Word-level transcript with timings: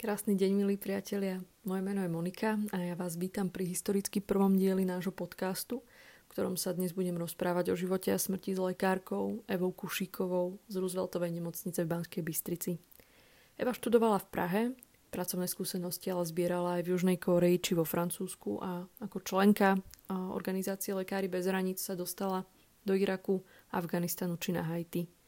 Krásny 0.00 0.32
deň, 0.32 0.64
milí 0.64 0.80
priatelia. 0.80 1.44
Moje 1.68 1.84
meno 1.84 2.00
je 2.00 2.08
Monika 2.08 2.56
a 2.72 2.80
ja 2.80 2.96
vás 2.96 3.20
vítam 3.20 3.52
pri 3.52 3.68
historicky 3.68 4.24
prvom 4.24 4.56
dieli 4.56 4.88
nášho 4.88 5.12
podcastu, 5.12 5.84
v 6.24 6.28
ktorom 6.32 6.56
sa 6.56 6.72
dnes 6.72 6.96
budem 6.96 7.20
rozprávať 7.20 7.68
o 7.68 7.76
živote 7.76 8.08
a 8.08 8.16
smrti 8.16 8.56
s 8.56 8.60
lekárkou 8.64 9.44
Evou 9.44 9.76
Kušíkovou 9.76 10.56
z 10.72 10.74
Rooseveltovej 10.80 11.36
nemocnice 11.36 11.84
v 11.84 11.90
Banskej 11.92 12.24
Bystrici. 12.24 12.80
Eva 13.60 13.76
študovala 13.76 14.24
v 14.24 14.30
Prahe, 14.32 14.62
pracovné 15.12 15.44
skúsenosti 15.44 16.08
ale 16.08 16.24
zbierala 16.24 16.80
aj 16.80 16.88
v 16.88 16.90
Južnej 16.96 17.18
Koreji 17.20 17.60
či 17.60 17.72
vo 17.76 17.84
Francúzsku 17.84 18.56
a 18.56 18.88
ako 19.04 19.20
členka 19.20 19.76
organizácie 20.08 20.96
Lekári 20.96 21.28
bez 21.28 21.44
hraníc 21.44 21.76
sa 21.76 21.92
dostala 21.92 22.48
do 22.88 22.96
Iraku, 22.96 23.44
Afganistanu 23.68 24.40
či 24.40 24.56
na 24.56 24.64
Haiti. 24.64 25.19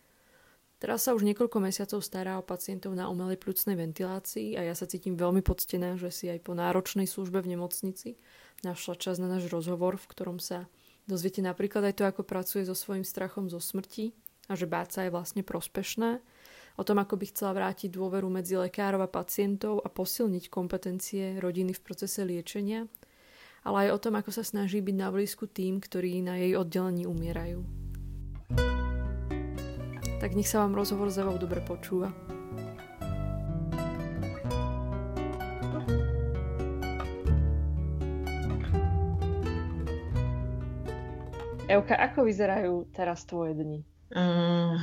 Teraz 0.83 1.07
sa 1.07 1.15
už 1.15 1.23
niekoľko 1.23 1.63
mesiacov 1.63 2.03
stará 2.03 2.43
o 2.43 2.43
pacientov 2.43 2.91
na 2.99 3.07
umelej 3.07 3.39
plúcnej 3.39 3.79
ventilácii 3.79 4.59
a 4.59 4.67
ja 4.67 4.75
sa 4.75 4.91
cítim 4.91 5.15
veľmi 5.15 5.39
poctená, 5.39 5.95
že 5.95 6.11
si 6.11 6.27
aj 6.27 6.43
po 6.43 6.59
náročnej 6.59 7.07
službe 7.07 7.39
v 7.39 7.55
nemocnici 7.55 8.19
našla 8.67 8.99
čas 8.99 9.23
na 9.23 9.31
náš 9.31 9.47
rozhovor, 9.47 9.95
v 9.95 10.11
ktorom 10.11 10.43
sa 10.43 10.67
dozviete 11.07 11.39
napríklad 11.39 11.87
aj 11.87 11.95
to, 11.95 12.03
ako 12.03 12.27
pracuje 12.27 12.67
so 12.67 12.75
svojím 12.75 13.07
strachom 13.07 13.47
zo 13.47 13.63
smrti 13.63 14.11
a 14.51 14.59
že 14.59 14.67
báť 14.67 15.07
je 15.07 15.15
vlastne 15.15 15.47
prospešné, 15.47 16.19
o 16.75 16.83
tom, 16.83 16.99
ako 16.99 17.15
by 17.15 17.31
chcela 17.31 17.55
vrátiť 17.55 17.87
dôveru 17.87 18.27
medzi 18.27 18.59
lekárov 18.59 19.07
a 19.07 19.13
pacientov 19.13 19.87
a 19.87 19.89
posilniť 19.89 20.51
kompetencie 20.51 21.39
rodiny 21.39 21.79
v 21.79 21.85
procese 21.87 22.27
liečenia, 22.27 22.91
ale 23.63 23.87
aj 23.87 23.89
o 23.95 24.03
tom, 24.03 24.19
ako 24.19 24.35
sa 24.35 24.43
snaží 24.43 24.83
byť 24.83 24.97
na 24.99 25.15
blízku 25.15 25.47
tým, 25.47 25.79
ktorí 25.79 26.27
na 26.27 26.43
jej 26.43 26.59
oddelení 26.59 27.07
umierajú 27.07 27.82
tak 30.23 30.39
nech 30.39 30.47
sa 30.47 30.63
vám 30.63 30.79
rozhovor 30.79 31.11
s 31.11 31.19
Evou 31.19 31.35
dobre 31.35 31.59
počúva. 31.59 32.15
Evka, 41.67 41.99
ako 41.99 42.31
vyzerajú 42.31 42.87
teraz 42.95 43.27
tvoje 43.27 43.59
dni? 43.59 43.83
Uh, 44.15 44.79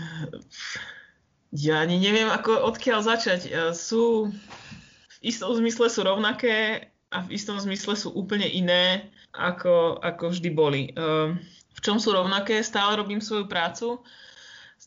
ja 1.55 1.87
ani 1.87 2.03
neviem, 2.03 2.27
ako, 2.27 2.59
odkiaľ 2.75 3.07
začať. 3.07 3.47
Uh, 3.47 3.71
sú, 3.71 4.27
v 5.07 5.17
istom 5.23 5.55
zmysle 5.55 5.87
sú 5.87 6.03
rovnaké 6.03 6.91
a 7.15 7.23
v 7.23 7.39
istom 7.39 7.55
zmysle 7.55 7.95
sú 7.95 8.11
úplne 8.11 8.49
iné, 8.49 9.07
ako, 9.31 10.03
ako 10.03 10.35
vždy 10.35 10.49
boli. 10.51 10.91
Uh, 10.99 11.31
v 11.71 11.79
čom 11.79 11.95
sú 11.95 12.11
rovnaké? 12.11 12.59
Stále 12.59 12.99
robím 12.99 13.23
svoju 13.23 13.47
prácu 13.47 14.03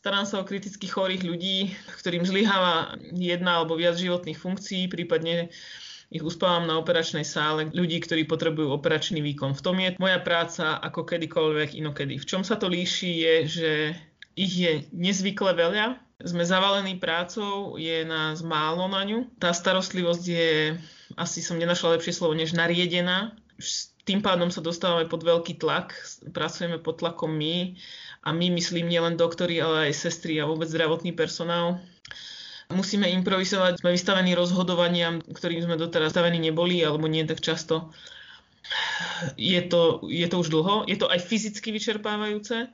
Starám 0.03 0.27
sa 0.27 0.43
o 0.43 0.47
kriticky 0.47 0.83
chorých 0.83 1.23
ľudí, 1.23 1.71
ktorým 1.95 2.27
zlyháva 2.27 2.99
jedna 3.15 3.63
alebo 3.63 3.79
viac 3.79 3.95
životných 3.95 4.35
funkcií, 4.35 4.91
prípadne 4.91 5.47
ich 6.11 6.19
uspávam 6.19 6.67
na 6.67 6.75
operačnej 6.75 7.23
sále 7.23 7.71
ľudí, 7.71 8.03
ktorí 8.03 8.27
potrebujú 8.27 8.67
operačný 8.75 9.23
výkon. 9.23 9.55
V 9.55 9.63
tom 9.63 9.79
je 9.79 9.95
moja 10.03 10.19
práca 10.19 10.75
ako 10.83 11.07
kedykoľvek 11.07 11.79
inokedy. 11.79 12.19
V 12.19 12.27
čom 12.27 12.43
sa 12.43 12.59
to 12.59 12.67
líši 12.67 13.11
je, 13.15 13.35
že 13.47 13.71
ich 14.35 14.51
je 14.51 14.83
nezvykle 14.91 15.55
veľa, 15.55 15.95
sme 16.19 16.43
zavalení 16.43 16.99
prácou, 16.99 17.79
je 17.79 18.03
nás 18.03 18.43
málo 18.43 18.91
na 18.91 19.07
ňu. 19.07 19.31
Tá 19.39 19.55
starostlivosť 19.55 20.23
je, 20.27 20.75
asi 21.15 21.39
som 21.39 21.55
nenašla 21.55 21.95
lepšie 21.95 22.11
slovo, 22.11 22.35
než 22.35 22.51
nariedená. 22.51 23.39
Tým 24.03 24.19
pádom 24.19 24.51
sa 24.51 24.59
dostávame 24.59 25.07
pod 25.07 25.23
veľký 25.23 25.63
tlak, 25.63 25.95
pracujeme 26.35 26.75
pod 26.75 26.99
tlakom 26.99 27.31
my 27.31 27.79
a 28.23 28.29
my 28.31 28.47
myslím 28.55 28.87
nielen 28.87 29.19
doktori, 29.19 29.59
ale 29.59 29.91
aj 29.91 29.99
sestry 30.07 30.39
a 30.39 30.47
vôbec 30.47 30.71
zdravotný 30.71 31.11
personál. 31.11 31.83
Musíme 32.71 33.05
improvizovať, 33.11 33.83
sme 33.83 33.93
vystavení 33.93 34.33
rozhodovaniam, 34.33 35.19
ktorým 35.19 35.61
sme 35.61 35.75
doteraz 35.75 36.15
stavení 36.15 36.39
neboli, 36.39 36.79
alebo 36.81 37.05
nie 37.11 37.27
tak 37.27 37.43
často. 37.43 37.91
Je 39.35 39.59
to, 39.67 40.07
je 40.07 40.25
to 40.25 40.35
už 40.39 40.47
dlho, 40.49 40.87
je 40.87 40.95
to 40.95 41.11
aj 41.11 41.19
fyzicky 41.19 41.75
vyčerpávajúce, 41.75 42.71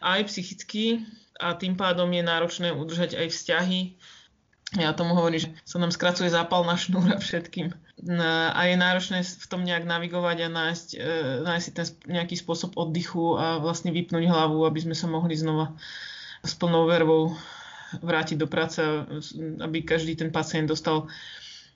aj 0.00 0.20
psychicky 0.32 1.04
a 1.36 1.52
tým 1.52 1.76
pádom 1.76 2.08
je 2.08 2.24
náročné 2.24 2.72
udržať 2.72 3.20
aj 3.20 3.28
vzťahy, 3.28 3.80
ja 4.78 4.94
tomu 4.94 5.18
hovorím, 5.18 5.42
že 5.42 5.50
sa 5.66 5.82
nám 5.82 5.90
skracuje 5.90 6.30
zápal 6.30 6.62
na 6.62 6.78
šnúra 6.78 7.18
všetkým. 7.18 7.74
A 8.56 8.60
je 8.64 8.80
náročné 8.80 9.20
v 9.20 9.46
tom 9.46 9.60
nejak 9.60 9.84
navigovať 9.84 10.48
a 10.48 10.48
nájsť, 10.48 10.88
e, 10.96 11.08
nájsť 11.44 11.64
si 11.64 11.72
ten 11.76 11.86
nejaký 12.08 12.32
spôsob 12.40 12.72
oddychu 12.80 13.36
a 13.36 13.60
vlastne 13.60 13.92
vypnúť 13.92 14.24
hlavu, 14.24 14.64
aby 14.64 14.80
sme 14.80 14.96
sa 14.96 15.04
mohli 15.04 15.36
znova 15.36 15.76
s 16.40 16.56
plnou 16.56 16.88
vervou 16.88 17.36
vrátiť 18.00 18.40
do 18.40 18.48
práce, 18.48 18.80
aby 19.60 19.84
každý 19.84 20.16
ten 20.16 20.32
pacient 20.32 20.72
dostal 20.72 21.12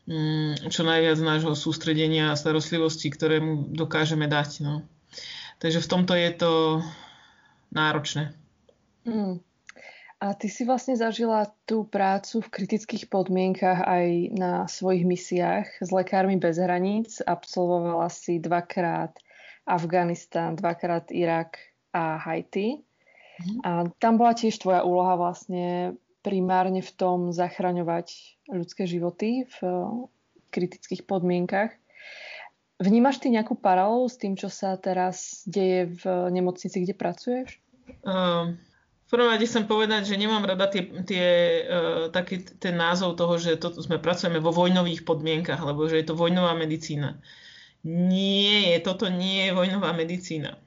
mm, 0.09 0.73
čo 0.73 0.87
najviac 0.87 1.21
nášho 1.21 1.53
sústredenia 1.53 2.33
a 2.33 2.39
starostlivosti, 2.41 3.13
ktoré 3.13 3.45
mu 3.45 3.69
dokážeme 3.69 4.25
dať. 4.25 4.65
No. 4.65 4.81
Takže 5.61 5.85
v 5.85 5.91
tomto 5.91 6.17
je 6.17 6.31
to 6.33 6.53
náročné. 7.69 8.33
Mm. 9.05 9.45
A 10.25 10.33
ty 10.33 10.49
si 10.49 10.65
vlastne 10.65 10.97
zažila 10.97 11.53
tú 11.69 11.85
prácu 11.85 12.41
v 12.41 12.49
kritických 12.49 13.13
podmienkach 13.13 13.85
aj 13.85 14.33
na 14.33 14.65
svojich 14.65 15.05
misiách 15.05 15.85
s 15.85 15.93
Lekármi 15.93 16.41
bez 16.41 16.57
hraníc. 16.57 17.21
Absolvovala 17.21 18.09
si 18.09 18.41
dvakrát 18.41 19.13
Afganistan, 19.69 20.57
dvakrát 20.57 21.13
Irak 21.13 21.61
a 21.93 22.17
Haiti. 22.17 22.81
Mhm. 23.37 23.57
A 23.69 23.71
tam 24.01 24.17
bola 24.17 24.33
tiež 24.33 24.57
tvoja 24.65 24.81
úloha 24.81 25.21
vlastne 25.21 25.93
primárne 26.25 26.81
v 26.81 26.93
tom 26.97 27.29
zachraňovať 27.29 28.41
ľudské 28.49 28.89
životy 28.89 29.45
v 29.45 29.57
kritických 30.49 31.05
podmienkach. 31.05 31.77
Vnímaš 32.81 33.21
ty 33.21 33.29
nejakú 33.29 33.61
paralelu 33.61 34.09
s 34.09 34.17
tým, 34.17 34.41
čo 34.41 34.49
sa 34.49 34.81
teraz 34.81 35.45
deje 35.45 35.93
v 36.01 36.33
nemocnici, 36.33 36.81
kde 36.81 36.97
pracuješ? 36.97 37.61
Um, 38.09 38.57
prvom 39.15 39.31
rade 39.31 39.47
chcem 39.47 39.71
povedať, 39.71 40.11
že 40.11 40.19
nemám 40.19 40.43
rada 40.43 40.67
tie, 40.67 40.91
tie, 41.07 41.27
uh, 41.63 42.05
taký 42.11 42.43
ten 42.59 42.75
názov 42.75 43.15
toho, 43.15 43.39
že 43.39 43.55
to, 43.55 43.71
sme 43.79 44.03
pracujeme 44.03 44.43
vo 44.43 44.51
vojnových 44.51 45.07
podmienkach, 45.07 45.63
lebo 45.63 45.87
že 45.87 46.03
je 46.03 46.07
to 46.11 46.19
vojnová 46.19 46.59
medicína. 46.59 47.23
Nie 47.87 48.83
toto 48.83 49.07
nie 49.07 49.47
je 49.47 49.53
vojnová 49.55 49.95
medicína. 49.95 50.59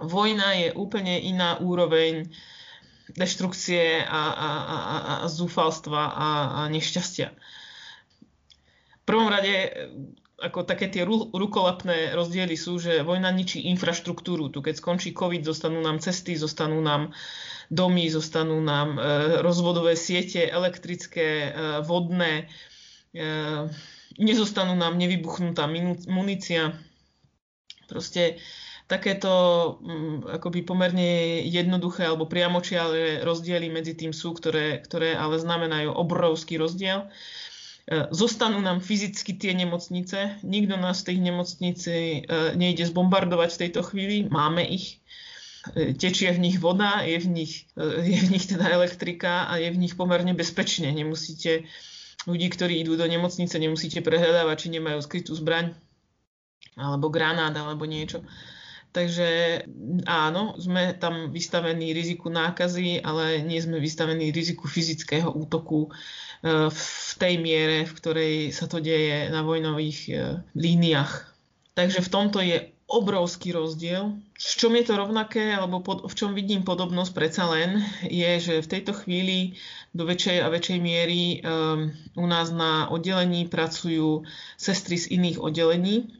Vojna 0.00 0.56
je 0.56 0.68
úplne 0.72 1.20
iná 1.20 1.60
úroveň 1.60 2.32
deštrukcie 3.12 4.00
a, 4.00 4.22
a, 4.32 4.50
a, 4.64 4.76
a 5.22 5.26
zúfalstva 5.28 6.02
a, 6.08 6.28
a 6.50 6.60
nešťastia. 6.72 7.28
V 7.30 9.04
prvom 9.04 9.28
rade 9.28 9.52
ako 10.44 10.68
také 10.68 10.92
tie 10.92 11.08
rukolapné 11.32 12.12
rozdiely 12.12 12.52
sú, 12.52 12.76
že 12.76 13.00
vojna 13.00 13.32
ničí 13.32 13.64
infraštruktúru. 13.72 14.52
Tu 14.52 14.60
keď 14.60 14.76
skončí 14.76 15.16
COVID, 15.16 15.40
zostanú 15.40 15.80
nám 15.80 16.04
cesty, 16.04 16.36
zostanú 16.36 16.84
nám 16.84 17.16
domy, 17.72 18.12
zostanú 18.12 18.60
nám 18.60 19.00
e, 19.00 19.00
rozvodové 19.40 19.96
siete, 19.96 20.44
elektrické, 20.44 21.48
e, 21.48 21.50
vodné, 21.80 22.52
e, 23.16 23.24
nezostanú 24.20 24.76
nám 24.76 25.00
nevybuchnutá 25.00 25.64
munícia. 26.12 26.76
Proste 27.88 28.36
takéto 28.84 29.32
m, 29.80 30.20
mm, 30.20 30.36
akoby 30.36 30.60
pomerne 30.60 31.40
jednoduché 31.48 32.04
alebo 32.04 32.28
priamočiale 32.28 33.24
rozdiely 33.24 33.72
medzi 33.72 33.96
tým 33.96 34.12
sú, 34.12 34.36
ktoré, 34.36 34.84
ktoré 34.84 35.16
ale 35.16 35.40
znamenajú 35.40 35.88
obrovský 35.88 36.60
rozdiel. 36.60 37.08
E, 37.08 37.53
zostanú 38.10 38.64
nám 38.64 38.80
fyzicky 38.80 39.36
tie 39.36 39.52
nemocnice, 39.52 40.40
nikto 40.40 40.80
nás 40.80 41.04
z 41.04 41.12
tých 41.12 41.20
nemocnici 41.20 41.92
e, 41.92 42.56
nejde 42.56 42.88
zbombardovať 42.88 43.50
v 43.52 43.60
tejto 43.60 43.80
chvíli, 43.84 44.16
máme 44.24 44.64
ich, 44.64 45.04
e, 45.76 45.92
tečie 45.92 46.32
v 46.32 46.48
nich 46.48 46.56
voda, 46.56 47.04
je 47.04 47.20
v 47.20 47.28
nich, 47.28 47.68
je 48.08 48.20
v 48.24 48.28
nich 48.32 48.48
teda 48.48 48.72
elektrika 48.72 49.52
a 49.52 49.60
je 49.60 49.68
v 49.68 49.80
nich 49.84 50.00
pomerne 50.00 50.32
bezpečne. 50.32 50.88
Nemusíte 50.96 51.68
ľudí, 52.24 52.48
ktorí 52.48 52.80
idú 52.80 52.96
do 52.96 53.04
nemocnice, 53.04 53.52
nemusíte 53.60 54.00
prehľadávať, 54.00 54.56
či 54.56 54.68
nemajú 54.80 54.98
skrytú 55.04 55.36
zbraň 55.36 55.76
alebo 56.80 57.12
granát 57.12 57.52
alebo 57.52 57.84
niečo. 57.84 58.24
Takže 58.94 59.28
áno, 60.06 60.54
sme 60.54 60.94
tam 60.94 61.34
vystavení 61.34 61.90
riziku 61.90 62.30
nákazy, 62.30 63.02
ale 63.02 63.42
nie 63.42 63.58
sme 63.58 63.82
vystavení 63.82 64.30
riziku 64.30 64.70
fyzického 64.70 65.34
útoku 65.34 65.90
v 66.70 67.12
tej 67.18 67.34
miere, 67.40 67.88
v 67.88 67.96
ktorej 67.96 68.34
sa 68.52 68.68
to 68.68 68.78
deje 68.78 69.32
na 69.32 69.40
vojnových 69.40 69.98
e, 70.06 70.14
líniách. 70.52 71.12
Takže 71.72 72.04
v 72.04 72.12
tomto 72.12 72.38
je 72.44 72.68
obrovský 72.84 73.56
rozdiel. 73.56 74.20
V 74.36 74.54
čom 74.60 74.76
je 74.76 74.84
to 74.84 75.00
rovnaké, 75.00 75.56
alebo 75.56 75.80
pod, 75.80 76.04
v 76.04 76.14
čom 76.14 76.36
vidím 76.36 76.60
podobnosť 76.68 77.12
predsa 77.16 77.48
len, 77.48 77.80
je, 78.04 78.30
že 78.38 78.54
v 78.60 78.70
tejto 78.70 78.92
chvíli 78.92 79.56
do 79.96 80.04
väčšej 80.04 80.44
a 80.44 80.52
väčšej 80.52 80.78
miery 80.84 81.40
um, 81.40 81.96
u 82.20 82.26
nás 82.28 82.52
na 82.52 82.92
oddelení 82.92 83.48
pracujú 83.48 84.28
sestry 84.60 85.00
z 85.00 85.16
iných 85.16 85.40
oddelení. 85.40 86.12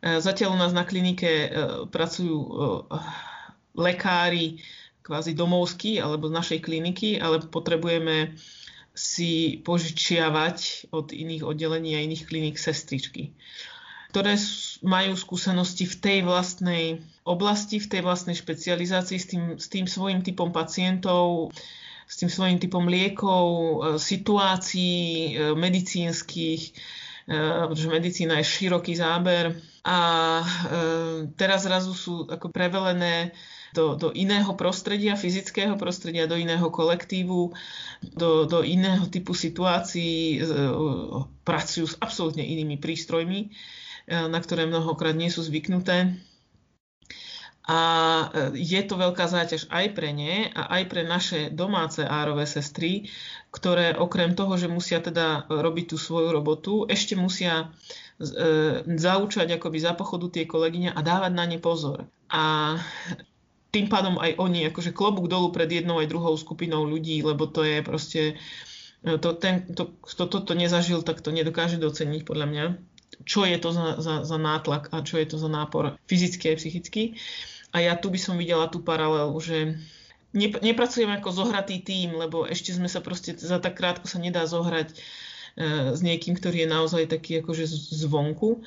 E, 0.00 0.20
zatiaľ 0.20 0.56
u 0.56 0.58
nás 0.58 0.72
na 0.72 0.88
klinike 0.88 1.28
uh, 1.28 1.50
pracujú 1.84 2.36
uh, 2.40 2.48
lekári 3.76 4.64
kvázi 5.04 5.36
domovskí 5.36 6.00
alebo 6.00 6.28
z 6.28 6.36
našej 6.36 6.58
kliniky, 6.64 7.20
ale 7.20 7.44
potrebujeme 7.44 8.36
si 8.94 9.62
požičiavať 9.64 10.90
od 10.92 11.14
iných 11.14 11.46
oddelení 11.46 11.96
a 11.96 12.04
iných 12.04 12.26
kliník 12.26 12.56
sestričky, 12.58 13.32
ktoré 14.12 14.34
majú 14.82 15.14
skúsenosti 15.14 15.86
v 15.86 15.96
tej 15.96 16.18
vlastnej 16.26 16.84
oblasti, 17.22 17.78
v 17.78 17.86
tej 17.86 18.02
vlastnej 18.02 18.36
špecializácii 18.36 19.18
s 19.18 19.26
tým, 19.30 19.44
s 19.56 19.66
tým 19.70 19.86
svojim 19.86 20.20
typom 20.26 20.50
pacientov, 20.50 21.54
s 22.10 22.14
tým 22.18 22.26
svojím 22.26 22.58
typom 22.58 22.90
liekov, 22.90 23.46
e, 23.46 23.74
situácií 24.02 24.98
e, 24.98 25.54
medicínskych, 25.54 26.62
e, 26.66 26.72
pretože 27.30 27.86
medicína 27.86 28.42
je 28.42 28.50
široký 28.50 28.98
záber. 28.98 29.54
A 29.86 29.98
teraz 31.38 31.64
zrazu 31.64 31.94
sú 31.94 32.14
ako 32.26 32.50
prevelené 32.50 33.32
do, 33.70 33.94
do 33.94 34.10
iného 34.10 34.50
prostredia, 34.58 35.14
fyzického 35.14 35.78
prostredia, 35.78 36.26
do 36.26 36.34
iného 36.34 36.66
kolektívu, 36.68 37.54
do, 38.18 38.30
do 38.44 38.66
iného 38.66 39.06
typu 39.06 39.32
situácií, 39.32 40.42
pracujú 41.46 41.86
s 41.86 41.96
absolútne 42.02 42.42
inými 42.42 42.82
prístrojmi, 42.82 43.54
na 44.10 44.38
ktoré 44.42 44.66
mnohokrát 44.66 45.14
nie 45.14 45.30
sú 45.30 45.46
zvyknuté 45.46 46.18
a 47.68 47.78
e, 48.32 48.56
je 48.56 48.80
to 48.88 48.96
veľká 48.96 49.28
záťaž 49.28 49.68
aj 49.68 49.86
pre 49.92 50.16
ne 50.16 50.48
a 50.48 50.80
aj 50.80 50.82
pre 50.88 51.02
naše 51.04 51.52
domáce 51.52 52.00
árové 52.00 52.48
sestry, 52.48 53.12
ktoré 53.52 53.92
okrem 54.00 54.32
toho, 54.32 54.56
že 54.56 54.72
musia 54.72 55.04
teda 55.04 55.44
robiť 55.50 55.92
tú 55.92 55.96
svoju 56.00 56.32
robotu, 56.32 56.88
ešte 56.88 57.20
musia 57.20 57.68
e, 58.16 58.80
zaučať 58.84 59.60
akoby 59.60 59.78
za 59.78 59.92
pochodu 59.92 60.40
tie 60.40 60.44
kolegyne 60.48 60.90
a 60.90 61.00
dávať 61.04 61.32
na 61.36 61.44
ne 61.44 61.58
pozor. 61.60 62.08
A 62.32 62.76
tým 63.70 63.86
pádom 63.86 64.16
aj 64.18 64.40
oni, 64.40 64.66
akože 64.72 64.96
klobúk 64.96 65.28
dolu 65.28 65.52
pred 65.52 65.68
jednou 65.70 66.00
aj 66.00 66.10
druhou 66.10 66.34
skupinou 66.34 66.82
ľudí, 66.88 67.22
lebo 67.22 67.44
to 67.44 67.60
je 67.62 67.84
proste, 67.84 68.22
e, 69.04 69.10
to, 69.20 69.36
ten, 69.36 69.68
to, 69.76 69.94
kto 70.00 70.24
toto 70.32 70.56
nezažil, 70.56 71.04
tak 71.04 71.20
to 71.20 71.28
nedokáže 71.28 71.76
doceniť 71.76 72.24
podľa 72.24 72.46
mňa 72.48 72.64
čo 73.24 73.44
je 73.44 73.56
to 73.60 73.70
za, 73.72 73.86
za, 74.00 74.14
za 74.24 74.38
nátlak 74.40 74.88
a 74.92 75.04
čo 75.04 75.20
je 75.20 75.26
to 75.28 75.36
za 75.36 75.48
nápor 75.48 75.96
fyzický 76.08 76.52
a 76.52 76.58
psychický. 76.58 77.16
A 77.70 77.84
ja 77.84 77.94
tu 77.94 78.10
by 78.10 78.18
som 78.18 78.34
videla 78.34 78.66
tú 78.66 78.82
paralelu, 78.82 79.34
že 79.38 79.78
nepracujeme 80.34 81.18
ako 81.18 81.30
zohratý 81.30 81.82
tým, 81.82 82.14
lebo 82.18 82.46
ešte 82.46 82.70
sme 82.70 82.86
sa 82.86 83.02
proste 83.02 83.34
za 83.34 83.58
tak 83.58 83.78
krátko 83.78 84.06
sa 84.06 84.22
nedá 84.22 84.46
zohrať 84.46 84.94
e, 84.94 84.96
s 85.94 86.00
niekým, 86.02 86.38
ktorý 86.38 86.66
je 86.66 86.68
naozaj 86.70 87.02
taký 87.10 87.42
akože 87.42 87.66
zvonku. 88.06 88.62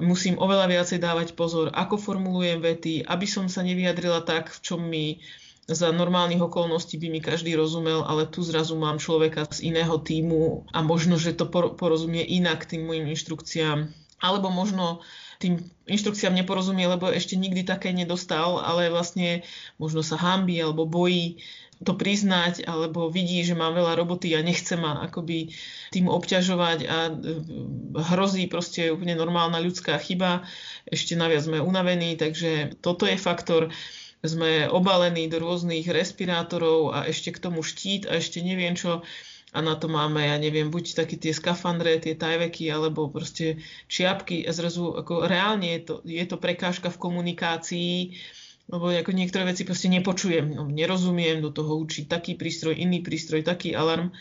Musím 0.00 0.38
oveľa 0.38 0.70
viacej 0.70 0.98
dávať 1.02 1.28
pozor, 1.34 1.74
ako 1.74 1.98
formulujem 1.98 2.62
vety, 2.62 3.04
aby 3.04 3.26
som 3.26 3.50
sa 3.50 3.60
nevyjadrila 3.66 4.22
tak, 4.22 4.48
v 4.54 4.58
čom 4.62 4.80
mi 4.80 5.18
za 5.68 5.92
normálnych 5.92 6.42
okolností 6.42 6.98
by 6.98 7.08
mi 7.12 7.20
každý 7.22 7.54
rozumel, 7.54 8.02
ale 8.02 8.26
tu 8.26 8.42
zrazu 8.42 8.74
mám 8.74 8.98
človeka 8.98 9.46
z 9.50 9.70
iného 9.70 9.98
týmu 10.00 10.66
a 10.74 10.82
možno, 10.82 11.20
že 11.20 11.36
to 11.36 11.46
porozumie 11.50 12.24
inak 12.26 12.66
tým 12.66 12.86
mojim 12.86 13.06
inštrukciám. 13.10 13.90
Alebo 14.20 14.52
možno 14.52 15.00
tým 15.40 15.64
inštrukciám 15.88 16.36
neporozumie, 16.36 16.84
lebo 16.84 17.08
ešte 17.08 17.38
nikdy 17.38 17.64
také 17.64 17.96
nedostal, 17.96 18.60
ale 18.60 18.92
vlastne 18.92 19.46
možno 19.80 20.04
sa 20.04 20.20
hambí 20.20 20.60
alebo 20.60 20.84
bojí 20.84 21.40
to 21.80 21.96
priznať, 21.96 22.68
alebo 22.68 23.08
vidí, 23.08 23.40
že 23.40 23.56
mám 23.56 23.72
veľa 23.72 23.96
roboty 23.96 24.36
a 24.36 24.44
nechce 24.44 24.76
ma 24.76 25.00
akoby 25.00 25.48
tým 25.88 26.12
obťažovať 26.12 26.78
a 26.84 27.08
e, 27.08 27.12
hrozí 28.12 28.44
proste 28.52 28.92
úplne 28.92 29.16
normálna 29.16 29.56
ľudská 29.64 29.96
chyba. 29.96 30.44
Ešte 30.84 31.16
naviac 31.16 31.48
sme 31.48 31.56
unavení, 31.56 32.20
takže 32.20 32.76
toto 32.84 33.08
je 33.08 33.16
faktor. 33.16 33.72
Sme 34.20 34.68
obalení 34.68 35.26
do 35.32 35.40
rôznych 35.40 35.88
respirátorov 35.88 36.92
a 36.92 37.08
ešte 37.08 37.32
k 37.32 37.40
tomu 37.40 37.64
štít 37.64 38.04
a 38.04 38.20
ešte 38.20 38.44
neviem 38.44 38.76
čo 38.76 39.00
a 39.50 39.58
na 39.58 39.74
to 39.74 39.90
máme, 39.90 40.22
ja 40.22 40.38
neviem, 40.38 40.70
buď 40.70 40.94
také 40.94 41.18
tie 41.18 41.34
skafandre, 41.34 41.98
tie 41.98 42.14
tajveky, 42.14 42.70
alebo 42.70 43.10
proste 43.10 43.58
čiapky 43.90 44.46
a 44.46 44.54
zrazu 44.54 44.94
ako 44.94 45.26
reálne 45.26 45.74
je 45.74 45.80
to, 45.82 45.94
je 46.06 46.22
to 46.22 46.38
prekážka 46.38 46.86
v 46.86 47.00
komunikácii, 47.02 47.94
lebo 48.70 48.94
ako 48.94 49.10
niektoré 49.10 49.42
veci 49.50 49.66
proste 49.66 49.90
nepočujem, 49.90 50.54
no, 50.54 50.70
nerozumiem, 50.70 51.42
do 51.42 51.50
toho 51.50 51.74
učí 51.82 52.06
taký 52.06 52.38
prístroj, 52.38 52.78
iný 52.78 53.02
prístroj, 53.02 53.42
taký 53.42 53.74
alarm. 53.74 54.14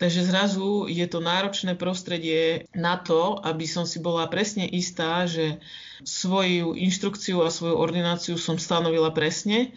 Takže 0.00 0.24
zrazu 0.24 0.88
je 0.88 1.04
to 1.04 1.20
náročné 1.20 1.76
prostredie 1.76 2.64
na 2.72 2.96
to, 2.96 3.36
aby 3.44 3.68
som 3.68 3.84
si 3.84 4.00
bola 4.00 4.24
presne 4.32 4.64
istá, 4.64 5.28
že 5.28 5.60
svoju 6.00 6.72
inštrukciu 6.72 7.44
a 7.44 7.52
svoju 7.52 7.76
ordináciu 7.76 8.40
som 8.40 8.56
stanovila 8.56 9.12
presne 9.12 9.76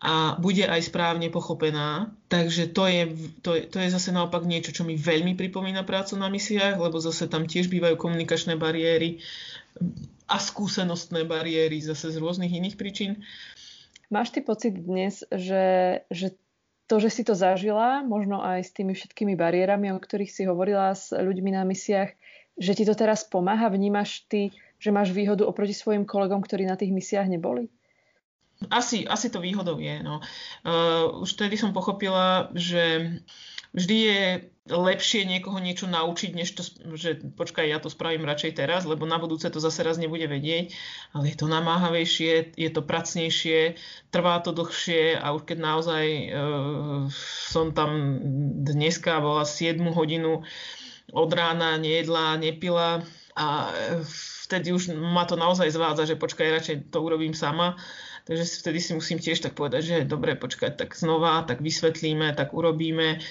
a 0.00 0.40
bude 0.40 0.64
aj 0.64 0.88
správne 0.88 1.28
pochopená. 1.28 2.08
Takže 2.32 2.72
to 2.72 2.88
je, 2.88 3.02
to, 3.44 3.50
je, 3.60 3.62
to 3.68 3.76
je 3.76 3.92
zase 3.92 4.08
naopak 4.08 4.48
niečo, 4.48 4.72
čo 4.72 4.88
mi 4.88 4.96
veľmi 4.96 5.36
pripomína 5.36 5.84
prácu 5.84 6.16
na 6.16 6.32
misiách, 6.32 6.80
lebo 6.80 6.96
zase 6.96 7.28
tam 7.28 7.44
tiež 7.44 7.68
bývajú 7.68 8.00
komunikačné 8.00 8.56
bariéry 8.56 9.20
a 10.32 10.40
skúsenostné 10.40 11.28
bariéry 11.28 11.76
zase 11.84 12.08
z 12.08 12.16
rôznych 12.16 12.56
iných 12.56 12.80
príčin. 12.80 13.20
Máš 14.08 14.32
ty 14.32 14.40
pocit 14.40 14.72
dnes, 14.80 15.28
že, 15.28 16.00
že 16.08 16.32
to, 16.88 16.96
že 16.96 17.12
si 17.12 17.22
to 17.22 17.36
zažila, 17.36 18.00
možno 18.00 18.40
aj 18.40 18.64
s 18.64 18.72
tými 18.72 18.96
všetkými 18.96 19.36
bariérami, 19.36 19.92
o 19.92 20.00
ktorých 20.00 20.32
si 20.32 20.48
hovorila 20.48 20.96
s 20.96 21.12
ľuďmi 21.12 21.52
na 21.52 21.62
misiách, 21.68 22.16
že 22.56 22.72
ti 22.72 22.88
to 22.88 22.96
teraz 22.96 23.28
pomáha? 23.28 23.68
Vnímaš 23.68 24.24
ty, 24.26 24.56
že 24.80 24.88
máš 24.90 25.12
výhodu 25.12 25.44
oproti 25.44 25.76
svojim 25.76 26.08
kolegom, 26.08 26.40
ktorí 26.40 26.64
na 26.64 26.80
tých 26.80 26.90
misiách 26.90 27.28
neboli? 27.28 27.68
Asi, 28.72 29.06
asi 29.06 29.30
to 29.30 29.38
výhodou 29.38 29.78
je. 29.78 30.02
No. 30.02 30.18
Uh, 30.66 31.22
už 31.22 31.38
vtedy 31.38 31.54
som 31.54 31.70
pochopila, 31.70 32.50
že 32.58 33.14
vždy 33.78 33.96
je 33.96 34.20
lepšie 34.68 35.24
niekoho 35.24 35.56
niečo 35.56 35.88
naučiť, 35.88 36.30
než 36.36 36.48
to, 36.52 36.62
že 36.92 37.24
počkaj, 37.34 37.64
ja 37.64 37.80
to 37.80 37.88
spravím 37.88 38.28
radšej 38.28 38.60
teraz, 38.60 38.84
lebo 38.84 39.08
na 39.08 39.16
budúce 39.16 39.48
to 39.48 39.56
zase 39.62 39.80
raz 39.80 39.96
nebude 39.96 40.28
vedieť, 40.28 40.76
ale 41.16 41.32
je 41.32 41.36
to 41.40 41.48
namáhavejšie, 41.48 42.52
je 42.52 42.70
to 42.70 42.84
pracnejšie, 42.84 43.80
trvá 44.12 44.44
to 44.44 44.52
dlhšie 44.52 45.16
a 45.16 45.32
už 45.32 45.48
keď 45.48 45.58
naozaj 45.58 46.04
uh, 46.04 47.08
som 47.48 47.72
tam 47.72 48.20
dneska 48.68 49.24
bola 49.24 49.48
7 49.48 49.80
hodinu 49.96 50.44
od 51.16 51.30
rána, 51.32 51.80
nejedla, 51.80 52.36
nepila 52.36 53.00
a 53.32 53.72
vtedy 54.44 54.76
už 54.76 54.92
ma 54.92 55.24
to 55.24 55.40
naozaj 55.40 55.72
zvádza, 55.72 56.12
že 56.12 56.20
počkaj, 56.20 56.52
radšej 56.60 56.76
to 56.92 56.98
urobím 57.00 57.32
sama. 57.32 57.80
Takže 58.28 58.44
vtedy 58.60 58.78
si 58.84 58.92
musím 58.92 59.16
tiež 59.16 59.40
tak 59.40 59.56
povedať, 59.56 59.80
že 59.80 59.96
dobre, 60.04 60.36
počkať, 60.36 60.76
tak 60.76 60.92
znova, 60.92 61.48
tak 61.48 61.64
vysvetlíme, 61.64 62.36
tak 62.36 62.52
urobíme, 62.52 63.24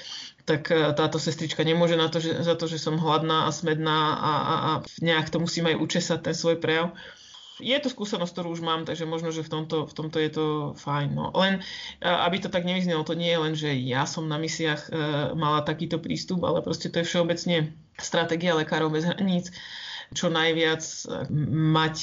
tak 0.47 0.71
e, 0.71 0.95
táto 0.95 1.19
sestrička 1.19 1.67
nemôže 1.67 1.99
na 1.99 2.07
to, 2.07 2.23
že, 2.23 2.39
za 2.39 2.55
to, 2.55 2.71
že 2.71 2.79
som 2.79 2.95
hladná 2.95 3.45
a 3.45 3.51
smedná 3.51 3.99
a, 4.15 4.31
a, 4.31 4.55
a 4.55 4.71
nejak 5.03 5.27
to 5.27 5.43
musím 5.43 5.67
aj 5.67 5.75
učesať 5.75 6.19
ten 6.23 6.35
svoj 6.35 6.55
prejav. 6.63 6.95
Je 7.57 7.73
to 7.81 7.89
skúsenosť, 7.91 8.31
ktorú 8.37 8.53
už 8.53 8.61
mám, 8.61 8.85
takže 8.85 9.09
možno, 9.09 9.33
že 9.33 9.41
v 9.41 9.49
tomto, 9.49 9.89
v 9.89 9.93
tomto 9.97 10.21
je 10.21 10.29
to 10.29 10.45
fajn. 10.77 11.09
No. 11.11 11.35
Len, 11.35 11.59
e, 11.99 12.07
aby 12.07 12.39
to 12.39 12.47
tak 12.47 12.63
nevyznelo, 12.63 13.03
to 13.03 13.19
nie 13.19 13.27
je 13.27 13.43
len, 13.43 13.53
že 13.59 13.75
ja 13.75 14.07
som 14.07 14.23
na 14.23 14.39
misiách 14.39 14.81
e, 14.87 14.91
mala 15.35 15.67
takýto 15.67 15.99
prístup, 15.99 16.47
ale 16.47 16.63
proste 16.63 16.87
to 16.87 17.03
je 17.03 17.07
všeobecne 17.11 17.75
stratégia 17.99 18.55
lekárov 18.55 18.95
bez 18.95 19.03
hraníc 19.03 19.51
čo 20.15 20.31
najviac 20.31 20.83
eh, 20.83 21.27
mať 21.51 21.97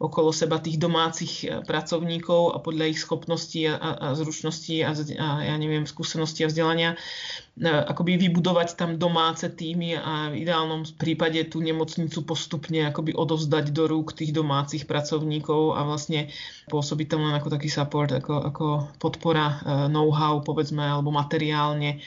okolo 0.00 0.32
seba 0.32 0.56
tých 0.62 0.80
domácich 0.80 1.34
eh, 1.44 1.60
pracovníkov 1.60 2.56
a 2.56 2.58
podľa 2.62 2.84
ich 2.88 3.02
schopností 3.02 3.68
a, 3.68 3.76
a 3.76 4.06
zručností 4.16 4.80
a, 4.80 4.96
a 4.96 5.28
ja 5.44 5.54
neviem, 5.60 5.84
skúseností 5.84 6.46
a 6.46 6.48
vzdelania 6.48 6.96
eh, 6.96 7.68
akoby 7.68 8.16
vybudovať 8.16 8.80
tam 8.80 8.96
domáce 8.96 9.44
týmy 9.52 10.00
a 10.00 10.32
v 10.32 10.46
ideálnom 10.48 10.88
prípade 10.96 11.40
tú 11.52 11.60
nemocnicu 11.60 12.24
postupne 12.24 12.88
akoby 12.88 13.12
odovzdať 13.12 13.72
do 13.76 13.84
rúk 13.90 14.16
tých 14.16 14.32
domácich 14.32 14.88
pracovníkov 14.88 15.76
a 15.76 15.84
vlastne 15.84 16.32
pôsobiť 16.72 17.06
tam 17.12 17.28
len 17.28 17.36
ako 17.36 17.48
taký 17.52 17.68
support, 17.68 18.14
ako, 18.14 18.34
ako 18.46 18.66
podpora 18.96 19.60
know-how 19.90 20.40
povedzme 20.40 20.80
alebo 20.80 21.10
materiálne, 21.10 22.00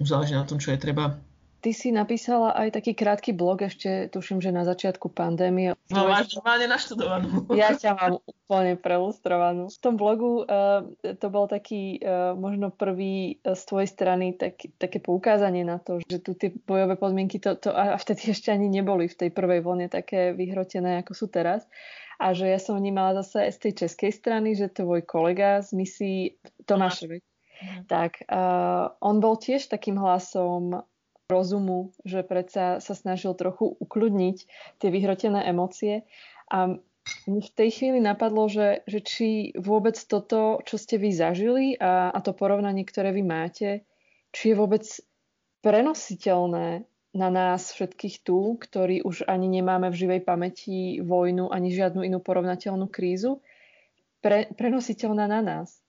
záleží 0.00 0.34
na 0.34 0.48
tom, 0.48 0.58
čo 0.58 0.72
je 0.72 0.80
treba 0.80 1.20
Ty 1.60 1.70
si 1.72 1.88
napísala 1.90 2.54
aj 2.54 2.78
taký 2.78 2.92
krátky 2.92 3.32
blog, 3.32 3.64
ešte 3.64 4.06
tuším, 4.12 4.38
že 4.38 4.54
na 4.54 4.62
začiatku 4.62 5.10
pandémie. 5.10 5.74
No 5.90 6.06
máš 6.06 6.36
normálne 6.38 6.66
naštudovanú. 6.70 7.28
Ja 7.56 7.72
ťa 7.72 7.96
mám 7.96 8.14
úplne 8.22 8.76
preustrovanú. 8.76 9.72
V 9.72 9.80
tom 9.80 9.96
blogu 9.96 10.44
uh, 10.44 10.86
to 11.00 11.26
bol 11.32 11.48
taký 11.48 11.98
uh, 11.98 12.36
možno 12.36 12.68
prvý 12.70 13.40
uh, 13.42 13.56
z 13.56 13.62
tvojej 13.66 13.88
strany 13.88 14.36
tak, 14.36 14.60
také 14.76 15.00
poukázanie 15.00 15.64
na 15.64 15.80
to, 15.80 15.98
že 16.04 16.20
tu 16.20 16.36
tie 16.36 16.52
bojové 16.52 16.94
podmienky 17.00 17.40
to, 17.40 17.56
to 17.56 17.72
a 17.72 17.96
vtedy 17.96 18.30
ešte 18.36 18.52
ani 18.52 18.68
neboli 18.68 19.08
v 19.08 19.18
tej 19.26 19.30
prvej 19.32 19.64
vlne 19.64 19.88
také 19.88 20.36
vyhrotené, 20.36 21.02
ako 21.02 21.12
sú 21.16 21.26
teraz. 21.32 21.64
A 22.16 22.32
že 22.32 22.48
ja 22.48 22.56
som 22.56 22.80
vnímala 22.80 23.20
zase 23.20 23.52
z 23.52 23.58
tej 23.68 23.72
českej 23.84 24.12
strany, 24.12 24.56
že 24.56 24.72
tvoj 24.72 25.04
kolega 25.04 25.60
z 25.60 25.70
misí 25.76 26.12
Tomáš 26.64 27.04
Mhm. 27.56 27.88
Tak 27.88 28.28
uh, 28.28 28.92
on 29.00 29.16
bol 29.20 29.40
tiež 29.40 29.72
takým 29.72 29.96
hlasom 29.96 30.84
rozumu, 31.26 31.90
že 32.06 32.22
predsa 32.22 32.78
sa 32.78 32.94
snažil 32.94 33.34
trochu 33.34 33.74
ukludniť 33.82 34.36
tie 34.78 34.88
vyhrotené 34.94 35.42
emócie. 35.50 36.06
A 36.46 36.78
mi 37.26 37.40
v 37.42 37.54
tej 37.54 37.70
chvíli 37.70 37.98
napadlo, 37.98 38.46
že, 38.46 38.86
že 38.86 39.02
či 39.02 39.28
vôbec 39.58 39.98
toto, 40.06 40.62
čo 40.62 40.78
ste 40.78 40.98
vy 40.98 41.10
zažili 41.10 41.74
a, 41.78 42.10
a 42.14 42.18
to 42.22 42.34
porovnanie, 42.34 42.86
ktoré 42.86 43.10
vy 43.10 43.26
máte, 43.26 43.82
či 44.30 44.54
je 44.54 44.58
vôbec 44.58 44.86
prenositeľné 45.62 46.86
na 47.16 47.28
nás 47.32 47.74
všetkých 47.74 48.22
tu, 48.22 48.58
ktorí 48.60 49.02
už 49.02 49.26
ani 49.26 49.50
nemáme 49.50 49.90
v 49.90 49.98
živej 49.98 50.20
pamäti 50.22 51.02
vojnu 51.02 51.50
ani 51.50 51.72
žiadnu 51.74 52.06
inú 52.06 52.18
porovnateľnú 52.22 52.86
krízu, 52.86 53.42
pre, 54.22 54.50
prenositeľná 54.54 55.26
na 55.26 55.40
nás. 55.42 55.85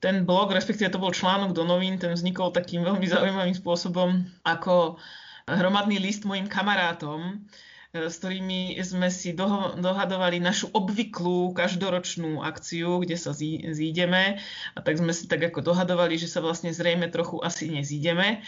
Ten 0.00 0.24
blog, 0.24 0.56
respektíve 0.56 0.88
to 0.88 0.96
bol 0.96 1.12
článok 1.12 1.52
do 1.52 1.60
novín, 1.60 2.00
ten 2.00 2.16
vznikol 2.16 2.56
takým 2.56 2.80
veľmi 2.80 3.04
zaujímavým 3.04 3.52
spôsobom 3.52 4.24
ako 4.48 4.96
hromadný 5.44 6.00
list 6.00 6.24
mojim 6.24 6.48
kamarátom, 6.48 7.44
e, 7.92 8.08
s 8.08 8.16
ktorými 8.16 8.80
sme 8.80 9.12
si 9.12 9.36
dohadovali 9.76 10.40
našu 10.40 10.72
obvyklú 10.72 11.52
každoročnú 11.52 12.40
akciu, 12.40 13.04
kde 13.04 13.16
sa 13.20 13.36
zídeme. 13.36 14.40
A 14.72 14.78
tak 14.80 14.96
sme 14.96 15.12
si 15.12 15.28
tak 15.28 15.44
ako 15.44 15.60
dohadovali, 15.60 16.16
že 16.16 16.32
sa 16.32 16.40
vlastne 16.40 16.72
zrejme 16.72 17.12
trochu 17.12 17.36
asi 17.44 17.68
nezídeme. 17.68 18.40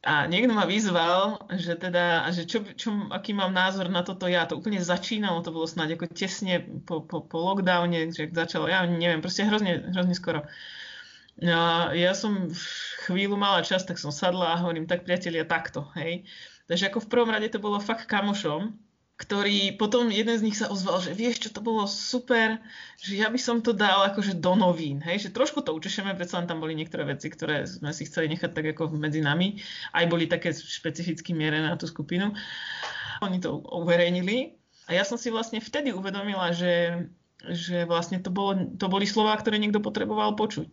A 0.00 0.24
niekto 0.24 0.56
ma 0.56 0.64
vyzval, 0.64 1.44
že 1.60 1.76
teda, 1.76 2.24
že 2.32 2.48
čo, 2.48 2.64
čo, 2.72 3.12
aký 3.12 3.36
mám 3.36 3.52
názor 3.52 3.92
na 3.92 4.00
toto 4.00 4.24
ja. 4.24 4.48
To 4.48 4.56
úplne 4.56 4.80
začínalo, 4.80 5.44
to 5.44 5.52
bolo 5.52 5.68
snáď 5.68 6.00
ako 6.00 6.08
tesne 6.08 6.64
po, 6.88 7.04
po, 7.04 7.20
po 7.20 7.36
lockdowne, 7.36 8.08
že 8.08 8.32
začalo, 8.32 8.64
ja 8.64 8.80
neviem, 8.88 9.20
proste 9.20 9.44
hrozne, 9.44 9.92
hrozne 9.92 10.16
skoro. 10.16 10.48
No, 11.36 11.92
ja 11.92 12.16
som 12.16 12.48
chvíľu 13.04 13.36
mala 13.36 13.60
čas, 13.60 13.84
tak 13.84 14.00
som 14.00 14.08
sadla 14.08 14.56
a 14.56 14.60
hovorím, 14.64 14.88
tak 14.88 15.04
priatelia, 15.04 15.44
takto, 15.44 15.92
hej. 15.92 16.24
Takže 16.64 16.88
ako 16.88 17.04
v 17.04 17.10
prvom 17.12 17.30
rade 17.32 17.52
to 17.52 17.60
bolo 17.60 17.76
fakt 17.76 18.08
kamošom, 18.08 18.72
ktorý 19.20 19.76
potom 19.76 20.08
jeden 20.08 20.32
z 20.32 20.44
nich 20.48 20.56
sa 20.56 20.72
ozval, 20.72 21.04
že 21.04 21.12
vieš 21.12 21.44
čo, 21.44 21.48
to 21.52 21.60
bolo 21.60 21.84
super, 21.84 22.56
že 22.96 23.20
ja 23.20 23.28
by 23.28 23.36
som 23.36 23.60
to 23.60 23.76
dal 23.76 24.00
akože 24.08 24.40
do 24.40 24.56
novín, 24.56 25.04
hej, 25.04 25.28
že 25.28 25.36
trošku 25.36 25.60
to 25.60 25.76
učešeme, 25.76 26.16
predsa 26.16 26.40
len 26.40 26.48
tam 26.48 26.64
boli 26.64 26.72
niektoré 26.72 27.04
veci, 27.04 27.28
ktoré 27.28 27.68
sme 27.68 27.92
si 27.92 28.08
chceli 28.08 28.32
nechať 28.32 28.56
tak 28.56 28.72
ako 28.72 28.96
medzi 28.96 29.20
nami, 29.20 29.60
aj 29.92 30.08
boli 30.08 30.24
také 30.24 30.56
špecificky 30.56 31.36
mierené 31.36 31.68
na 31.68 31.76
tú 31.76 31.84
skupinu. 31.84 32.32
Oni 33.20 33.36
to 33.44 33.60
uverejnili 33.60 34.56
a 34.88 34.96
ja 34.96 35.04
som 35.04 35.20
si 35.20 35.28
vlastne 35.28 35.60
vtedy 35.60 35.92
uvedomila, 35.92 36.56
že, 36.56 37.04
že 37.44 37.84
vlastne 37.84 38.24
to, 38.24 38.32
bolo, 38.32 38.72
to 38.80 38.88
boli 38.88 39.04
slova, 39.04 39.36
ktoré 39.36 39.60
niekto 39.60 39.84
potreboval 39.84 40.32
počuť 40.32 40.72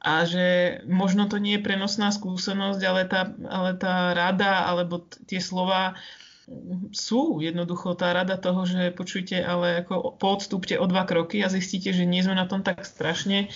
a 0.00 0.24
že 0.24 0.80
možno 0.88 1.28
to 1.28 1.36
nie 1.36 1.60
je 1.60 1.66
prenosná 1.66 2.08
skúsenosť, 2.08 2.80
ale 2.86 3.02
tá, 3.04 3.28
ale 3.50 3.76
tá 3.76 4.16
rada 4.16 4.64
alebo 4.64 5.04
tie 5.28 5.42
slova 5.42 5.98
sú 6.90 7.38
jednoducho 7.38 7.94
tá 7.94 8.10
rada 8.10 8.34
toho, 8.40 8.66
že 8.66 8.90
počujte, 8.94 9.38
ale 9.38 9.84
ako 9.84 10.16
poodstúpte 10.18 10.74
o 10.80 10.86
dva 10.88 11.06
kroky 11.06 11.42
a 11.44 11.52
zistíte, 11.52 11.94
že 11.94 12.08
nie 12.08 12.24
sme 12.24 12.34
na 12.34 12.48
tom 12.48 12.64
tak 12.64 12.82
strašne, 12.82 13.52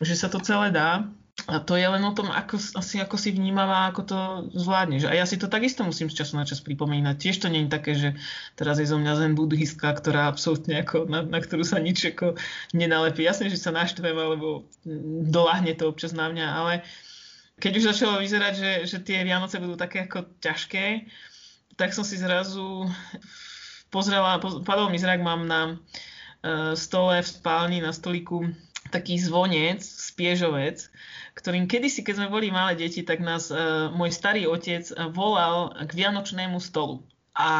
že 0.00 0.14
sa 0.16 0.32
to 0.32 0.40
celé 0.40 0.72
dá. 0.72 1.04
A 1.48 1.56
to 1.56 1.72
je 1.72 1.88
len 1.88 2.04
o 2.04 2.12
tom, 2.12 2.28
ako, 2.28 2.60
asi 2.76 3.00
ako 3.00 3.16
si 3.16 3.32
vnímavá, 3.32 3.88
ako 3.88 4.02
to 4.04 4.18
zvládneš. 4.60 5.08
A 5.08 5.16
ja 5.16 5.24
si 5.24 5.40
to 5.40 5.48
takisto 5.48 5.80
musím 5.80 6.12
z 6.12 6.20
času 6.20 6.36
na 6.36 6.44
čas 6.44 6.60
pripomínať. 6.60 7.16
Tiež 7.16 7.40
to 7.40 7.48
nie 7.48 7.64
je 7.64 7.72
také, 7.72 7.92
že 7.96 8.12
teraz 8.60 8.76
je 8.76 8.84
zo 8.84 9.00
mňa 9.00 9.12
zen 9.16 9.32
buddhistka, 9.32 9.88
ktorá 9.88 10.28
absolútne 10.28 10.84
ako, 10.84 11.08
na, 11.08 11.24
na 11.24 11.40
ktorú 11.40 11.64
sa 11.64 11.80
nič 11.80 12.12
ako 12.12 12.36
nenalepí. 12.76 13.24
Jasne, 13.24 13.48
že 13.48 13.56
sa 13.56 13.72
naštvem, 13.72 14.12
alebo 14.12 14.68
doláhne 15.32 15.72
to 15.72 15.88
občas 15.88 16.12
na 16.12 16.28
mňa, 16.28 16.44
ale 16.44 16.72
keď 17.56 17.72
už 17.76 17.88
začalo 17.92 18.20
vyzerať, 18.20 18.54
že, 18.56 18.72
že 18.84 18.98
tie 19.00 19.24
Vianoce 19.24 19.56
budú 19.60 19.80
také 19.80 20.08
ako 20.08 20.36
ťažké, 20.44 21.08
tak 21.80 21.96
som 21.96 22.04
si 22.04 22.20
zrazu 22.20 22.84
pozrela, 23.88 24.36
padol 24.68 24.92
mi 24.92 25.00
zrak, 25.00 25.24
mám 25.24 25.48
na 25.48 25.80
uh, 26.44 26.76
stole 26.76 27.24
v 27.24 27.28
spálni, 27.32 27.80
na 27.80 27.96
stoliku 27.96 28.44
taký 28.92 29.16
zvonec, 29.16 29.80
spiežovec, 29.80 30.84
ktorým 31.32 31.64
kedysi, 31.64 32.04
keď 32.04 32.20
sme 32.20 32.28
boli 32.28 32.52
malé 32.52 32.76
deti, 32.76 33.00
tak 33.00 33.24
nás 33.24 33.48
uh, 33.48 33.88
môj 33.96 34.12
starý 34.12 34.44
otec 34.44 34.84
volal 35.16 35.72
k 35.88 35.90
vianočnému 36.04 36.60
stolu. 36.60 37.00
A 37.32 37.50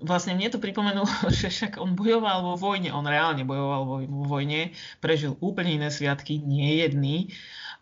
vlastne 0.00 0.32
mne 0.32 0.48
to 0.48 0.62
pripomenulo, 0.62 1.10
že 1.38 1.52
však 1.52 1.76
on 1.76 1.92
bojoval 1.92 2.40
vo 2.40 2.54
vojne, 2.56 2.88
on 2.96 3.04
reálne 3.04 3.44
bojoval 3.44 3.82
vo, 3.84 3.96
vo 4.00 4.24
vojne, 4.24 4.72
prežil 5.04 5.36
úplne 5.44 5.76
iné 5.76 5.88
sviatky, 5.92 6.40
nie 6.40 6.80
jedný. 6.80 7.28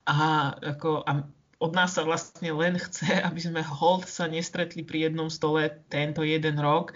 A, 0.08 0.50
ako, 0.56 1.04
a 1.04 1.28
od 1.58 1.74
nás 1.74 1.98
sa 1.98 2.06
vlastne 2.06 2.54
len 2.54 2.78
chce, 2.78 3.18
aby 3.28 3.40
sme 3.42 3.60
hold 3.62 4.06
sa 4.06 4.30
nestretli 4.30 4.86
pri 4.86 5.10
jednom 5.10 5.28
stole 5.28 5.82
tento 5.90 6.22
jeden 6.22 6.58
rok. 6.58 6.94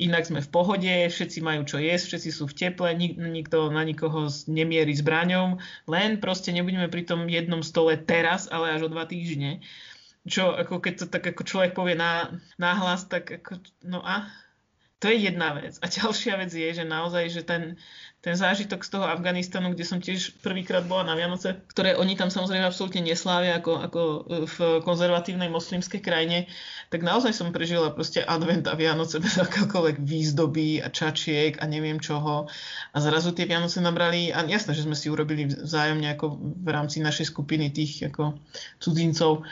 Inak 0.00 0.24
sme 0.24 0.40
v 0.40 0.48
pohode, 0.48 0.92
všetci 1.12 1.44
majú 1.44 1.68
čo 1.68 1.76
jesť, 1.76 2.16
všetci 2.16 2.30
sú 2.32 2.48
v 2.48 2.56
teple, 2.56 2.88
nik, 2.96 3.20
nikto 3.20 3.68
na 3.68 3.84
nikoho 3.84 4.32
nemierí 4.48 4.96
zbraňom, 4.96 5.60
len 5.92 6.16
proste 6.24 6.56
nebudeme 6.56 6.88
pri 6.88 7.04
tom 7.04 7.28
jednom 7.28 7.60
stole 7.60 8.00
teraz, 8.00 8.48
ale 8.48 8.72
až 8.72 8.88
o 8.88 8.92
dva 8.92 9.04
týždne. 9.04 9.60
Čo 10.24 10.56
ako 10.56 10.80
keď 10.80 11.04
to 11.04 11.06
tak 11.12 11.28
ako 11.36 11.44
človek 11.44 11.72
povie 11.76 12.00
na, 12.00 12.32
náhlas, 12.56 13.12
tak 13.12 13.28
ako, 13.44 13.60
no 13.84 14.00
a 14.00 14.32
to 15.00 15.08
je 15.08 15.16
jedna 15.16 15.56
vec. 15.56 15.80
A 15.80 15.88
ďalšia 15.88 16.36
vec 16.36 16.52
je, 16.52 16.68
že 16.76 16.84
naozaj, 16.84 17.24
že 17.32 17.40
ten, 17.40 17.80
ten 18.20 18.36
zážitok 18.36 18.84
z 18.84 18.92
toho 18.92 19.08
Afganistanu, 19.08 19.72
kde 19.72 19.88
som 19.88 19.96
tiež 19.96 20.36
prvýkrát 20.44 20.84
bola 20.84 21.08
na 21.08 21.16
Vianoce, 21.16 21.56
ktoré 21.72 21.96
oni 21.96 22.20
tam 22.20 22.28
samozrejme 22.28 22.68
absolútne 22.68 23.00
neslávia 23.00 23.56
ako, 23.56 23.72
ako 23.80 24.00
v 24.44 24.56
konzervatívnej 24.84 25.48
moslimskej 25.48 26.04
krajine, 26.04 26.52
tak 26.92 27.00
naozaj 27.00 27.32
som 27.32 27.48
prežila 27.48 27.96
proste 27.96 28.20
advent 28.20 28.68
a 28.68 28.76
Vianoce 28.76 29.24
bez 29.24 29.40
akéhokoľvek 29.40 30.04
výzdoby 30.04 30.84
a 30.84 30.92
čačiek 30.92 31.56
a 31.56 31.64
neviem 31.64 31.96
čoho. 31.96 32.52
A 32.92 32.96
zrazu 33.00 33.32
tie 33.32 33.48
Vianoce 33.48 33.80
nabrali, 33.80 34.28
a 34.36 34.44
jasné, 34.44 34.76
že 34.76 34.84
sme 34.84 35.00
si 35.00 35.08
urobili 35.08 35.48
vzájomne 35.48 36.12
ako 36.12 36.36
v 36.60 36.68
rámci 36.68 37.00
našej 37.00 37.32
skupiny 37.32 37.72
tých 37.72 38.12
ako 38.12 38.36
cudzincov, 38.76 39.48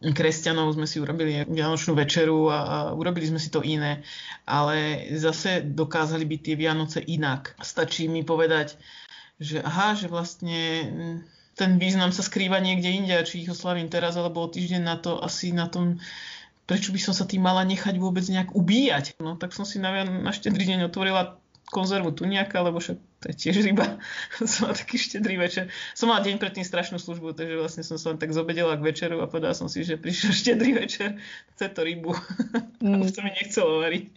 kresťanov 0.00 0.72
sme 0.72 0.88
si 0.88 0.96
urobili 0.96 1.44
Vianočnú 1.44 1.92
večeru 1.92 2.48
a, 2.48 2.58
a 2.58 2.76
urobili 2.96 3.28
sme 3.28 3.36
si 3.36 3.52
to 3.52 3.60
iné. 3.60 4.00
Ale 4.48 5.06
zase 5.20 5.60
dokázali 5.60 6.24
byť 6.24 6.40
tie 6.40 6.54
Vianoce 6.56 6.98
inak. 7.04 7.52
Stačí 7.60 8.08
mi 8.08 8.24
povedať, 8.24 8.80
že 9.36 9.60
aha, 9.60 9.92
že 9.92 10.08
vlastne 10.08 10.60
ten 11.56 11.76
význam 11.76 12.08
sa 12.16 12.24
skrýva 12.24 12.56
niekde 12.64 12.88
inde 12.88 13.12
či 13.28 13.44
ich 13.44 13.52
oslavím 13.52 13.92
teraz 13.92 14.16
alebo 14.16 14.48
o 14.48 14.48
týždeň 14.48 14.80
na 14.80 14.96
to 14.96 15.20
asi 15.20 15.52
na 15.52 15.68
tom 15.68 16.00
prečo 16.64 16.94
by 16.94 17.00
som 17.02 17.10
sa 17.10 17.26
tým 17.26 17.42
mala 17.42 17.66
nechať 17.66 17.98
vôbec 17.98 18.22
nejak 18.30 18.54
ubíjať. 18.54 19.18
No 19.18 19.34
tak 19.34 19.50
som 19.50 19.66
si 19.66 19.82
na, 19.82 20.06
na 20.06 20.30
štedrý 20.30 20.70
deň 20.70 20.86
otvorila 20.86 21.34
konzervu 21.66 22.14
tuniaka, 22.14 22.62
lebo 22.62 22.78
však 22.78 23.09
to 23.20 23.28
je 23.28 23.34
tiež 23.36 23.60
ryba. 23.68 24.00
som 24.50 24.68
mal 24.68 24.74
taký 24.74 24.96
štedrý 24.96 25.36
večer. 25.36 25.68
Som 25.92 26.08
mal 26.08 26.24
deň 26.24 26.40
predtým 26.40 26.64
strašnú 26.64 26.96
službu, 26.96 27.36
takže 27.36 27.60
vlastne 27.60 27.84
som 27.84 28.00
sa 28.00 28.16
len 28.16 28.18
tak 28.18 28.32
zobedela 28.32 28.80
k 28.80 28.84
večeru 28.84 29.20
a 29.20 29.28
povedala 29.28 29.52
som 29.52 29.68
si, 29.68 29.84
že 29.84 30.00
prišiel 30.00 30.32
štedrý 30.42 30.72
večer, 30.72 31.20
chce 31.54 31.66
to 31.70 31.80
rybu. 31.84 32.16
Mm. 32.80 33.04
už 33.04 33.12
to 33.12 33.20
mi 33.20 33.28
nechcelo 33.36 33.84
variť. 33.84 34.08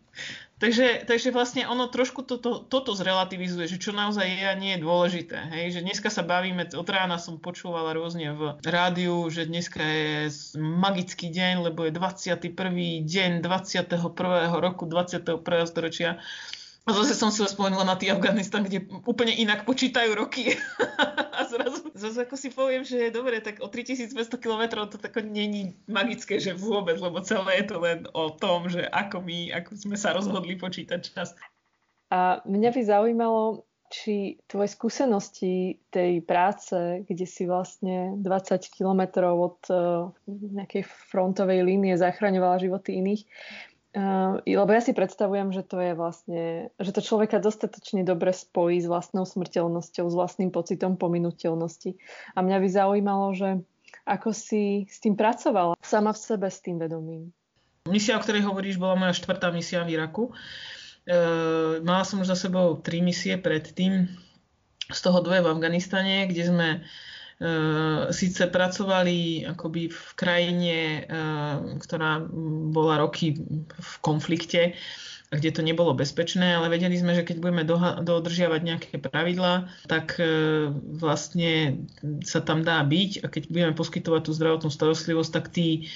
Takže, 0.64 1.04
takže 1.04 1.36
vlastne 1.36 1.68
ono 1.68 1.92
trošku 1.92 2.24
toto, 2.24 2.64
toto 2.64 2.96
zrelativizuje, 2.96 3.68
že 3.68 3.76
čo 3.76 3.92
naozaj 3.92 4.24
je 4.24 4.46
a 4.48 4.56
nie 4.56 4.80
je 4.80 4.84
dôležité. 4.88 5.36
Hej? 5.52 5.76
Že 5.76 5.80
dneska 5.84 6.08
sa 6.08 6.24
bavíme, 6.24 6.64
od 6.72 6.88
rána 6.88 7.20
som 7.20 7.36
počúvala 7.44 7.92
rôzne 7.92 8.32
v 8.32 8.56
rádiu, 8.64 9.28
že 9.28 9.44
dneska 9.44 9.84
je 9.84 10.32
magický 10.56 11.28
deň, 11.28 11.68
lebo 11.68 11.84
je 11.84 11.92
21. 11.92 12.56
deň 13.04 13.32
21. 13.44 14.00
roku 14.64 14.88
21. 14.88 15.44
storočia 15.68 16.24
a 16.84 16.90
zase 16.92 17.16
som 17.16 17.32
si 17.32 17.40
spomenula 17.48 17.88
na 17.88 17.96
tý 17.96 18.12
Afganistan, 18.12 18.68
kde 18.68 18.84
úplne 19.08 19.32
inak 19.32 19.64
počítajú 19.64 20.20
roky. 20.20 20.52
a 21.38 21.48
zrazu 21.48 21.88
zase 21.96 22.28
ako 22.28 22.36
si 22.36 22.52
poviem, 22.52 22.84
že 22.84 23.08
je 23.08 23.16
dobre, 23.16 23.40
tak 23.40 23.64
o 23.64 23.72
3500 23.72 24.12
km 24.36 24.84
to 24.92 25.00
tako 25.00 25.24
není 25.24 25.80
magické, 25.88 26.44
že 26.44 26.52
vôbec, 26.52 27.00
lebo 27.00 27.24
celé 27.24 27.64
je 27.64 27.66
to 27.72 27.78
len 27.80 28.04
o 28.12 28.36
tom, 28.36 28.68
že 28.68 28.84
ako 28.92 29.24
my, 29.24 29.56
ako 29.56 29.80
sme 29.80 29.96
sa 29.96 30.12
rozhodli 30.12 30.60
počítať 30.60 31.00
čas. 31.00 31.32
A 32.12 32.44
mňa 32.44 32.70
by 32.76 32.82
zaujímalo, 32.84 33.64
či 33.94 34.42
tvoje 34.50 34.74
skúsenosti 34.74 35.78
tej 35.94 36.26
práce, 36.26 37.06
kde 37.06 37.30
si 37.30 37.46
vlastne 37.46 38.18
20 38.18 38.58
kilometrov 38.74 39.34
od 39.38 39.60
uh, 39.70 40.10
nejakej 40.26 40.82
frontovej 41.14 41.62
línie 41.62 41.94
zachraňovala 41.94 42.58
životy 42.58 42.98
iných, 42.98 43.22
Uh, 43.94 44.42
lebo 44.42 44.74
ja 44.74 44.82
si 44.82 44.90
predstavujem, 44.98 45.54
že 45.54 45.62
to 45.62 45.78
je 45.78 45.94
vlastne, 45.94 46.74
že 46.82 46.92
to 46.98 47.06
človeka 47.06 47.38
dostatočne 47.38 48.02
dobre 48.02 48.34
spojí 48.34 48.82
s 48.82 48.90
vlastnou 48.90 49.22
smrteľnosťou, 49.22 50.10
s 50.10 50.16
vlastným 50.18 50.50
pocitom 50.50 50.98
pominuteľnosti. 50.98 51.94
A 52.34 52.42
mňa 52.42 52.58
by 52.58 52.68
zaujímalo, 52.74 53.38
že 53.38 53.62
ako 54.10 54.34
si 54.34 54.90
s 54.90 54.98
tým 54.98 55.14
pracovala 55.14 55.78
sama 55.80 56.10
v 56.10 56.20
sebe 56.20 56.50
s 56.50 56.60
tým 56.60 56.82
vedomím. 56.82 57.30
Misia, 57.86 58.18
o 58.18 58.24
ktorej 58.24 58.48
hovoríš, 58.48 58.82
bola 58.82 58.98
moja 58.98 59.14
štvrtá 59.14 59.52
misia 59.54 59.84
v 59.86 60.00
Iraku. 60.00 60.32
E, 60.32 60.34
mala 61.84 62.04
som 62.08 62.24
už 62.24 62.32
za 62.32 62.38
sebou 62.48 62.80
tri 62.80 63.04
misie 63.04 63.36
predtým, 63.36 64.08
z 64.90 65.00
toho 65.00 65.20
dve 65.24 65.44
v 65.44 65.52
Afganistane, 65.52 66.28
kde 66.28 66.44
sme 66.48 66.68
síce 68.12 68.48
pracovali 68.48 69.44
akoby 69.52 69.92
v 69.92 70.10
krajine, 70.16 70.78
eh, 71.04 71.56
ktorá 71.82 72.24
bola 72.72 73.04
roky 73.04 73.36
v 73.68 73.94
konflikte, 74.00 74.78
kde 75.34 75.50
to 75.50 75.66
nebolo 75.66 75.98
bezpečné, 75.98 76.56
ale 76.56 76.70
vedeli 76.70 76.94
sme, 76.94 77.18
že 77.18 77.26
keď 77.26 77.38
budeme 77.42 77.64
dodržiavať 78.06 78.62
nejaké 78.64 78.96
pravidlá, 79.02 79.68
tak 79.90 80.16
eh, 80.22 80.72
vlastne 80.72 81.84
sa 82.24 82.40
tam 82.40 82.64
dá 82.64 82.80
byť 82.86 83.12
a 83.24 83.26
keď 83.28 83.44
budeme 83.52 83.74
poskytovať 83.76 84.22
tú 84.24 84.32
zdravotnú 84.32 84.70
starostlivosť, 84.72 85.32
tak 85.34 85.46
tí 85.52 85.92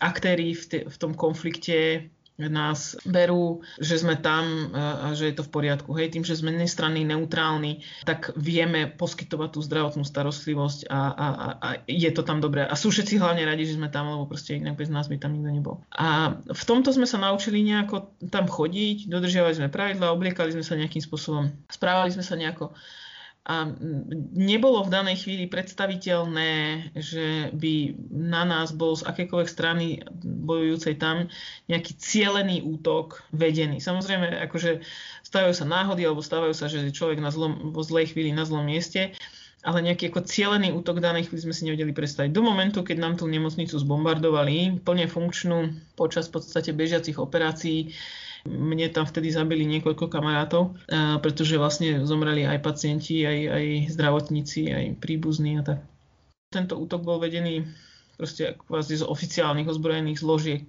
aktéry 0.00 0.52
v, 0.52 0.64
te, 0.64 0.78
v 0.88 0.96
tom 0.96 1.12
konflikte 1.16 2.08
nás 2.36 3.00
berú, 3.08 3.64
že 3.80 3.96
sme 3.96 4.20
tam 4.20 4.68
a 4.76 5.16
že 5.16 5.32
je 5.32 5.34
to 5.40 5.46
v 5.48 5.52
poriadku. 5.52 5.96
Hej, 5.96 6.12
tým, 6.12 6.24
že 6.24 6.36
sme 6.36 6.52
nestranní, 6.52 7.08
neutrálni, 7.08 7.80
tak 8.04 8.36
vieme 8.36 8.92
poskytovať 8.92 9.56
tú 9.56 9.60
zdravotnú 9.64 10.04
starostlivosť 10.04 10.92
a, 10.92 11.00
a, 11.16 11.26
a 11.56 11.68
je 11.88 12.10
to 12.12 12.20
tam 12.20 12.44
dobré. 12.44 12.68
A 12.68 12.76
sú 12.76 12.92
všetci 12.92 13.16
hlavne 13.16 13.48
radi, 13.48 13.64
že 13.64 13.80
sme 13.80 13.88
tam, 13.88 14.12
lebo 14.12 14.28
proste 14.28 14.60
inak 14.60 14.76
bez 14.76 14.92
nás 14.92 15.08
by 15.08 15.16
tam 15.16 15.32
nikto 15.32 15.48
nebol. 15.48 15.76
A 15.96 16.36
v 16.44 16.62
tomto 16.68 16.92
sme 16.92 17.08
sa 17.08 17.16
naučili 17.16 17.64
nejako 17.64 18.12
tam 18.28 18.44
chodiť, 18.44 19.08
dodržiavali 19.08 19.56
sme 19.56 19.72
pravidla, 19.72 20.12
obliekali 20.12 20.52
sme 20.52 20.64
sa 20.64 20.76
nejakým 20.76 21.00
spôsobom, 21.00 21.48
správali 21.72 22.12
sme 22.12 22.24
sa 22.24 22.36
nejako 22.36 22.76
a 23.46 23.70
nebolo 24.34 24.82
v 24.82 24.90
danej 24.90 25.22
chvíli 25.22 25.46
predstaviteľné, 25.46 26.50
že 26.98 27.54
by 27.54 27.94
na 28.10 28.42
nás 28.42 28.74
bol 28.74 28.98
z 28.98 29.06
akékoľvek 29.06 29.46
strany 29.46 30.02
bojujúcej 30.26 30.98
tam 30.98 31.30
nejaký 31.70 31.94
cielený 31.94 32.66
útok 32.66 33.22
vedený. 33.30 33.78
Samozrejme, 33.78 34.42
akože 34.50 34.82
stávajú 35.22 35.54
sa 35.54 35.62
náhody 35.62 36.02
alebo 36.02 36.26
stávajú 36.26 36.58
sa, 36.58 36.66
že 36.66 36.90
človek 36.90 37.22
na 37.22 37.30
zlom, 37.30 37.70
vo 37.70 37.86
zlej 37.86 38.10
chvíli 38.10 38.34
na 38.34 38.42
zlom 38.42 38.66
mieste, 38.66 39.14
ale 39.62 39.78
nejaký 39.78 40.10
ako 40.10 40.26
cielený 40.26 40.74
útok 40.74 40.98
danej 40.98 41.30
chvíli 41.30 41.46
sme 41.46 41.54
si 41.54 41.70
nevedeli 41.70 41.94
predstaviť. 41.94 42.34
Do 42.34 42.42
momentu, 42.42 42.82
keď 42.82 42.98
nám 42.98 43.14
tú 43.14 43.30
nemocnicu 43.30 43.78
zbombardovali, 43.78 44.82
plne 44.82 45.06
funkčnú 45.06 45.70
počas 45.94 46.26
v 46.26 46.42
podstate 46.42 46.74
bežiacich 46.74 47.22
operácií, 47.22 47.94
mne 48.46 48.86
tam 48.94 49.04
vtedy 49.04 49.34
zabili 49.34 49.66
niekoľko 49.66 50.06
kamarátov, 50.06 50.78
pretože 51.20 51.58
vlastne 51.58 52.06
zomreli 52.06 52.46
aj 52.46 52.62
pacienti, 52.62 53.26
aj, 53.26 53.38
aj 53.50 53.64
zdravotníci, 53.92 54.70
aj 54.70 54.84
príbuzní 55.02 55.60
a 55.60 55.62
tak. 55.66 55.78
Tento 56.54 56.78
útok 56.78 57.02
bol 57.02 57.18
vedený 57.18 57.66
proste 58.16 58.56
kvázi 58.56 59.02
z 59.02 59.04
oficiálnych 59.04 59.68
ozbrojených 59.68 60.22
zložiek. 60.22 60.62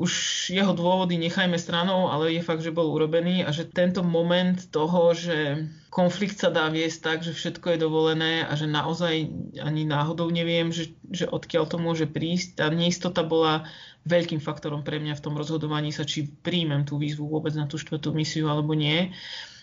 Už 0.00 0.12
jeho 0.48 0.72
dôvody 0.72 1.20
nechajme 1.20 1.60
stranou, 1.60 2.08
ale 2.08 2.32
je 2.32 2.40
fakt, 2.40 2.64
že 2.64 2.72
bol 2.72 2.88
urobený 2.88 3.44
a 3.44 3.52
že 3.52 3.68
tento 3.68 4.00
moment 4.00 4.56
toho, 4.72 5.12
že 5.12 5.68
konflikt 5.92 6.40
sa 6.40 6.48
dá 6.48 6.72
viesť 6.72 6.98
tak, 7.04 7.18
že 7.20 7.36
všetko 7.36 7.76
je 7.76 7.84
dovolené 7.84 8.32
a 8.48 8.56
že 8.56 8.64
naozaj 8.64 9.28
ani 9.60 9.82
náhodou 9.84 10.32
neviem, 10.32 10.72
že, 10.72 10.96
že 11.12 11.28
odkiaľ 11.28 11.68
to 11.68 11.76
môže 11.76 12.08
prísť. 12.08 12.64
Tá 12.64 12.72
neistota 12.72 13.20
bola 13.20 13.68
veľkým 14.08 14.40
faktorom 14.40 14.80
pre 14.80 14.96
mňa 14.96 15.18
v 15.18 15.24
tom 15.24 15.34
rozhodovaní 15.36 15.92
sa, 15.92 16.08
či 16.08 16.28
príjmem 16.28 16.88
tú 16.88 16.96
výzvu 16.96 17.28
vôbec 17.28 17.52
na 17.52 17.68
tú 17.68 17.76
štvrtú 17.76 18.16
misiu 18.16 18.48
alebo 18.48 18.72
nie. 18.72 19.12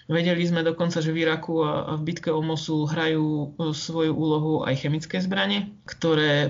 Vedeli 0.08 0.48
sme 0.48 0.64
dokonca, 0.64 1.04
že 1.04 1.12
v 1.12 1.28
Iraku 1.28 1.68
a 1.68 2.00
v 2.00 2.06
bitke 2.08 2.32
o 2.32 2.40
Mosul 2.40 2.88
hrajú 2.88 3.28
e, 3.28 3.76
svoju 3.76 4.16
úlohu 4.16 4.64
aj 4.64 4.88
chemické 4.88 5.20
zbranie, 5.20 5.76
ktoré 5.84 6.48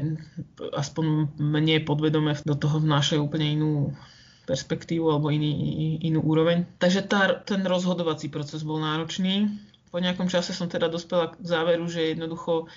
aspoň 0.77 1.33
mne 1.41 1.81
podvedome 1.81 2.37
do 2.45 2.53
toho 2.53 2.77
vnášajú 2.77 3.17
úplne 3.17 3.57
inú 3.57 3.97
perspektívu 4.45 5.09
alebo 5.09 5.33
iný, 5.33 5.97
inú 6.05 6.21
úroveň. 6.21 6.69
Takže 6.77 7.01
tá, 7.09 7.33
ten 7.41 7.65
rozhodovací 7.65 8.29
proces 8.29 8.61
bol 8.61 8.77
náročný. 8.77 9.49
Po 9.89 9.97
nejakom 9.97 10.29
čase 10.29 10.53
som 10.53 10.69
teda 10.69 10.85
dospela 10.85 11.33
k 11.33 11.41
záveru, 11.41 11.89
že 11.89 12.13
jednoducho 12.13 12.69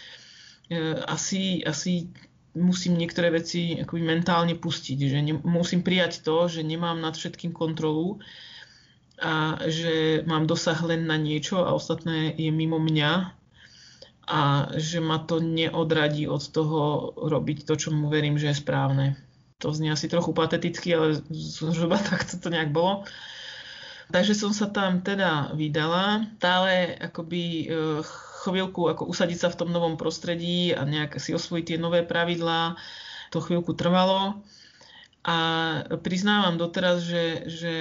e, 0.72 0.96
asi, 1.04 1.60
asi 1.60 2.08
musím 2.54 2.98
niektoré 2.98 3.30
veci 3.30 3.78
akoby 3.78 4.02
mentálne 4.02 4.58
pustiť, 4.58 4.98
že 4.98 5.18
ne, 5.22 5.34
musím 5.42 5.86
prijať 5.86 6.26
to, 6.26 6.50
že 6.50 6.66
nemám 6.66 6.98
nad 6.98 7.14
všetkým 7.14 7.54
kontrolu 7.54 8.18
a 9.20 9.60
že 9.68 10.24
mám 10.24 10.48
dosah 10.48 10.80
len 10.82 11.04
na 11.04 11.20
niečo 11.20 11.60
a 11.62 11.76
ostatné 11.76 12.32
je 12.34 12.50
mimo 12.50 12.80
mňa 12.80 13.12
a 14.30 14.70
že 14.78 15.02
ma 15.02 15.18
to 15.20 15.42
neodradí 15.42 16.30
od 16.30 16.40
toho 16.48 17.12
robiť 17.18 17.66
to, 17.66 17.74
čo 17.74 17.90
mu 17.90 18.06
verím, 18.06 18.38
že 18.38 18.54
je 18.54 18.62
správne. 18.62 19.06
To 19.60 19.74
znie 19.74 19.92
asi 19.92 20.08
trochu 20.08 20.32
pateticky, 20.32 20.94
ale 20.94 21.20
zhruba 21.30 21.98
takto 22.10 22.38
to 22.40 22.48
nejak 22.48 22.72
bolo. 22.72 23.04
Takže 24.10 24.34
som 24.34 24.50
sa 24.50 24.66
tam 24.66 25.02
teda 25.02 25.54
vydala. 25.54 26.26
Stále 26.38 26.98
akoby 26.98 27.42
e, 27.62 27.66
chvíľku 28.40 28.88
ako 28.88 29.04
usadiť 29.12 29.38
sa 29.38 29.48
v 29.52 29.58
tom 29.60 29.68
novom 29.68 30.00
prostredí 30.00 30.72
a 30.72 30.88
nejak 30.88 31.20
si 31.20 31.36
osvojiť 31.36 31.64
tie 31.74 31.78
nové 31.78 32.00
pravidlá. 32.00 32.80
To 33.30 33.38
chvíľku 33.44 33.76
trvalo. 33.76 34.40
A 35.20 35.36
priznávam 36.00 36.56
doteraz, 36.56 37.04
že, 37.04 37.44
že 37.44 37.72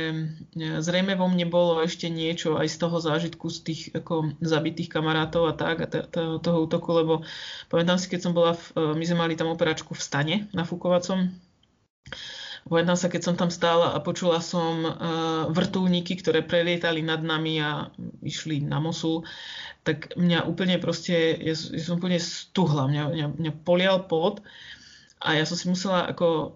zrejme 0.59 1.15
vo 1.15 1.31
mne 1.31 1.47
bolo 1.47 1.79
ešte 1.79 2.11
niečo 2.11 2.59
aj 2.59 2.67
z 2.67 2.77
toho 2.83 2.99
zážitku 2.99 3.47
z 3.47 3.59
tých 3.63 3.81
ako 3.95 4.35
zabitých 4.43 4.91
kamarátov 4.91 5.47
a 5.47 5.55
tak, 5.55 5.75
a 5.79 5.87
t- 5.87 6.03
t- 6.03 6.39
toho 6.43 6.57
útoku, 6.67 6.91
lebo 6.91 7.23
pamätám 7.71 7.95
si, 7.95 8.11
keď 8.11 8.19
som 8.27 8.35
bola, 8.35 8.59
v, 8.59 8.91
my 8.91 9.03
sme 9.07 9.23
mali 9.23 9.33
tam 9.39 9.47
operačku 9.55 9.95
v 9.95 10.03
stane 10.03 10.35
na 10.51 10.67
Fukovacom, 10.67 11.31
Pamätám 12.69 12.97
sa, 13.01 13.09
keď 13.09 13.21
som 13.25 13.35
tam 13.35 13.49
stála 13.49 13.97
a 13.97 13.99
počula 13.99 14.37
som 14.45 14.85
uh, 14.85 14.93
vrtulníky, 15.49 16.21
ktoré 16.21 16.45
prelietali 16.45 17.01
nad 17.01 17.25
nami 17.25 17.57
a 17.57 17.89
išli 18.21 18.61
na 18.61 18.77
Mosul, 18.77 19.25
tak 19.81 20.13
mňa 20.13 20.45
úplne 20.45 20.77
proste, 20.77 21.33
ja, 21.41 21.57
ja 21.57 21.81
som 21.81 21.97
úplne 21.97 22.21
stuhla, 22.21 22.85
mňa, 22.85 23.03
mňa, 23.09 23.25
mňa 23.41 23.51
polial 23.65 24.05
pot 24.05 24.45
a 25.25 25.33
ja 25.33 25.49
som 25.49 25.57
si 25.57 25.65
musela 25.65 26.05
ako 26.13 26.53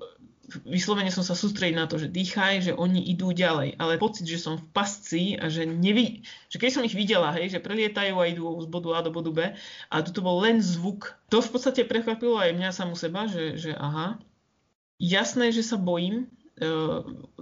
vyslovene 0.68 1.10
som 1.10 1.26
sa 1.26 1.34
sústrediť 1.34 1.76
na 1.76 1.90
to, 1.90 1.98
že 1.98 2.12
dýchaj, 2.14 2.54
že 2.70 2.74
oni 2.76 3.02
idú 3.10 3.34
ďalej, 3.34 3.80
ale 3.80 3.98
pocit, 3.98 4.28
že 4.28 4.38
som 4.38 4.60
v 4.60 4.66
pasci 4.76 5.24
a 5.40 5.50
že 5.50 5.66
nevi, 5.66 6.22
že 6.52 6.62
keď 6.62 6.70
som 6.70 6.86
ich 6.86 6.94
videla, 6.94 7.34
hej, 7.34 7.58
že 7.58 7.64
prelietajú 7.64 8.14
a 8.20 8.30
idú 8.30 8.46
z 8.62 8.68
bodu 8.70 8.90
A 8.94 9.00
do 9.02 9.10
bodu 9.10 9.32
B 9.34 9.40
a 9.90 9.96
tu 10.04 10.20
bol 10.22 10.44
len 10.44 10.62
zvuk, 10.62 11.16
to 11.34 11.42
v 11.42 11.50
podstate 11.50 11.88
prekvapilo 11.90 12.38
aj 12.38 12.54
mňa 12.54 12.70
samú 12.70 12.94
seba, 12.94 13.26
že, 13.26 13.58
že 13.58 13.72
aha, 13.74 14.20
jasné, 15.04 15.52
že 15.52 15.68
sa 15.68 15.76
bojím, 15.76 16.32
e, 16.56 16.72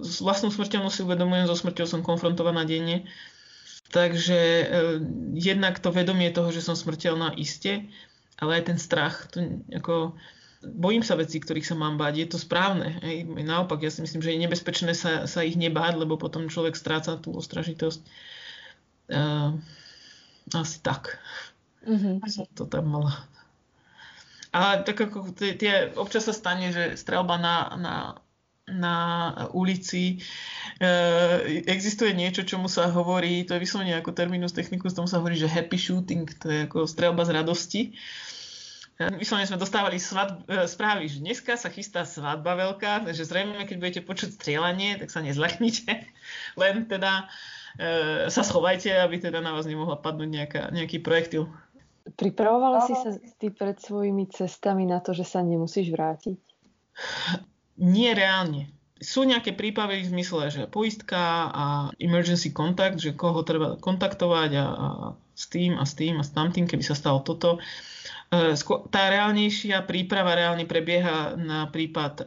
s 0.02 0.18
vlastnou 0.18 0.50
smrťou 0.50 0.90
si 0.90 1.06
uvedomujem, 1.06 1.46
so 1.46 1.54
smrťou 1.54 1.86
som 1.86 2.02
konfrontovaná 2.02 2.66
denne, 2.66 3.06
takže 3.94 4.40
e, 4.40 4.66
jednak 5.38 5.78
to 5.78 5.94
vedomie 5.94 6.34
toho, 6.34 6.50
že 6.50 6.66
som 6.66 6.74
smrteľná 6.74 7.38
iste, 7.38 7.86
ale 8.42 8.58
aj 8.58 8.74
ten 8.74 8.78
strach, 8.82 9.30
to 9.30 9.62
ako, 9.70 10.18
bojím 10.66 11.06
sa 11.06 11.14
vecí, 11.14 11.38
ktorých 11.38 11.66
sa 11.66 11.78
mám 11.78 11.94
báť, 11.94 12.14
je 12.18 12.28
to 12.34 12.38
správne. 12.42 12.98
Hej. 13.06 13.30
Naopak, 13.30 13.82
ja 13.82 13.90
si 13.90 14.02
myslím, 14.02 14.22
že 14.22 14.34
je 14.34 14.42
nebezpečné 14.42 14.92
sa, 14.98 15.30
sa 15.30 15.46
ich 15.46 15.54
nebáť, 15.54 16.02
lebo 16.02 16.18
potom 16.18 16.50
človek 16.50 16.74
stráca 16.74 17.18
tú 17.18 17.34
ostražitosť. 17.34 18.00
Uh, 19.12 19.58
asi 20.54 20.78
tak. 20.82 21.18
Mm-hmm. 21.82 22.22
To 22.58 22.66
tam 22.66 22.94
mala. 22.94 23.26
Ale 24.52 24.84
tak 24.84 25.00
ako 25.00 25.32
tie, 25.32 25.56
tie, 25.56 25.96
občas 25.96 26.28
sa 26.28 26.36
stane, 26.36 26.68
že 26.76 27.00
strelba 27.00 27.40
na, 27.40 27.56
na, 27.80 27.94
na 28.68 28.94
ulici 29.56 30.20
e, 30.76 31.64
existuje 31.64 32.12
niečo, 32.12 32.44
čomu 32.44 32.68
sa 32.68 32.92
hovorí, 32.92 33.48
to 33.48 33.56
je 33.56 33.64
vyslovene 33.64 33.96
ako 33.96 34.12
terminus 34.12 34.52
technicus, 34.52 34.92
tomu 34.92 35.08
sa 35.08 35.24
hovorí, 35.24 35.40
že 35.40 35.48
happy 35.48 35.80
shooting, 35.80 36.28
to 36.36 36.46
je 36.52 36.58
ako 36.68 36.84
strelba 36.84 37.24
z 37.24 37.32
radosti. 37.32 37.82
E, 39.00 39.08
vyslovene 39.16 39.48
sme 39.48 39.56
dostávali 39.56 39.96
svat, 39.96 40.44
e, 40.44 40.68
správy, 40.68 41.08
že 41.08 41.24
dneska 41.24 41.56
sa 41.56 41.72
chystá 41.72 42.04
svadba 42.04 42.52
veľká, 42.52 43.08
takže 43.08 43.24
zrejme, 43.24 43.64
keď 43.64 43.76
budete 43.80 44.00
počuť 44.04 44.36
strieľanie, 44.36 45.00
tak 45.00 45.08
sa 45.08 45.24
nezlachnite, 45.24 45.90
len 46.60 46.74
teda 46.86 47.26
e, 47.80 48.28
sa 48.28 48.44
schovajte, 48.44 48.94
aby 49.00 49.16
teda 49.16 49.40
na 49.40 49.56
vás 49.56 49.64
nemohla 49.64 49.96
padnúť 49.96 50.28
nejaká, 50.28 50.62
nejaký 50.76 51.00
projektil. 51.00 51.48
Pripravovala 52.02 52.82
si 52.82 52.94
sa 52.98 53.14
ty 53.38 53.54
pred 53.54 53.78
svojimi 53.78 54.26
cestami 54.26 54.86
na 54.86 54.98
to, 54.98 55.14
že 55.14 55.22
sa 55.22 55.40
nemusíš 55.40 55.94
vrátiť? 55.94 56.38
Nie 57.78 58.12
reálne. 58.12 58.68
Sú 59.02 59.26
nejaké 59.26 59.54
prípavy 59.54 60.06
v 60.06 60.12
zmysle, 60.14 60.42
že 60.50 60.70
poistka 60.70 61.50
a 61.50 61.64
emergency 61.98 62.54
contact, 62.54 63.02
že 63.02 63.18
koho 63.18 63.42
treba 63.42 63.74
kontaktovať 63.78 64.50
a, 64.54 64.66
a 64.66 64.86
s 65.34 65.50
tým 65.50 65.74
a 65.74 65.82
s 65.82 65.98
tým 65.98 66.22
a 66.22 66.24
s 66.26 66.30
tamtým, 66.30 66.70
keby 66.70 66.86
sa 66.86 66.94
stalo 66.94 67.18
toto. 67.26 67.58
E, 68.30 68.54
tá 68.94 69.02
reálnejšia 69.10 69.82
príprava 69.90 70.38
reálne 70.38 70.70
prebieha 70.70 71.34
na 71.34 71.66
prípad 71.66 72.22
e, 72.22 72.24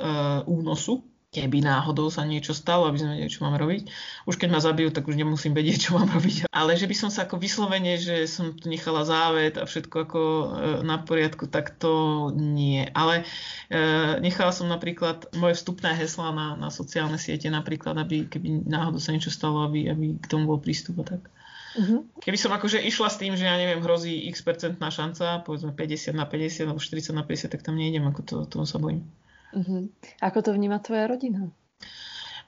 únosu, 0.52 1.00
keby 1.36 1.60
náhodou 1.60 2.08
sa 2.08 2.24
niečo 2.24 2.56
stalo, 2.56 2.88
aby 2.88 3.04
sme 3.04 3.10
vedeli, 3.20 3.28
čo 3.36 3.44
mám 3.44 3.60
robiť. 3.60 3.92
Už 4.24 4.40
keď 4.40 4.50
ma 4.56 4.64
zabijú, 4.64 4.96
tak 4.96 5.12
už 5.12 5.20
nemusím 5.20 5.52
vedieť, 5.52 5.92
čo 5.92 6.00
mám 6.00 6.08
robiť. 6.08 6.48
Ale 6.56 6.80
že 6.80 6.88
by 6.88 6.96
som 6.96 7.10
sa 7.12 7.28
ako 7.28 7.36
vyslovene, 7.36 8.00
že 8.00 8.24
som 8.32 8.56
tu 8.56 8.72
nechala 8.72 9.04
závet 9.04 9.60
a 9.60 9.68
všetko 9.68 9.96
ako 10.08 10.22
e, 10.24 10.46
na 10.88 11.04
poriadku, 11.04 11.52
tak 11.52 11.76
to 11.76 12.32
nie. 12.32 12.88
Ale 12.96 13.28
e, 13.68 13.84
nechala 14.24 14.56
som 14.56 14.72
napríklad 14.72 15.36
moje 15.36 15.60
vstupné 15.60 15.92
heslá 16.00 16.32
na, 16.32 16.56
na 16.56 16.72
sociálne 16.72 17.20
siete 17.20 17.52
napríklad, 17.52 18.00
aby 18.00 18.32
keby 18.32 18.64
náhodou 18.64 19.04
sa 19.04 19.12
niečo 19.12 19.30
stalo, 19.30 19.68
aby, 19.68 19.92
aby 19.92 20.16
k 20.16 20.26
tomu 20.32 20.48
bol 20.48 20.64
prístup 20.64 21.04
a 21.04 21.20
tak. 21.20 21.28
Uh-huh. 21.76 22.08
Keby 22.24 22.40
som 22.40 22.56
akože 22.56 22.80
išla 22.80 23.12
s 23.12 23.20
tým, 23.20 23.36
že 23.36 23.44
ja 23.44 23.60
neviem, 23.60 23.84
hrozí 23.84 24.32
x 24.32 24.40
percentná 24.48 24.88
šanca, 24.88 25.44
povedzme 25.44 25.76
50 25.76 26.16
na 26.16 26.24
50 26.24 26.72
alebo 26.72 26.80
40 26.80 27.12
na 27.12 27.28
50, 27.28 27.52
tak 27.52 27.62
tam 27.68 27.76
nejdem, 27.76 28.08
ako 28.08 28.22
to, 28.24 28.36
tomu 28.48 28.64
sa 28.64 28.80
bojím. 28.80 29.04
Uh-huh. 29.54 29.92
Ako 30.24 30.42
to 30.42 30.56
vníma 30.56 30.82
tvoja 30.82 31.06
rodina? 31.06 31.52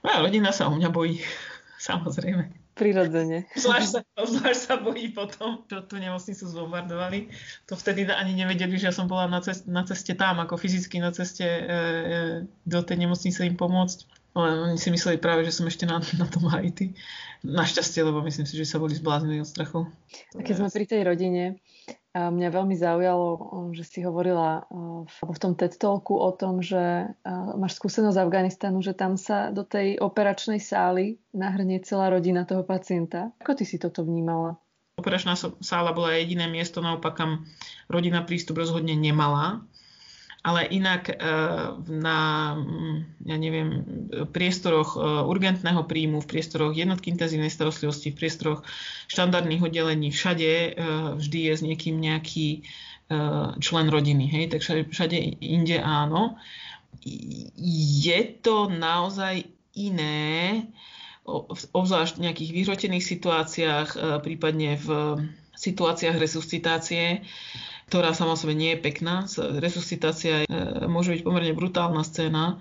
Moja 0.01 0.17
rodina 0.23 0.49
sa 0.55 0.69
o 0.69 0.73
mňa 0.73 0.89
bojí, 0.89 1.21
samozrejme. 1.89 2.67
Prirodzene. 2.77 3.49
Zvlášť 3.57 3.89
sa, 3.89 3.99
zvlášť 4.21 4.62
sa 4.69 4.75
bojí 4.77 5.10
potom, 5.10 5.65
čo 5.65 5.81
tú 5.89 5.97
nemocnicu 5.97 6.45
zbombardovali. 6.45 7.33
To 7.65 7.73
vtedy 7.73 8.05
ani 8.05 8.38
nevedeli, 8.38 8.77
že 8.77 8.89
ja 8.89 8.93
som 8.93 9.10
bola 9.10 9.25
na 9.25 9.41
ceste, 9.41 9.65
na 9.65 9.81
ceste 9.81 10.13
tam, 10.13 10.38
ako 10.38 10.62
fyzicky 10.62 11.01
na 11.01 11.10
ceste 11.10 11.41
e, 11.41 11.62
e, 11.65 11.75
do 12.69 12.79
tej 12.86 13.01
nemocnice 13.01 13.49
im 13.49 13.57
pomôcť. 13.57 14.05
Ale 14.38 14.69
oni 14.69 14.77
si 14.77 14.93
mysleli 14.93 15.17
práve, 15.17 15.41
že 15.49 15.57
som 15.57 15.65
ešte 15.65 15.89
na, 15.89 15.97
na 16.21 16.29
tom 16.29 16.45
Haiti. 16.53 16.93
Našťastie, 17.41 18.05
lebo 18.05 18.21
myslím 18.21 18.45
si, 18.45 18.53
že 18.53 18.69
sa 18.69 18.77
boli 18.77 18.93
zbláznili 18.93 19.41
od 19.41 19.49
strachu. 19.49 19.89
A 20.38 20.45
keď 20.45 20.62
sme 20.62 20.69
pri 20.69 20.86
tej 20.86 21.01
rodine, 21.01 21.57
Mňa 22.17 22.49
veľmi 22.49 22.73
zaujalo, 22.73 23.27
že 23.77 23.86
si 23.86 24.01
hovorila 24.01 24.65
v 25.13 25.38
tom 25.38 25.53
TED 25.53 25.77
Talku 25.77 26.17
o 26.17 26.34
tom, 26.34 26.65
že 26.65 27.13
máš 27.53 27.77
skúsenosť 27.77 28.17
z 28.17 28.23
Afganistanu, 28.25 28.82
že 28.82 28.97
tam 28.97 29.21
sa 29.21 29.53
do 29.53 29.62
tej 29.62 30.01
operačnej 30.01 30.58
sály 30.58 31.21
nahrnie 31.38 31.77
celá 31.86 32.10
rodina 32.10 32.41
toho 32.49 32.65
pacienta. 32.65 33.30
Ako 33.45 33.53
ty 33.53 33.69
si 33.69 33.77
toto 33.77 34.01
vnímala? 34.01 34.58
Operačná 34.97 35.38
sála 35.62 35.93
bola 35.93 36.17
jediné 36.17 36.49
miesto, 36.49 36.82
naopak 36.82 37.13
kam 37.13 37.45
rodina 37.86 38.25
prístup 38.25 38.58
rozhodne 38.58 38.97
nemala 38.97 39.62
ale 40.47 40.63
inak 40.63 41.12
eh, 41.12 41.15
na, 41.91 42.19
ja 43.27 43.36
neviem, 43.36 43.83
priestoroch 44.31 44.95
eh, 44.95 45.03
urgentného 45.27 45.83
príjmu, 45.83 46.23
v 46.23 46.31
priestoroch 46.31 46.71
jednotky 46.71 47.12
intenzívnej 47.12 47.51
starostlivosti, 47.51 48.15
v 48.15 48.19
priestoroch 48.23 48.63
štandardných 49.12 49.60
oddelení, 49.67 50.07
všade 50.15 50.51
eh, 50.51 50.71
vždy 51.19 51.39
je 51.51 51.53
s 51.53 51.62
niekým 51.62 51.99
nejaký 51.99 52.63
člen 53.63 53.88
rodiny, 53.88 54.27
hej, 54.27 54.51
tak 54.51 54.60
všade, 54.60 54.91
všade 54.91 55.15
inde 55.39 55.79
áno. 55.79 56.36
Je 57.55 58.19
to 58.43 58.67
naozaj 58.67 59.47
iné, 59.71 60.67
obzvlášť 61.71 62.19
v 62.19 62.23
nejakých 62.27 62.51
vyhrotených 62.51 63.07
situáciách, 63.07 64.19
prípadne 64.27 64.75
v 64.75 64.88
situáciách 65.55 66.19
resuscitácie, 66.19 67.23
ktorá 67.88 68.12
sama 68.12 68.36
sebe 68.36 68.52
nie 68.52 68.76
je 68.76 68.84
pekná. 68.84 69.23
Resuscitácia 69.63 70.43
e, 70.43 70.47
môže 70.91 71.15
byť 71.15 71.21
pomerne 71.23 71.56
brutálna 71.56 72.04
scéna. 72.04 72.60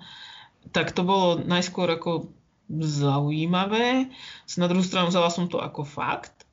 Tak 0.71 0.95
to 0.95 1.03
bolo 1.03 1.43
najskôr 1.43 1.87
ako 1.91 2.31
zaujímavé. 2.71 4.07
Na 4.55 4.67
druhú 4.71 4.83
stranu 4.83 5.11
vzala 5.11 5.27
som 5.27 5.51
to 5.51 5.59
ako 5.59 5.83
fakt. 5.83 6.47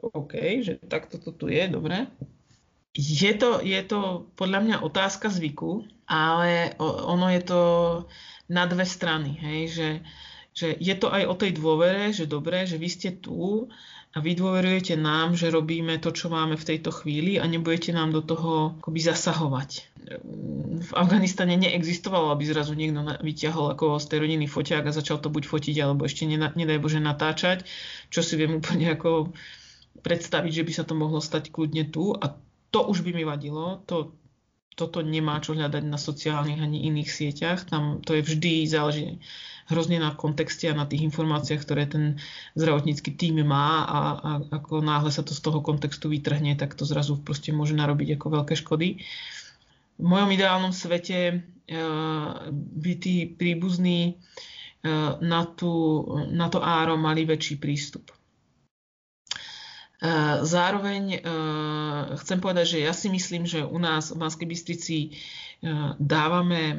OK, 0.00 0.64
že 0.64 0.82
takto 0.90 1.22
to 1.22 1.30
tu 1.30 1.46
je, 1.46 1.70
dobre. 1.70 2.10
Je 2.90 3.30
to, 3.38 3.62
je 3.62 3.78
to 3.86 4.26
podľa 4.34 4.60
mňa 4.66 4.76
otázka 4.82 5.30
zvyku, 5.30 5.86
ale 6.10 6.74
ono 6.82 7.30
je 7.30 7.42
to 7.46 7.62
na 8.50 8.66
dve 8.66 8.82
strany, 8.82 9.38
hej, 9.38 9.60
že, 9.70 9.88
že 10.50 10.68
je 10.74 10.94
to 10.98 11.06
aj 11.06 11.22
o 11.30 11.38
tej 11.38 11.54
dôvere, 11.54 12.10
že 12.10 12.26
dobre, 12.26 12.66
že 12.66 12.82
vy 12.82 12.88
ste 12.90 13.14
tu 13.14 13.70
a 14.10 14.18
vy 14.18 14.34
dôverujete 14.34 14.98
nám, 14.98 15.38
že 15.38 15.54
robíme 15.54 15.94
to, 16.02 16.10
čo 16.10 16.26
máme 16.34 16.58
v 16.58 16.66
tejto 16.66 16.90
chvíli 16.90 17.38
a 17.38 17.46
nebudete 17.46 17.94
nám 17.94 18.10
do 18.10 18.26
toho 18.26 18.74
akoby 18.82 19.00
zasahovať. 19.06 19.70
V 20.82 20.90
Afganistane 20.98 21.54
neexistovalo, 21.54 22.34
aby 22.34 22.42
zrazu 22.50 22.74
niekto 22.74 23.06
vyťahol 23.22 23.78
ako 23.78 24.02
z 24.02 24.06
tej 24.10 24.18
rodiny 24.26 24.50
foťák 24.50 24.82
a 24.82 24.96
začal 24.96 25.22
to 25.22 25.30
buď 25.30 25.46
fotiť, 25.46 25.76
alebo 25.78 26.10
ešte 26.10 26.26
nedaj 26.26 26.78
Bože 26.82 26.98
natáčať, 26.98 27.62
čo 28.10 28.18
si 28.26 28.34
viem 28.34 28.58
úplne 28.58 28.98
ako 28.98 29.30
predstaviť, 30.02 30.52
že 30.58 30.66
by 30.66 30.72
sa 30.74 30.82
to 30.82 30.98
mohlo 30.98 31.22
stať 31.22 31.54
kľudne 31.54 31.86
tu 31.94 32.10
a 32.10 32.34
to 32.74 32.80
už 32.90 33.06
by 33.06 33.14
mi 33.14 33.22
vadilo. 33.22 33.86
To, 33.86 34.10
toto 34.74 35.06
nemá 35.06 35.38
čo 35.38 35.54
hľadať 35.54 35.86
na 35.86 35.98
sociálnych 36.00 36.58
ani 36.58 36.82
iných 36.90 37.10
sieťach. 37.10 37.70
Tam 37.70 38.02
to 38.02 38.18
je 38.18 38.26
vždy 38.26 38.66
záleží 38.66 39.22
hrozne 39.70 40.02
na 40.02 40.12
kontexte 40.12 40.68
a 40.68 40.76
na 40.76 40.84
tých 40.84 41.06
informáciách, 41.06 41.62
ktoré 41.62 41.86
ten 41.86 42.18
zdravotnícky 42.58 43.14
tým 43.14 43.46
má 43.46 43.86
a, 43.86 44.00
a 44.18 44.30
ako 44.60 44.82
náhle 44.82 45.08
sa 45.14 45.22
to 45.22 45.32
z 45.32 45.40
toho 45.40 45.62
kontextu 45.62 46.10
vytrhne, 46.10 46.58
tak 46.58 46.74
to 46.74 46.84
zrazu 46.84 47.16
proste 47.22 47.54
môže 47.54 47.72
narobiť 47.78 48.18
ako 48.18 48.26
veľké 48.42 48.54
škody. 48.58 49.00
V 50.00 50.04
mojom 50.04 50.30
ideálnom 50.34 50.74
svete 50.74 51.40
uh, 51.40 52.50
by 52.52 52.92
tí 52.98 53.30
príbuzní 53.30 54.18
uh, 54.84 55.16
na, 55.22 55.46
tú, 55.46 56.04
na 56.28 56.50
to 56.50 56.58
áro 56.60 56.98
mali 56.98 57.24
väčší 57.24 57.56
prístup. 57.62 58.19
Zároveň 60.40 61.20
chcem 62.24 62.38
povedať, 62.40 62.76
že 62.76 62.78
ja 62.88 62.96
si 62.96 63.12
myslím, 63.12 63.44
že 63.44 63.60
u 63.60 63.76
nás 63.76 64.08
v 64.12 64.20
Banskej 64.20 64.48
Bystrici 64.48 64.96
dávame 66.00 66.72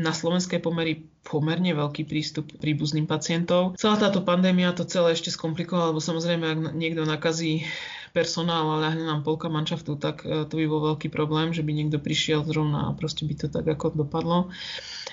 na 0.00 0.16
slovenské 0.16 0.56
pomery 0.56 1.04
pomerne 1.28 1.76
veľký 1.76 2.08
prístup 2.08 2.48
príbuzným 2.56 3.04
pacientov. 3.04 3.76
Celá 3.76 4.00
táto 4.00 4.24
pandémia 4.24 4.72
to 4.72 4.88
celé 4.88 5.12
ešte 5.12 5.28
skomplikovala, 5.28 5.92
lebo 5.92 6.00
samozrejme, 6.00 6.44
ak 6.48 6.58
niekto 6.72 7.04
nakazí 7.04 7.68
personál 8.16 8.64
a 8.72 8.80
ľahne 8.88 9.04
nám 9.04 9.28
polka 9.28 9.52
manšaftu, 9.52 10.00
tak 10.00 10.24
to 10.24 10.54
by 10.56 10.64
bol 10.64 10.80
veľký 10.96 11.12
problém, 11.12 11.52
že 11.52 11.60
by 11.60 11.76
niekto 11.76 12.00
prišiel 12.00 12.48
zrovna 12.48 12.88
a 12.88 12.96
proste 12.96 13.28
by 13.28 13.44
to 13.44 13.52
tak 13.52 13.68
ako 13.68 13.92
dopadlo. 13.92 14.48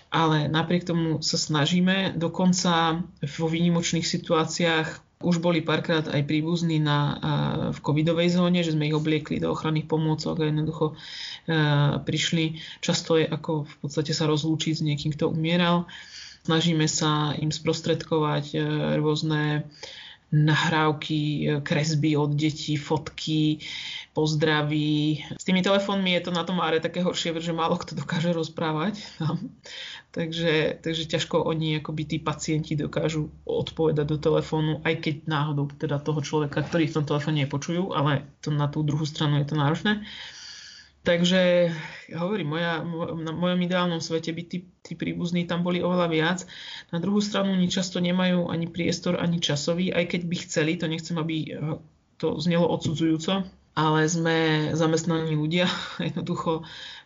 Ale 0.07 0.47
napriek 0.47 0.87
tomu 0.87 1.19
sa 1.19 1.35
snažíme, 1.35 2.15
dokonca 2.15 3.03
vo 3.19 3.47
výnimočných 3.51 4.07
situáciách 4.07 5.03
už 5.23 5.39
boli 5.39 5.63
párkrát 5.63 6.03
aj 6.11 6.27
príbuzní 6.27 6.83
na, 6.83 6.99
v 7.71 7.79
covidovej 7.79 8.35
zóne, 8.35 8.59
že 8.61 8.75
sme 8.75 8.91
ich 8.91 8.97
obliekli 8.97 9.39
do 9.39 9.55
ochranných 9.55 9.87
pomôcok 9.87 10.43
a 10.43 10.47
jednoducho 10.51 10.85
prišli. 12.03 12.59
Často 12.83 13.15
je 13.15 13.25
ako 13.25 13.63
v 13.63 13.75
podstate 13.79 14.11
sa 14.11 14.27
rozlúčiť 14.27 14.73
s 14.75 14.85
niekým, 14.85 15.15
kto 15.15 15.31
umieral. 15.31 15.87
Snažíme 16.45 16.85
sa 16.85 17.33
im 17.41 17.49
sprostredkovať 17.49 18.45
e, 18.53 18.57
rôzne 19.01 19.65
nahrávky, 20.31 21.19
e, 21.19 21.61
kresby 21.61 22.17
od 22.17 22.33
detí, 22.33 22.77
fotky, 22.77 23.61
pozdraví. 24.15 25.25
S 25.35 25.43
tými 25.43 25.61
telefónmi 25.61 26.15
je 26.17 26.21
to 26.25 26.31
na 26.31 26.47
tom 26.47 26.63
áre 26.63 26.79
také 26.79 27.03
horšie, 27.03 27.35
pretože 27.35 27.53
málo 27.53 27.75
kto 27.75 27.99
dokáže 27.99 28.31
rozprávať. 28.31 29.03
takže, 30.15 30.79
takže 30.79 31.03
ťažko 31.05 31.43
oni, 31.43 31.83
akoby 31.83 32.03
tí 32.07 32.17
pacienti 32.17 32.79
dokážu 32.79 33.29
odpovedať 33.43 34.05
do 34.07 34.17
telefónu, 34.17 34.79
aj 34.87 35.03
keď 35.03 35.15
náhodou 35.27 35.67
teda 35.75 35.99
toho 35.99 36.23
človeka, 36.23 36.63
ktorý 36.63 36.87
v 36.87 36.95
tom 36.95 37.05
telefóne 37.05 37.43
nepočujú, 37.43 37.91
ale 37.91 38.23
to 38.39 38.49
na 38.49 38.71
tú 38.71 38.81
druhú 38.81 39.03
stranu 39.03 39.43
je 39.43 39.47
to 39.51 39.59
náročné. 39.59 40.01
Takže 41.05 41.69
hovorím, 42.17 42.57
moja, 42.57 42.81
na 43.21 43.29
mojom 43.29 43.61
ideálnom 43.61 44.01
svete 44.01 44.33
by 44.33 44.41
tí, 44.49 44.65
tí 44.81 44.97
príbuzní 44.97 45.45
tam 45.45 45.61
boli 45.61 45.77
oveľa 45.85 46.07
viac. 46.09 46.39
Na 46.89 46.97
druhú 46.97 47.21
stranu 47.21 47.53
oni 47.53 47.69
často 47.69 48.01
nemajú 48.01 48.49
ani 48.49 48.65
priestor, 48.65 49.21
ani 49.21 49.37
časový, 49.37 49.93
aj 49.93 50.17
keď 50.17 50.21
by 50.25 50.35
chceli, 50.41 50.71
to 50.81 50.89
nechcem, 50.89 51.21
aby 51.21 51.61
to 52.17 52.41
znelo 52.41 52.65
odsudzujúco, 52.73 53.45
ale 53.77 53.99
sme 54.09 54.71
zamestnaní 54.73 55.37
ľudia, 55.37 55.69
jednoducho 56.09 56.63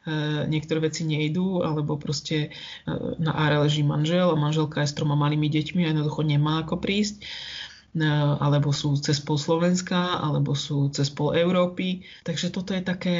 e, 0.07 0.47
niektoré 0.47 0.79
veci 0.79 1.03
nejdú, 1.03 1.67
alebo 1.67 1.99
proste 1.99 2.47
e, 2.47 2.49
na 3.19 3.35
áre 3.35 3.59
leží 3.67 3.83
manžel 3.83 4.31
a 4.31 4.39
manželka 4.39 4.79
je 4.79 4.91
s 4.93 4.95
troma 4.95 5.19
malými 5.19 5.51
deťmi 5.51 5.83
a 5.83 5.91
jednoducho 5.91 6.23
nemá 6.23 6.63
ako 6.63 6.79
prísť 6.79 7.19
alebo 8.39 8.69
sú 8.69 8.93
cez 9.02 9.17
pol 9.17 9.41
Slovenska, 9.41 10.21
alebo 10.21 10.54
sú 10.54 10.93
cez 10.93 11.10
pol 11.10 11.34
Európy. 11.34 12.06
Takže 12.21 12.54
toto 12.54 12.78
je 12.78 12.86
také, 12.86 13.17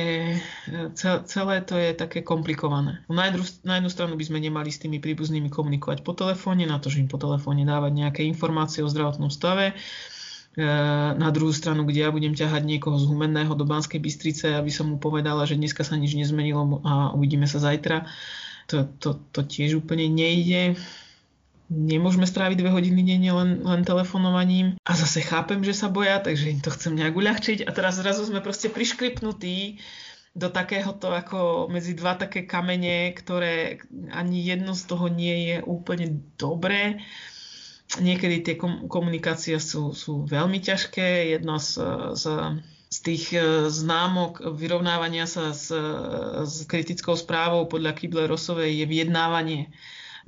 celé 1.26 1.56
to 1.66 1.74
je 1.74 1.98
také 1.98 2.22
komplikované. 2.22 3.02
Na 3.10 3.30
jednu, 3.30 3.44
na 3.66 3.82
jednu 3.82 3.90
stranu 3.90 4.14
by 4.14 4.26
sme 4.30 4.40
nemali 4.40 4.70
s 4.70 4.78
tými 4.78 5.02
príbuznými 5.02 5.50
komunikovať 5.50 6.06
po 6.06 6.14
telefóne, 6.14 6.70
na 6.70 6.78
to, 6.78 6.94
že 6.94 7.02
im 7.02 7.10
po 7.10 7.18
telefóne 7.18 7.66
dávať 7.66 7.92
nejaké 7.98 8.22
informácie 8.26 8.86
o 8.86 8.92
zdravotnom 8.92 9.34
stave, 9.34 9.74
E, 10.60 10.66
na 11.16 11.30
druhú 11.30 11.54
stranu, 11.54 11.86
kde 11.86 12.04
ja 12.04 12.12
budem 12.12 12.36
ťahať 12.36 12.68
niekoho 12.68 13.00
z 13.00 13.06
Humenného 13.06 13.56
do 13.56 13.64
Banskej 13.64 14.02
Bystrice, 14.02 14.58
aby 14.58 14.74
som 14.74 14.92
mu 14.92 14.98
povedala, 14.98 15.48
že 15.48 15.56
dneska 15.56 15.86
sa 15.88 15.96
nič 15.96 16.18
nezmenilo 16.20 16.82
a 16.84 17.14
uvidíme 17.14 17.46
sa 17.46 17.62
zajtra. 17.62 18.10
To, 18.70 18.86
to, 19.00 19.18
to 19.34 19.42
tiež 19.46 19.80
úplne 19.80 20.10
nejde. 20.10 20.78
Nemôžeme 21.70 22.26
stráviť 22.26 22.58
dve 22.60 22.74
hodiny 22.74 23.06
denne 23.06 23.32
len, 23.32 23.50
len 23.62 23.82
telefonovaním. 23.86 24.76
A 24.84 24.98
zase 24.98 25.22
chápem, 25.22 25.62
že 25.62 25.78
sa 25.78 25.88
boja, 25.88 26.18
takže 26.18 26.50
im 26.50 26.62
to 26.62 26.74
chcem 26.74 26.98
nejak 26.98 27.14
uľahčiť. 27.14 27.66
A 27.66 27.72
teraz 27.72 28.02
zrazu 28.02 28.26
sme 28.26 28.42
proste 28.42 28.74
prišklipnutí 28.74 29.78
do 30.34 30.50
takéhoto 30.50 31.14
ako 31.14 31.70
medzi 31.70 31.94
dva 31.94 32.18
také 32.18 32.46
kamene, 32.46 33.14
ktoré 33.14 33.86
ani 34.10 34.42
jedno 34.46 34.74
z 34.74 34.84
toho 34.86 35.10
nie 35.10 35.54
je 35.54 35.58
úplne 35.66 36.26
dobré 36.38 37.02
niekedy 37.98 38.46
tie 38.46 38.56
komunikácie 38.86 39.58
sú, 39.58 39.98
sú 39.98 40.30
veľmi 40.30 40.62
ťažké. 40.62 41.34
Jedna 41.34 41.58
z, 41.58 41.82
z, 42.14 42.24
z 42.94 42.98
tých 43.02 43.34
e, 43.34 43.66
známok 43.74 44.46
vyrovnávania 44.54 45.26
sa 45.26 45.58
s, 45.58 45.74
s 46.46 46.56
kritickou 46.70 47.18
správou 47.18 47.66
podľa 47.66 47.98
Kibler-Rossovej 47.98 48.78
je 48.78 48.86
vyjednávanie. 48.86 49.74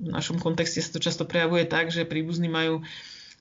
V 0.01 0.09
našom 0.09 0.41
kontexte 0.41 0.81
sa 0.81 0.89
to 0.89 0.99
často 0.99 1.23
prejavuje 1.29 1.69
tak, 1.69 1.93
že 1.93 2.09
príbuzní 2.09 2.49
majú 2.49 2.81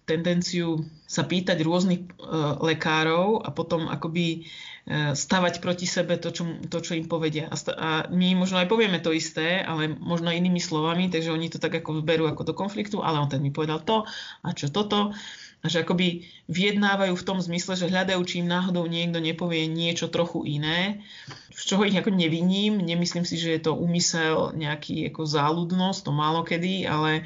tendenciu 0.05 0.83
sa 1.07 1.23
pýtať 1.23 1.63
rôznych 1.63 2.03
uh, 2.19 2.59
lekárov 2.59 3.47
a 3.47 3.55
potom 3.55 3.87
akoby 3.87 4.43
uh, 4.43 5.15
stavať 5.15 5.63
proti 5.63 5.87
sebe 5.87 6.19
to 6.19 6.35
čo, 6.35 6.45
to, 6.67 6.83
čo 6.83 6.99
im 6.99 7.07
povedia. 7.07 7.47
A, 7.47 7.55
sta- 7.55 7.79
a 7.79 7.91
my 8.11 8.35
možno 8.35 8.59
aj 8.59 8.67
povieme 8.67 8.99
to 8.99 9.15
isté, 9.15 9.63
ale 9.63 9.95
možno 9.95 10.35
inými 10.35 10.59
slovami, 10.59 11.09
takže 11.09 11.31
oni 11.31 11.47
to 11.47 11.63
tak 11.63 11.79
ako 11.79 12.03
berú 12.03 12.27
ako 12.27 12.43
do 12.43 12.55
konfliktu, 12.59 12.99
ale 12.99 13.23
on 13.23 13.31
ten 13.31 13.39
mi 13.39 13.55
povedal 13.55 13.87
to 13.87 14.03
a 14.43 14.49
čo 14.51 14.67
toto. 14.75 15.15
A 15.61 15.69
že 15.69 15.85
akoby 15.85 16.25
vyjednávajú 16.49 17.13
v 17.13 17.27
tom 17.27 17.37
zmysle, 17.37 17.77
že 17.77 17.93
hľadajú, 17.93 18.21
či 18.25 18.41
im 18.41 18.49
náhodou 18.49 18.89
niekto 18.89 19.21
nepovie 19.21 19.69
niečo 19.69 20.09
trochu 20.09 20.49
iné, 20.49 21.05
z 21.53 21.63
čoho 21.69 21.85
ich 21.85 21.93
ako 21.93 22.17
neviním. 22.17 22.81
Nemyslím 22.81 23.29
si, 23.29 23.37
že 23.37 23.61
je 23.61 23.69
to 23.69 23.77
úmysel 23.77 24.57
nejaký 24.57 25.13
ako 25.13 25.29
záľudnosť, 25.29 26.01
to 26.09 26.13
málo 26.17 26.41
kedy, 26.49 26.89
ale 26.89 27.11
e, 27.21 27.23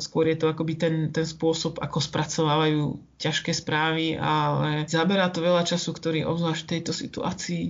skôr 0.00 0.32
je 0.32 0.40
to 0.40 0.48
akoby 0.48 0.80
ten, 0.80 1.12
ten 1.12 1.28
spôsob, 1.28 1.76
ako 1.84 2.00
spracovávajú 2.00 2.96
ťažké 3.20 3.52
správy, 3.52 4.16
ale 4.16 4.88
zaberá 4.88 5.28
to 5.28 5.44
veľa 5.44 5.68
času, 5.68 5.92
ktorý 5.92 6.24
obzvlášť 6.24 6.62
v 6.64 6.70
tejto 6.72 6.92
situácii 6.96 7.64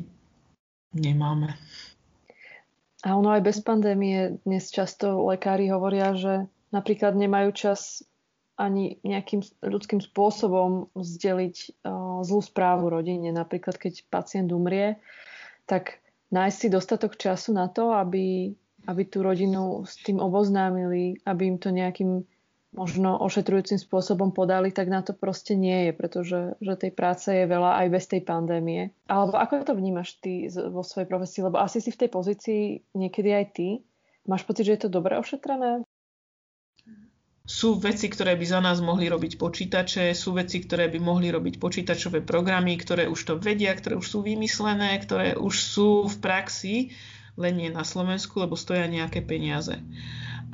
nemáme. 0.94 1.58
A 3.00 3.16
ono 3.16 3.32
aj 3.32 3.42
bez 3.42 3.58
pandémie 3.64 4.38
dnes 4.44 4.68
často 4.68 5.24
lekári 5.24 5.72
hovoria, 5.72 6.12
že 6.12 6.46
napríklad 6.68 7.16
nemajú 7.16 7.50
čas 7.56 8.04
ani 8.60 9.00
nejakým 9.00 9.40
ľudským 9.64 10.04
spôsobom 10.04 10.92
zdeliť 10.92 11.56
uh, 11.88 12.20
zlú 12.20 12.44
správu 12.44 12.92
rodine. 12.92 13.32
Napríklad, 13.32 13.80
keď 13.80 14.04
pacient 14.12 14.52
umrie, 14.52 15.00
tak 15.64 16.04
nájsť 16.28 16.56
si 16.60 16.68
dostatok 16.68 17.16
času 17.16 17.56
na 17.56 17.72
to, 17.72 17.96
aby, 17.96 18.52
aby 18.84 19.02
tú 19.08 19.24
rodinu 19.24 19.88
s 19.88 19.96
tým 20.04 20.20
oboznámili, 20.20 21.16
aby 21.24 21.42
im 21.48 21.56
to 21.56 21.72
nejakým 21.72 22.20
možno 22.70 23.18
ošetrujúcim 23.18 23.82
spôsobom 23.82 24.30
podali, 24.30 24.70
tak 24.70 24.86
na 24.86 25.02
to 25.02 25.10
proste 25.10 25.58
nie 25.58 25.90
je, 25.90 25.92
pretože 25.94 26.38
že 26.62 26.74
tej 26.78 26.92
práce 26.94 27.26
je 27.26 27.50
veľa 27.50 27.82
aj 27.82 27.86
bez 27.90 28.04
tej 28.06 28.22
pandémie. 28.22 28.94
Alebo 29.10 29.34
ako 29.34 29.66
to 29.66 29.74
vnímaš 29.74 30.22
ty 30.22 30.46
vo 30.50 30.86
svojej 30.86 31.10
profesii? 31.10 31.42
Lebo 31.42 31.58
asi 31.58 31.82
si 31.82 31.90
v 31.90 32.00
tej 32.06 32.10
pozícii 32.14 32.62
niekedy 32.94 33.30
aj 33.34 33.46
ty. 33.58 33.68
Máš 34.30 34.46
pocit, 34.46 34.70
že 34.70 34.74
je 34.78 34.82
to 34.86 34.94
dobre 34.94 35.18
ošetrené? 35.18 35.82
Sú 37.44 37.80
veci, 37.82 38.06
ktoré 38.06 38.38
by 38.38 38.46
za 38.46 38.60
nás 38.62 38.78
mohli 38.78 39.10
robiť 39.10 39.34
počítače, 39.34 40.14
sú 40.14 40.36
veci, 40.38 40.62
ktoré 40.62 40.86
by 40.86 40.98
mohli 41.02 41.34
robiť 41.34 41.58
počítačové 41.58 42.22
programy, 42.22 42.78
ktoré 42.78 43.10
už 43.10 43.20
to 43.26 43.34
vedia, 43.40 43.74
ktoré 43.74 43.98
už 43.98 44.06
sú 44.06 44.18
vymyslené, 44.22 44.94
ktoré 45.02 45.34
už 45.34 45.54
sú 45.58 45.90
v 46.06 46.16
praxi, 46.22 46.76
len 47.40 47.58
nie 47.58 47.70
na 47.72 47.82
Slovensku, 47.82 48.38
lebo 48.38 48.54
stoja 48.54 48.86
nejaké 48.86 49.24
peniaze. 49.24 49.82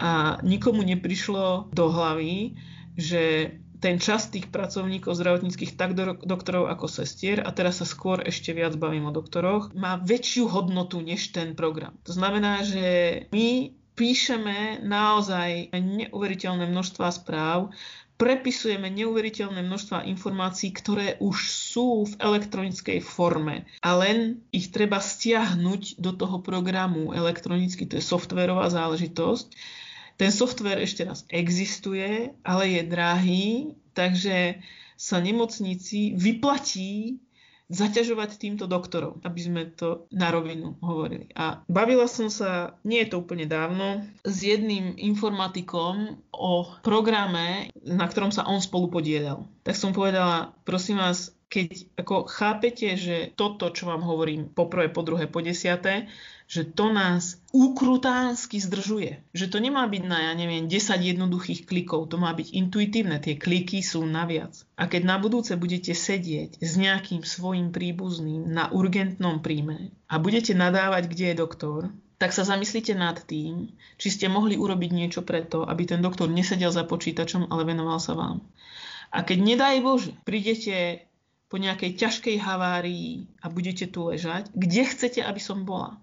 A 0.01 0.40
nikomu 0.40 0.85
neprišlo 0.85 1.68
do 1.72 1.88
hlavy, 1.92 2.57
že 2.96 3.57
ten 3.77 4.01
čas 4.01 4.33
tých 4.33 4.49
pracovníkov 4.49 5.14
zdravotníckých, 5.20 5.77
tak 5.77 5.92
do, 5.92 6.16
doktorov 6.16 6.72
ako 6.72 6.88
sestier, 6.88 7.44
a 7.44 7.53
teraz 7.53 7.85
sa 7.85 7.87
skôr 7.87 8.25
ešte 8.25 8.57
viac 8.57 8.72
bavím 8.81 9.09
o 9.09 9.12
doktoroch, 9.12 9.77
má 9.77 10.01
väčšiu 10.01 10.49
hodnotu 10.49 11.05
než 11.05 11.31
ten 11.37 11.53
program. 11.53 11.92
To 12.09 12.12
znamená, 12.16 12.64
že 12.64 12.85
my 13.31 13.77
píšeme 13.97 14.85
naozaj 14.85 15.73
neuveriteľné 15.73 16.69
množstva 16.69 17.09
správ, 17.11 17.73
prepisujeme 18.17 18.89
neuveriteľné 18.89 19.61
množstva 19.61 20.09
informácií, 20.09 20.73
ktoré 20.73 21.21
už 21.21 21.37
sú 21.53 22.09
v 22.09 22.15
elektronickej 22.17 23.05
forme 23.05 23.69
a 23.85 23.91
len 23.97 24.41
ich 24.53 24.73
treba 24.73 25.01
stiahnuť 25.01 26.01
do 26.01 26.13
toho 26.17 26.41
programu 26.41 27.13
elektronicky, 27.13 27.85
to 27.85 28.01
je 28.01 28.05
softverová 28.05 28.73
záležitosť. 28.73 29.47
Ten 30.17 30.33
software 30.33 30.81
ešte 30.81 31.05
raz 31.05 31.29
existuje, 31.29 32.33
ale 32.41 32.65
je 32.73 32.83
drahý, 32.89 33.49
takže 33.93 34.65
sa 34.97 35.21
nemocníci 35.21 36.17
vyplatí 36.17 37.21
zaťažovať 37.66 38.38
týmto 38.38 38.64
doktorov, 38.70 39.18
aby 39.26 39.40
sme 39.42 39.62
to 39.74 40.07
na 40.14 40.31
rovinu 40.31 40.79
hovorili. 40.81 41.29
A 41.35 41.62
bavila 41.66 42.09
som 42.09 42.31
sa, 42.33 42.79
nie 42.87 43.05
je 43.05 43.11
to 43.12 43.20
úplne 43.20 43.44
dávno, 43.44 44.07
s 44.24 44.46
jedným 44.46 44.94
informatikom 44.96 46.22
o 46.31 46.52
programe, 46.81 47.68
na 47.85 48.07
ktorom 48.07 48.31
sa 48.31 48.46
on 48.46 48.62
spolu 48.62 48.88
podielal. 48.88 49.44
Tak 49.66 49.74
som 49.74 49.90
povedala, 49.90 50.55
prosím 50.62 51.02
vás, 51.02 51.36
keď 51.57 51.97
ako 51.97 52.29
chápete, 52.29 53.01
že 53.01 53.33
toto, 53.33 53.73
čo 53.73 53.88
vám 53.88 54.05
hovorím 54.05 54.53
po 54.53 54.69
prvé, 54.69 54.92
po 54.92 55.01
druhé, 55.01 55.25
po 55.25 55.40
desiaté, 55.40 56.05
že 56.45 56.69
to 56.69 56.92
nás 56.92 57.40
ukrutánsky 57.51 58.61
zdržuje. 58.61 59.25
Že 59.33 59.47
to 59.49 59.59
nemá 59.64 59.88
byť 59.88 60.03
na, 60.05 60.31
ja 60.31 60.33
neviem, 60.37 60.69
10 60.69 61.01
jednoduchých 61.01 61.64
klikov, 61.64 62.12
to 62.12 62.21
má 62.21 62.37
byť 62.37 62.53
intuitívne, 62.53 63.16
tie 63.25 63.40
kliky 63.40 63.81
sú 63.81 64.05
naviac. 64.05 64.53
A 64.77 64.85
keď 64.85 65.09
na 65.09 65.16
budúce 65.16 65.57
budete 65.57 65.97
sedieť 65.97 66.61
s 66.61 66.73
nejakým 66.77 67.25
svojim 67.25 67.73
príbuzným 67.73 68.53
na 68.53 68.69
urgentnom 68.69 69.40
príjme 69.40 69.97
a 70.12 70.21
budete 70.21 70.53
nadávať, 70.53 71.09
kde 71.09 71.25
je 71.33 71.40
doktor, 71.40 71.81
tak 72.21 72.37
sa 72.37 72.45
zamyslite 72.45 72.92
nad 72.92 73.16
tým, 73.16 73.73
či 73.97 74.09
ste 74.12 74.29
mohli 74.29 74.61
urobiť 74.61 74.90
niečo 74.92 75.25
preto, 75.25 75.64
aby 75.64 75.88
ten 75.88 76.05
doktor 76.05 76.29
nesedel 76.29 76.69
za 76.69 76.85
počítačom, 76.85 77.49
ale 77.49 77.64
venoval 77.64 77.97
sa 77.97 78.12
vám. 78.12 78.45
A 79.11 79.23
keď 79.23 79.38
nedaj 79.40 79.77
Bože, 79.81 80.12
prídete 80.29 81.06
po 81.47 81.57
nejakej 81.57 81.95
ťažkej 81.95 82.37
havárii 82.43 83.31
a 83.39 83.47
budete 83.47 83.87
tu 83.87 84.11
ležať, 84.11 84.51
kde 84.55 84.83
chcete, 84.87 85.21
aby 85.23 85.39
som 85.39 85.63
bola? 85.63 86.01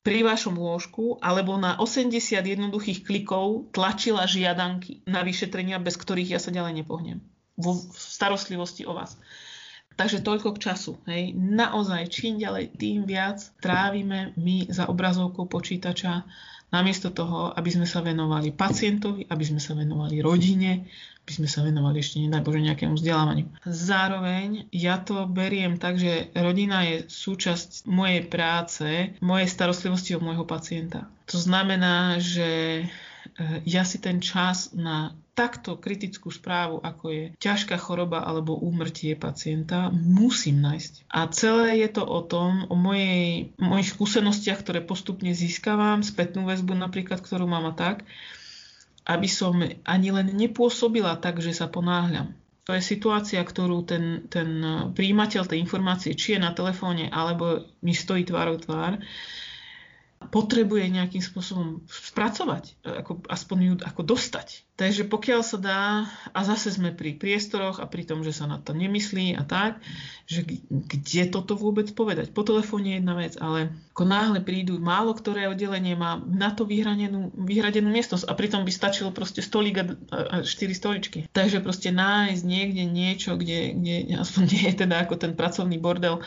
pri 0.00 0.24
vašom 0.24 0.56
lôžku 0.56 1.20
alebo 1.20 1.60
na 1.60 1.76
80 1.76 2.40
jednoduchých 2.40 3.04
klikov 3.04 3.68
tlačila 3.76 4.24
žiadanky 4.24 5.04
na 5.04 5.20
vyšetrenia, 5.20 5.76
bez 5.76 6.00
ktorých 6.00 6.36
ja 6.36 6.40
sa 6.40 6.48
ďalej 6.48 6.84
nepohnem. 6.84 7.20
Vo 7.60 7.76
starostlivosti 7.92 8.88
o 8.88 8.96
vás. 8.96 9.20
Takže 10.00 10.24
toľko 10.24 10.56
k 10.56 10.72
času. 10.72 10.96
Hej. 11.04 11.36
Naozaj, 11.36 12.08
čím 12.08 12.40
ďalej, 12.40 12.72
tým 12.80 13.04
viac 13.04 13.44
trávime 13.60 14.32
my 14.40 14.72
za 14.72 14.88
obrazovkou 14.88 15.44
počítača, 15.44 16.24
namiesto 16.70 17.10
toho, 17.10 17.50
aby 17.54 17.70
sme 17.70 17.86
sa 17.86 18.02
venovali 18.02 18.54
pacientovi, 18.54 19.26
aby 19.26 19.44
sme 19.44 19.58
sa 19.58 19.74
venovali 19.74 20.22
rodine, 20.22 20.86
by 21.26 21.32
sme 21.36 21.48
sa 21.50 21.62
venovali 21.62 22.02
ešte, 22.02 22.18
nedaj 22.18 22.42
nejakému 22.42 22.98
vzdelávaniu. 22.98 23.46
Zároveň 23.62 24.66
ja 24.74 24.98
to 24.98 25.30
beriem 25.30 25.78
tak, 25.78 26.00
že 26.00 26.32
rodina 26.34 26.82
je 26.82 27.06
súčasť 27.06 27.86
mojej 27.86 28.26
práce, 28.26 29.14
mojej 29.22 29.46
starostlivosti 29.46 30.18
o 30.18 30.24
môjho 30.24 30.42
pacienta. 30.42 31.06
To 31.30 31.38
znamená, 31.38 32.18
že 32.18 32.82
eh, 32.82 33.56
ja 33.62 33.86
si 33.86 34.02
ten 34.02 34.18
čas 34.18 34.74
na 34.74 35.14
takto 35.34 35.78
kritickú 35.78 36.28
správu, 36.28 36.82
ako 36.82 37.04
je 37.10 37.24
ťažká 37.40 37.78
choroba 37.80 38.22
alebo 38.22 38.58
úmrtie 38.58 39.16
pacienta, 39.16 39.88
musím 39.92 40.60
nájsť. 40.60 41.08
A 41.08 41.30
celé 41.30 41.80
je 41.80 41.88
to 41.96 42.02
o 42.04 42.20
tom, 42.24 42.66
o 42.68 42.76
mojej, 42.76 43.54
mojich 43.56 43.94
skúsenostiach, 43.94 44.60
ktoré 44.60 44.80
postupne 44.84 45.32
získavam, 45.32 46.04
spätnú 46.04 46.44
väzbu 46.44 46.76
napríklad, 46.76 47.22
ktorú 47.22 47.48
mám 47.48 47.70
a 47.70 47.74
tak, 47.74 48.04
aby 49.08 49.28
som 49.30 49.58
ani 49.86 50.08
len 50.12 50.30
nepôsobila 50.36 51.16
tak, 51.18 51.40
že 51.40 51.56
sa 51.56 51.66
ponáhľam. 51.66 52.36
To 52.68 52.76
je 52.76 52.84
situácia, 52.84 53.42
ktorú 53.42 53.82
ten, 53.82 54.30
ten 54.30 54.62
príjimateľ 54.94 55.48
tej 55.48 55.58
informácie, 55.58 56.14
či 56.14 56.36
je 56.36 56.44
na 56.44 56.54
telefóne, 56.54 57.10
alebo 57.10 57.66
mi 57.82 57.96
stojí 57.96 58.22
tvárou 58.22 58.60
tvár, 58.60 59.00
potrebuje 60.28 60.92
nejakým 60.92 61.24
spôsobom 61.24 61.80
spracovať, 61.88 62.76
ako, 62.84 63.24
aspoň 63.24 63.56
ju 63.64 63.74
ako 63.80 64.02
dostať. 64.04 64.68
Takže 64.76 65.08
pokiaľ 65.08 65.40
sa 65.40 65.58
dá, 65.60 65.82
a 66.36 66.40
zase 66.44 66.76
sme 66.76 66.92
pri 66.92 67.16
priestoroch 67.16 67.80
a 67.80 67.88
pri 67.88 68.04
tom, 68.04 68.20
že 68.20 68.36
sa 68.36 68.44
na 68.44 68.60
to 68.60 68.76
nemyslí 68.76 69.36
a 69.36 69.44
tak, 69.48 69.80
že 70.28 70.44
kde 70.68 71.32
toto 71.32 71.56
vôbec 71.56 71.88
povedať. 71.96 72.36
Po 72.36 72.44
telefóne 72.44 72.96
je 72.96 72.98
jedna 73.00 73.14
vec, 73.16 73.36
ale 73.40 73.72
ako 73.96 74.04
náhle 74.04 74.40
prídu, 74.44 74.76
málo 74.76 75.16
ktoré 75.16 75.48
oddelenie 75.48 75.96
má 75.96 76.20
na 76.20 76.52
to 76.52 76.68
vyhradenú, 76.68 77.32
vyhradenú 77.36 77.88
miestnosť 77.88 78.28
a 78.28 78.32
pritom 78.36 78.64
by 78.64 78.72
stačilo 78.72 79.12
proste 79.12 79.40
stolík 79.40 79.76
a, 79.80 79.84
a 80.12 80.34
štyri 80.44 80.76
stoličky. 80.76 81.28
Takže 81.32 81.64
proste 81.64 81.92
nájsť 81.92 82.42
niekde 82.44 82.84
niečo, 82.84 83.40
kde, 83.40 83.76
kde 83.76 84.20
aspoň 84.20 84.44
nie 84.52 84.64
je 84.68 84.74
teda 84.84 85.04
ako 85.04 85.16
ten 85.16 85.32
pracovný 85.32 85.80
bordel, 85.80 86.20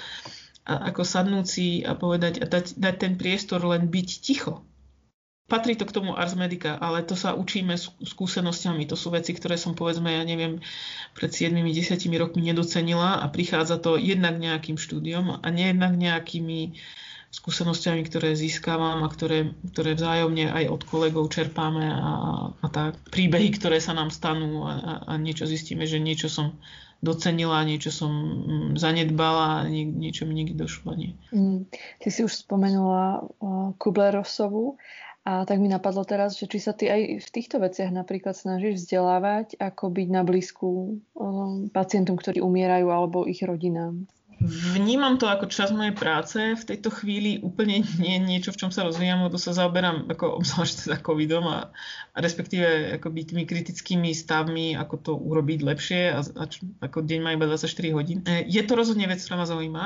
a 0.64 0.92
ako 0.92 1.04
sadnúci 1.04 1.84
a 1.84 1.96
povedať 1.96 2.40
a 2.40 2.46
dať, 2.48 2.80
dať 2.80 2.96
ten 2.96 3.14
priestor 3.20 3.60
len 3.68 3.92
byť 3.92 4.10
ticho. 4.24 4.64
Patrí 5.44 5.76
to 5.76 5.84
k 5.84 5.92
tomu 5.92 6.16
Ars 6.16 6.40
Medica, 6.40 6.80
ale 6.80 7.04
to 7.04 7.20
sa 7.20 7.36
učíme 7.36 7.76
skúsenosťami. 8.00 8.88
To 8.88 8.96
sú 8.96 9.12
veci, 9.12 9.36
ktoré 9.36 9.60
som 9.60 9.76
povedzme, 9.76 10.08
ja 10.08 10.24
neviem, 10.24 10.64
pred 11.12 11.36
7-10 11.36 12.00
rokmi 12.16 12.48
nedocenila 12.48 13.20
a 13.20 13.28
prichádza 13.28 13.76
to 13.76 14.00
jednak 14.00 14.40
nejakým 14.40 14.80
štúdiom 14.80 15.44
a 15.44 15.48
nejednak 15.52 16.00
nejakými 16.00 16.80
skúsenosťami, 17.34 18.08
ktoré 18.08 18.38
získavam 18.40 19.04
a 19.04 19.10
ktoré, 19.12 19.52
ktoré 19.74 19.98
vzájomne 20.00 20.48
aj 20.54 20.70
od 20.70 20.82
kolegov 20.88 21.28
čerpáme 21.28 21.92
a, 21.92 22.12
a 22.56 22.68
tak. 22.72 22.96
Príbehy, 23.12 23.52
ktoré 23.58 23.84
sa 23.84 23.92
nám 23.98 24.16
stanú 24.16 24.64
a, 24.64 25.04
a 25.04 25.14
niečo 25.20 25.44
zistíme, 25.44 25.84
že 25.84 26.00
niečo 26.00 26.32
som 26.32 26.56
docenila, 27.04 27.68
niečo 27.68 27.92
som 27.92 28.12
mm, 28.12 28.80
zanedbala, 28.80 29.68
nie, 29.68 29.84
niečo 29.84 30.24
mi 30.24 30.40
niekde 30.40 30.56
došlo. 30.56 30.96
Nie. 30.96 31.12
Mm, 31.36 31.68
ty 32.00 32.08
si 32.08 32.24
už 32.24 32.48
spomenula 32.48 33.28
uh, 33.28 33.76
Kubler-Rossovú 33.76 34.80
a 35.28 35.44
tak 35.44 35.60
mi 35.60 35.68
napadlo 35.68 36.08
teraz, 36.08 36.40
že 36.40 36.48
či 36.48 36.60
sa 36.64 36.72
ty 36.72 36.88
aj 36.88 37.24
v 37.24 37.30
týchto 37.32 37.60
veciach 37.60 37.92
napríklad 37.92 38.36
snažíš 38.36 38.84
vzdelávať, 38.84 39.60
ako 39.60 39.92
byť 39.92 40.08
na 40.12 40.24
blízku 40.24 41.00
um, 41.16 41.72
pacientom, 41.72 42.16
ktorí 42.16 42.40
umierajú 42.40 42.88
alebo 42.92 43.28
ich 43.28 43.44
rodinám. 43.44 44.08
Vnímam 44.42 45.22
to 45.22 45.30
ako 45.30 45.52
čas 45.52 45.70
mojej 45.70 45.94
práce. 45.94 46.38
V 46.38 46.64
tejto 46.64 46.90
chvíli 46.90 47.40
úplne 47.44 47.86
nie 48.02 48.18
niečo, 48.18 48.54
v 48.54 48.60
čom 48.66 48.72
sa 48.72 48.88
rozvíjam, 48.88 49.26
lebo 49.26 49.38
sa 49.38 49.54
zaoberám 49.54 50.10
ako 50.10 50.42
obzvlášť 50.42 50.76
teda 50.88 50.98
covidom 51.04 51.46
a, 51.48 51.70
a 52.14 52.18
respektíve 52.18 52.98
akoby 52.98 53.20
tými 53.30 53.44
kritickými 53.44 54.12
stavmi, 54.12 54.76
ako 54.76 54.96
to 55.00 55.12
urobiť 55.16 55.60
lepšie 55.64 56.02
a, 56.14 56.20
a 56.22 56.44
čo, 56.48 56.66
ako 56.80 57.04
deň 57.04 57.20
má 57.20 57.36
iba 57.36 57.46
24 57.48 57.98
hodín. 57.98 58.20
E, 58.24 58.48
je 58.48 58.62
to 58.64 58.74
rozhodne 58.74 59.06
vec, 59.06 59.20
ktorá 59.20 59.44
ma 59.44 59.48
zaujíma. 59.48 59.86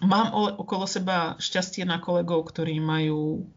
Mám 0.00 0.26
okolo 0.56 0.88
seba 0.88 1.36
šťastie 1.36 1.84
na 1.84 2.00
kolegov, 2.00 2.48
ktorí 2.48 2.80
majú 2.80 3.52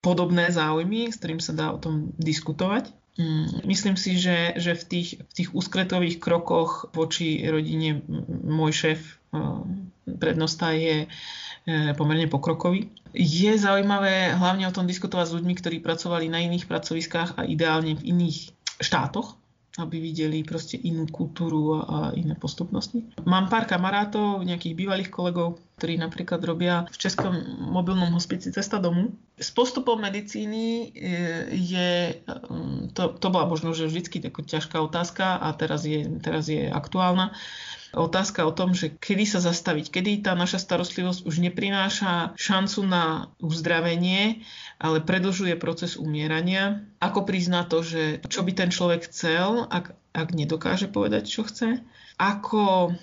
podobné 0.00 0.48
záujmy, 0.48 1.10
s 1.10 1.18
ktorým 1.18 1.42
sa 1.42 1.52
dá 1.52 1.74
o 1.74 1.82
tom 1.82 2.14
diskutovať. 2.16 2.94
Mm, 3.20 3.68
myslím 3.68 3.96
si, 4.00 4.16
že, 4.16 4.56
že 4.56 4.72
v, 4.72 4.84
tých, 4.86 5.08
v 5.20 5.32
tých 5.34 5.48
úskretových 5.52 6.22
krokoch 6.22 6.88
voči 6.96 7.42
rodine 7.44 8.00
môj 8.46 8.72
šéf 8.72 9.19
prednosta 10.18 10.74
je 10.74 11.06
e, 11.06 11.08
pomerne 11.94 12.26
pokrokový. 12.26 12.90
Je 13.14 13.52
zaujímavé 13.58 14.34
hlavne 14.34 14.66
o 14.66 14.74
tom 14.74 14.86
diskutovať 14.86 15.26
s 15.30 15.36
ľuďmi, 15.38 15.54
ktorí 15.58 15.76
pracovali 15.82 16.26
na 16.30 16.42
iných 16.42 16.66
pracoviskách 16.66 17.38
a 17.38 17.46
ideálne 17.46 17.98
v 17.98 18.06
iných 18.14 18.54
štátoch, 18.80 19.38
aby 19.78 20.02
videli 20.02 20.42
proste 20.42 20.78
inú 20.82 21.06
kultúru 21.06 21.78
a 21.78 22.10
iné 22.18 22.34
postupnosti. 22.34 23.06
Mám 23.22 23.46
pár 23.46 23.70
kamarátov, 23.70 24.42
nejakých 24.42 24.74
bývalých 24.74 25.10
kolegov, 25.14 25.62
ktorí 25.78 25.94
napríklad 25.94 26.42
robia 26.42 26.84
v 26.90 26.96
Českom 26.98 27.32
mobilnom 27.70 28.10
hospici 28.12 28.50
Cesta 28.50 28.82
domu. 28.82 29.14
S 29.38 29.54
postupom 29.54 29.96
medicíny 30.02 30.90
e, 30.90 31.14
je, 31.54 31.90
to, 32.92 33.14
to 33.14 33.26
bola 33.30 33.46
možno 33.46 33.70
že 33.72 33.86
vždycky 33.86 34.20
ťažká 34.22 34.82
otázka 34.82 35.38
a 35.38 35.54
teraz 35.54 35.86
je, 35.86 36.02
teraz 36.18 36.50
je 36.50 36.66
aktuálna 36.66 37.30
otázka 37.94 38.46
o 38.46 38.54
tom, 38.54 38.74
že 38.74 38.94
kedy 38.94 39.26
sa 39.26 39.40
zastaviť, 39.42 39.90
kedy 39.90 40.22
tá 40.22 40.38
naša 40.38 40.62
starostlivosť 40.62 41.26
už 41.26 41.36
neprináša 41.42 42.38
šancu 42.38 42.80
na 42.86 43.04
uzdravenie, 43.42 44.46
ale 44.78 45.02
predlžuje 45.02 45.58
proces 45.58 45.98
umierania. 45.98 46.86
Ako 47.02 47.26
prizná 47.26 47.66
to, 47.66 47.82
že 47.82 48.22
čo 48.30 48.46
by 48.46 48.52
ten 48.54 48.70
človek 48.70 49.10
chcel, 49.10 49.66
ak, 49.66 49.94
ak 50.14 50.28
nedokáže 50.34 50.86
povedať, 50.86 51.26
čo 51.26 51.42
chce. 51.42 51.82
Ako 52.20 52.94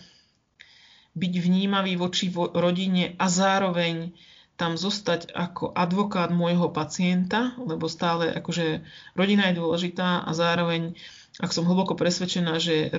byť 1.18 1.34
vnímavý 1.42 1.98
voči 1.98 2.30
rodine 2.34 3.18
a 3.18 3.26
zároveň 3.26 4.14
tam 4.58 4.74
zostať 4.74 5.34
ako 5.38 5.70
advokát 5.78 6.34
môjho 6.34 6.74
pacienta, 6.74 7.54
lebo 7.62 7.86
stále 7.86 8.34
akože 8.34 8.82
rodina 9.14 9.54
je 9.54 9.62
dôležitá 9.62 10.26
a 10.26 10.32
zároveň 10.34 10.98
ak 11.38 11.54
som 11.54 11.70
hlboko 11.70 11.94
presvedčená, 11.94 12.58
že 12.58 12.90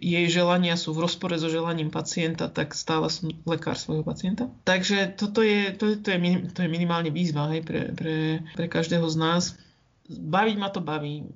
jej 0.00 0.26
želania 0.32 0.80
sú 0.80 0.96
v 0.96 1.04
rozpore 1.04 1.36
so 1.36 1.52
želaním 1.52 1.92
pacienta, 1.92 2.48
tak 2.48 2.72
stále 2.72 3.12
som 3.12 3.28
lekár 3.44 3.76
svojho 3.76 4.00
pacienta. 4.00 4.48
Takže 4.64 5.12
toto 5.12 5.44
je, 5.44 5.76
to, 5.76 6.00
to 6.00 6.08
je, 6.08 6.18
to 6.56 6.58
je 6.64 6.72
minimálne 6.72 7.12
výzva 7.12 7.52
hej, 7.52 7.60
pre, 7.60 7.92
pre, 7.92 8.40
pre 8.56 8.66
každého 8.72 9.04
z 9.04 9.16
nás. 9.20 9.42
Baviť 10.08 10.56
ma 10.56 10.72
to 10.72 10.80
baví. 10.80 11.28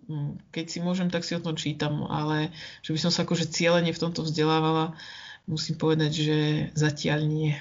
Keď 0.48 0.64
si 0.64 0.78
môžem, 0.80 1.12
tak 1.12 1.28
si 1.28 1.36
o 1.36 1.44
tom 1.44 1.60
čítam, 1.60 2.08
ale 2.08 2.56
že 2.80 2.96
by 2.96 2.98
som 3.04 3.12
sa 3.12 3.28
akože 3.28 3.52
cieľene 3.52 3.92
v 3.92 4.00
tomto 4.00 4.24
vzdelávala, 4.24 4.96
musím 5.44 5.76
povedať, 5.76 6.12
že 6.24 6.38
zatiaľ 6.72 7.20
nie. 7.28 7.52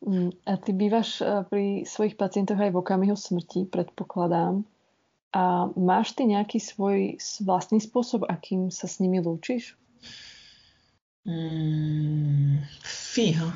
Mm, 0.00 0.32
a 0.46 0.56
ty 0.56 0.70
bývaš 0.72 1.20
eh, 1.20 1.44
pri 1.44 1.84
svojich 1.84 2.16
pacientoch 2.16 2.56
aj 2.56 2.72
v 2.72 2.80
okamihu 2.80 3.18
smrti, 3.18 3.68
predpokladám. 3.68 4.64
A 5.28 5.68
máš 5.76 6.16
ty 6.16 6.24
nejaký 6.24 6.56
svoj 6.56 7.20
vlastný 7.44 7.84
spôsob, 7.84 8.24
akým 8.24 8.72
sa 8.72 8.88
s 8.88 8.96
nimi 8.96 9.20
lúčiš? 9.20 9.76
Mm, 11.28 12.64
fíha. 12.80 13.52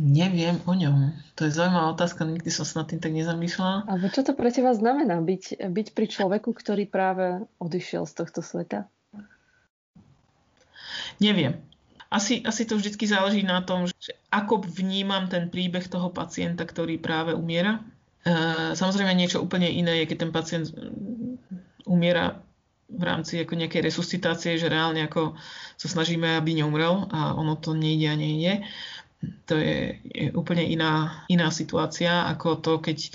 Neviem 0.00 0.58
o 0.66 0.74
ňom. 0.74 1.14
To 1.38 1.46
je 1.46 1.54
zaujímavá 1.54 1.94
otázka, 1.94 2.26
nikdy 2.26 2.50
som 2.50 2.66
sa 2.66 2.82
nad 2.82 2.90
tým 2.90 2.98
tak 2.98 3.14
nezamýšľala. 3.14 3.86
Ale 3.86 4.10
čo 4.10 4.26
to 4.26 4.34
pre 4.34 4.50
teba 4.50 4.74
znamená 4.74 5.22
byť, 5.22 5.70
byť 5.70 5.86
pri 5.94 6.06
človeku, 6.10 6.50
ktorý 6.50 6.88
práve 6.88 7.46
odišiel 7.62 8.08
z 8.08 8.12
tohto 8.18 8.40
sveta? 8.42 8.90
Neviem. 11.22 11.62
Asi, 12.10 12.42
asi 12.42 12.66
to 12.66 12.78
vždy 12.78 12.94
záleží 13.06 13.42
na 13.46 13.62
tom, 13.62 13.86
že 13.86 14.14
ako 14.30 14.66
vnímam 14.66 15.30
ten 15.30 15.50
príbeh 15.50 15.86
toho 15.86 16.10
pacienta, 16.10 16.66
ktorý 16.66 16.98
práve 16.98 17.34
umiera. 17.34 17.82
Eh, 18.24 18.72
samozrejme 18.72 19.12
niečo 19.12 19.44
úplne 19.44 19.68
iné 19.68 20.00
je, 20.00 20.08
keď 20.08 20.16
ten 20.16 20.32
pacient 20.32 20.72
umiera 21.84 22.40
v 22.88 23.02
rámci 23.04 23.36
ako 23.36 23.52
nejakej 23.60 23.84
resuscitácie, 23.84 24.56
že 24.56 24.72
reálne 24.72 25.04
ako 25.04 25.36
sa 25.76 25.88
snažíme, 25.92 26.40
aby 26.40 26.56
neumrel 26.56 27.04
a 27.12 27.36
ono 27.36 27.60
to 27.60 27.76
nejde 27.76 28.08
a 28.08 28.16
nejde. 28.16 28.64
To 29.48 29.60
je, 29.60 30.00
je 30.08 30.28
úplne 30.32 30.64
iná, 30.64 31.24
iná 31.28 31.52
situácia 31.52 32.24
ako 32.28 32.60
to, 32.64 32.72
keď 32.80 33.12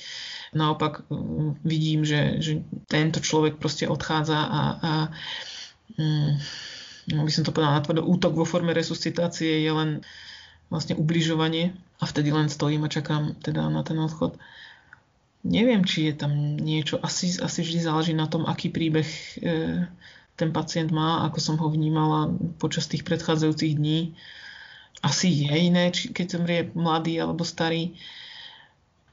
naopak 0.54 1.06
mm, 1.10 1.62
vidím, 1.65 2.06
že, 2.06 2.38
že 2.41 2.62
tento 2.86 3.22
človek 3.22 3.58
proste 3.58 3.89
odchádza 3.89 4.38
a, 4.38 4.62
a 4.78 4.91
mm, 5.98 6.32
no 7.17 7.26
by 7.26 7.32
som 7.34 7.45
to 7.45 7.54
povedala 7.54 7.82
natvrdo, 7.82 8.06
útok 8.06 8.38
vo 8.38 8.45
forme 8.45 8.78
resuscitácie 8.78 9.65
je 9.65 9.72
len 9.74 9.89
vlastne 10.69 10.93
ubližovanie 10.93 11.74
a 11.98 12.06
vtedy 12.06 12.30
len 12.30 12.45
stojím 12.50 12.86
a 12.86 12.93
čakám 12.93 13.38
teda 13.41 13.69
na 13.74 13.82
ten 13.82 13.98
odchod. 13.98 14.38
Neviem, 15.39 15.88
či 15.88 16.12
je 16.12 16.13
tam 16.19 16.60
niečo. 16.60 16.99
Asi, 16.99 17.39
asi 17.39 17.63
vždy 17.63 17.80
záleží 17.80 18.12
na 18.12 18.28
tom, 18.28 18.43
aký 18.43 18.67
príbeh 18.67 19.08
e, 19.39 19.88
ten 20.36 20.49
pacient 20.52 20.91
má, 20.91 21.23
ako 21.28 21.39
som 21.39 21.56
ho 21.60 21.71
vnímala 21.71 22.32
počas 22.60 22.91
tých 22.91 23.08
predchádzajúcich 23.08 23.80
dní. 23.80 24.19
Asi 24.99 25.32
je 25.32 25.52
iné, 25.56 25.95
či 25.95 26.12
keď 26.12 26.25
zomrie 26.28 26.62
mladý 26.75 27.23
alebo 27.23 27.47
starý. 27.47 27.95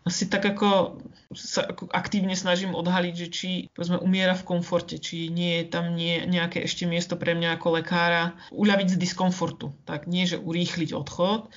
Asi 0.02 0.26
tak 0.26 0.46
ako 0.46 0.98
sa 1.34 1.66
aktívne 1.94 2.34
snažím 2.34 2.74
odhaliť, 2.74 3.14
že 3.14 3.28
či 3.30 3.50
povedzme, 3.74 3.98
umiera 3.98 4.34
v 4.34 4.46
komforte, 4.46 4.98
či 4.98 5.30
nie 5.30 5.62
je 5.62 5.64
tam 5.66 5.94
nie, 5.94 6.22
nejaké 6.26 6.62
ešte 6.62 6.86
miesto 6.86 7.18
pre 7.18 7.34
mňa 7.34 7.58
ako 7.58 7.82
lekára 7.82 8.34
uľaviť 8.50 8.94
z 8.94 9.00
diskomfortu. 9.02 9.74
Tak 9.86 10.10
nie, 10.10 10.26
že 10.26 10.42
urýchliť 10.42 10.90
odchod, 10.94 11.50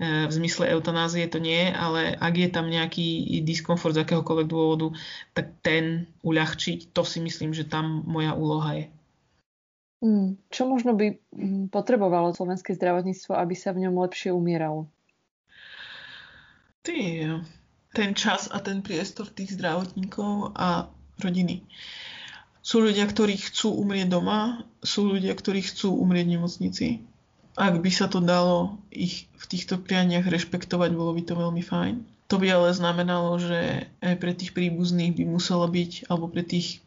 v 0.00 0.32
zmysle 0.32 0.74
eutanázie 0.74 1.30
to 1.30 1.38
nie, 1.38 1.70
ale 1.70 2.18
ak 2.18 2.34
je 2.34 2.48
tam 2.50 2.66
nejaký 2.66 3.38
diskomfort 3.46 3.94
z 3.94 4.02
akéhokoľvek 4.02 4.48
dôvodu, 4.50 4.90
tak 5.36 5.54
ten 5.62 6.10
uľahčiť, 6.26 6.90
to 6.90 7.06
si 7.06 7.22
myslím, 7.22 7.54
že 7.54 7.68
tam 7.68 8.02
moja 8.02 8.34
úloha 8.34 8.70
je. 8.74 8.86
Hmm, 10.04 10.36
čo 10.52 10.68
možno 10.68 10.92
by 10.98 11.16
mm, 11.32 11.72
potrebovalo 11.72 12.34
slovenské 12.36 12.76
zdravotníctvo, 12.76 13.32
aby 13.38 13.54
sa 13.56 13.72
v 13.72 13.88
ňom 13.88 13.94
lepšie 14.04 14.34
umieralo? 14.34 14.90
Ty, 16.84 17.00
ten 17.94 18.12
čas 18.12 18.52
a 18.52 18.60
ten 18.60 18.84
priestor 18.84 19.32
tých 19.32 19.56
zdravotníkov 19.56 20.52
a 20.52 20.92
rodiny. 21.22 21.64
Sú 22.60 22.84
ľudia, 22.84 23.08
ktorí 23.08 23.40
chcú 23.40 23.72
umrieť 23.80 24.12
doma, 24.12 24.66
sú 24.84 25.08
ľudia, 25.08 25.32
ktorí 25.32 25.64
chcú 25.64 25.96
umrieť 25.96 26.26
v 26.28 26.34
nemocnici 26.36 26.88
ak 27.54 27.74
by 27.78 27.90
sa 27.90 28.10
to 28.10 28.18
dalo 28.18 28.78
ich 28.90 29.30
v 29.38 29.44
týchto 29.46 29.78
prianiach 29.78 30.26
rešpektovať, 30.26 30.90
bolo 30.94 31.14
by 31.14 31.22
to 31.22 31.34
veľmi 31.38 31.62
fajn. 31.62 31.94
To 32.32 32.40
by 32.40 32.50
ale 32.50 32.74
znamenalo, 32.74 33.38
že 33.38 33.86
aj 34.02 34.14
pre 34.18 34.32
tých 34.34 34.56
príbuzných 34.56 35.14
by 35.14 35.24
muselo 35.28 35.68
byť, 35.70 36.10
alebo 36.10 36.26
pre 36.26 36.42
tých, 36.42 36.82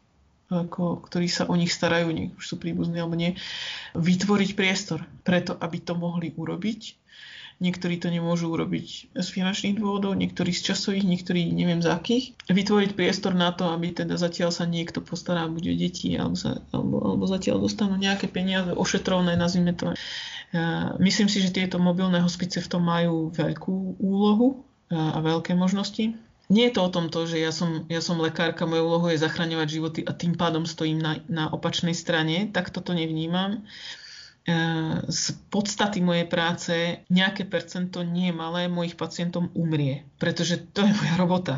ako, 0.52 1.00
ktorí 1.08 1.30
sa 1.30 1.48
o 1.48 1.54
nich 1.56 1.72
starajú, 1.72 2.12
nech 2.12 2.34
už 2.36 2.44
sú 2.44 2.54
príbuzní 2.60 3.00
alebo 3.00 3.16
nie, 3.16 3.38
vytvoriť 3.96 4.50
priestor 4.58 5.06
preto, 5.24 5.56
aby 5.56 5.78
to 5.80 5.96
mohli 5.96 6.34
urobiť. 6.36 6.80
Niektorí 7.58 7.98
to 7.98 8.06
nemôžu 8.06 8.54
urobiť 8.54 9.18
z 9.18 9.28
finančných 9.34 9.82
dôvodov, 9.82 10.14
niektorí 10.14 10.54
z 10.54 10.70
časových, 10.72 11.02
niektorí 11.02 11.50
neviem 11.50 11.82
z 11.82 11.90
akých. 11.90 12.24
Vytvoriť 12.46 12.94
priestor 12.94 13.34
na 13.34 13.50
to, 13.50 13.66
aby 13.74 13.90
teda 13.90 14.14
zatiaľ 14.14 14.54
sa 14.54 14.62
niekto 14.62 15.02
postará 15.02 15.50
buď 15.50 15.64
o 15.70 15.74
deti, 15.74 16.14
alebo, 16.14 16.38
sa, 16.38 16.62
alebo, 16.70 17.02
alebo 17.02 17.24
zatiaľ 17.26 17.66
dostanú 17.66 17.98
nejaké 17.98 18.30
peniaze 18.30 18.70
ošetrovné, 18.70 19.34
nazvime 19.34 19.74
to 19.74 19.90
Myslím 20.96 21.28
si, 21.28 21.44
že 21.44 21.52
tieto 21.52 21.76
mobilné 21.76 22.24
hospice 22.24 22.64
v 22.64 22.70
tom 22.72 22.88
majú 22.88 23.28
veľkú 23.36 24.00
úlohu 24.00 24.64
a 24.88 25.20
veľké 25.20 25.52
možnosti. 25.52 26.16
Nie 26.48 26.72
je 26.72 26.80
to 26.80 26.88
o 26.88 26.92
tom 26.92 27.12
to, 27.12 27.28
že 27.28 27.36
ja 27.36 27.52
som, 27.52 27.84
ja 27.92 28.00
som 28.00 28.16
lekárka, 28.16 28.64
moja 28.64 28.80
úloha 28.80 29.12
je 29.12 29.20
zachraňovať 29.20 29.68
životy 29.68 30.00
a 30.08 30.16
tým 30.16 30.32
pádom 30.32 30.64
stojím 30.64 30.96
na, 30.96 31.20
na 31.28 31.52
opačnej 31.52 31.92
strane, 31.92 32.48
tak 32.48 32.72
toto 32.72 32.96
nevnímam. 32.96 33.68
Z 35.12 35.24
podstaty 35.52 36.00
mojej 36.00 36.24
práce 36.24 36.72
nejaké 37.12 37.44
percento, 37.44 38.00
nie 38.00 38.32
malé, 38.32 38.64
mojich 38.64 38.96
pacientom 38.96 39.52
umrie, 39.52 40.08
pretože 40.16 40.56
to 40.72 40.88
je 40.88 40.92
moja 40.96 41.14
robota. 41.20 41.56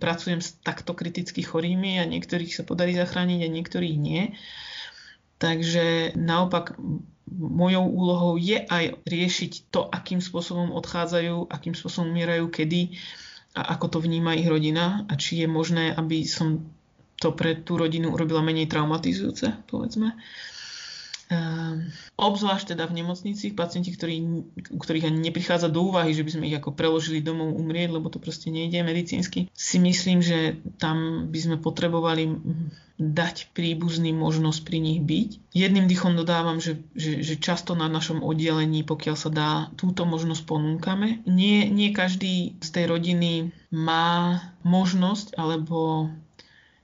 Pracujem 0.00 0.40
s 0.40 0.56
takto 0.64 0.96
kriticky 0.96 1.44
chorými 1.44 2.00
a 2.00 2.08
niektorých 2.08 2.56
sa 2.56 2.64
podarí 2.64 2.96
zachrániť 2.96 3.44
a 3.44 3.52
niektorých 3.52 3.96
nie. 4.00 4.32
Takže 5.36 6.16
naopak 6.16 6.80
mojou 7.28 7.84
úlohou 7.84 8.34
je 8.40 8.56
aj 8.56 9.04
riešiť 9.04 9.68
to, 9.68 9.84
akým 9.92 10.24
spôsobom 10.24 10.72
odchádzajú, 10.72 11.44
akým 11.52 11.76
spôsobom 11.76 12.08
umierajú, 12.08 12.48
kedy 12.48 12.96
a 13.52 13.76
ako 13.76 13.86
to 13.92 13.98
vníma 14.00 14.32
ich 14.40 14.48
rodina 14.48 15.04
a 15.10 15.18
či 15.18 15.44
je 15.44 15.48
možné, 15.50 15.92
aby 15.92 16.24
som 16.24 16.64
to 17.20 17.36
pre 17.36 17.52
tú 17.52 17.76
rodinu 17.76 18.16
urobila 18.16 18.40
menej 18.40 18.70
traumatizujúce, 18.70 19.68
povedzme. 19.68 20.16
Uh, 20.16 20.59
obzvlášť 22.18 22.74
teda 22.74 22.90
v 22.90 23.02
nemocnici, 23.02 23.54
pacienti, 23.54 23.94
ktorí, 23.94 24.16
u 24.74 24.78
ktorých 24.78 25.06
ani 25.06 25.30
neprichádza 25.30 25.70
do 25.70 25.86
úvahy, 25.86 26.10
že 26.10 26.26
by 26.26 26.30
sme 26.34 26.48
ich 26.50 26.58
ako 26.58 26.74
preložili 26.74 27.22
domov 27.22 27.54
umrieť, 27.54 27.94
lebo 27.94 28.10
to 28.10 28.18
proste 28.18 28.50
nejde 28.50 28.82
medicínsky, 28.82 29.46
si 29.54 29.78
myslím, 29.78 30.20
že 30.20 30.58
tam 30.82 31.30
by 31.30 31.38
sme 31.38 31.56
potrebovali 31.62 32.34
dať 33.00 33.56
príbuzným 33.56 34.12
možnosť 34.12 34.60
pri 34.60 34.78
nich 34.82 35.00
byť. 35.00 35.56
Jedným 35.56 35.88
dýchom 35.88 36.20
dodávam, 36.20 36.60
že, 36.60 36.84
že, 36.92 37.24
že 37.24 37.40
často 37.40 37.72
na 37.72 37.88
našom 37.88 38.20
oddelení, 38.20 38.84
pokiaľ 38.84 39.16
sa 39.16 39.30
dá, 39.32 39.50
túto 39.80 40.04
možnosť 40.04 40.44
ponúkame. 40.44 41.24
Nie, 41.24 41.64
nie 41.72 41.96
každý 41.96 42.60
z 42.60 42.68
tej 42.68 42.92
rodiny 42.92 43.56
má 43.72 44.44
možnosť 44.66 45.38
alebo 45.40 46.10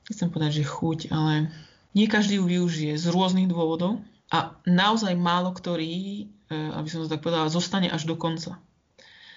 nechcem 0.08 0.32
povedať, 0.32 0.62
že 0.62 0.72
chuť, 0.72 0.98
ale 1.12 1.52
nie 1.92 2.08
každý 2.08 2.40
ju 2.40 2.48
využije 2.48 2.96
z 2.96 3.04
rôznych 3.12 3.52
dôvodov 3.52 4.00
a 4.32 4.58
naozaj 4.66 5.14
málo 5.14 5.54
ktorý, 5.54 6.26
e, 6.50 6.54
aby 6.74 6.88
som 6.90 7.06
to 7.06 7.12
tak 7.12 7.22
povedala, 7.22 7.52
zostane 7.52 7.86
až 7.86 8.06
do 8.10 8.18
konca. 8.18 8.58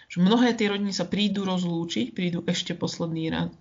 Že 0.10 0.26
mnohé 0.26 0.58
tie 0.58 0.74
rodiny 0.74 0.90
sa 0.90 1.06
prídu 1.06 1.46
rozlúčiť, 1.46 2.18
prídu 2.18 2.42
ešte 2.50 2.74
posledný 2.74 3.30
raz. 3.30 3.54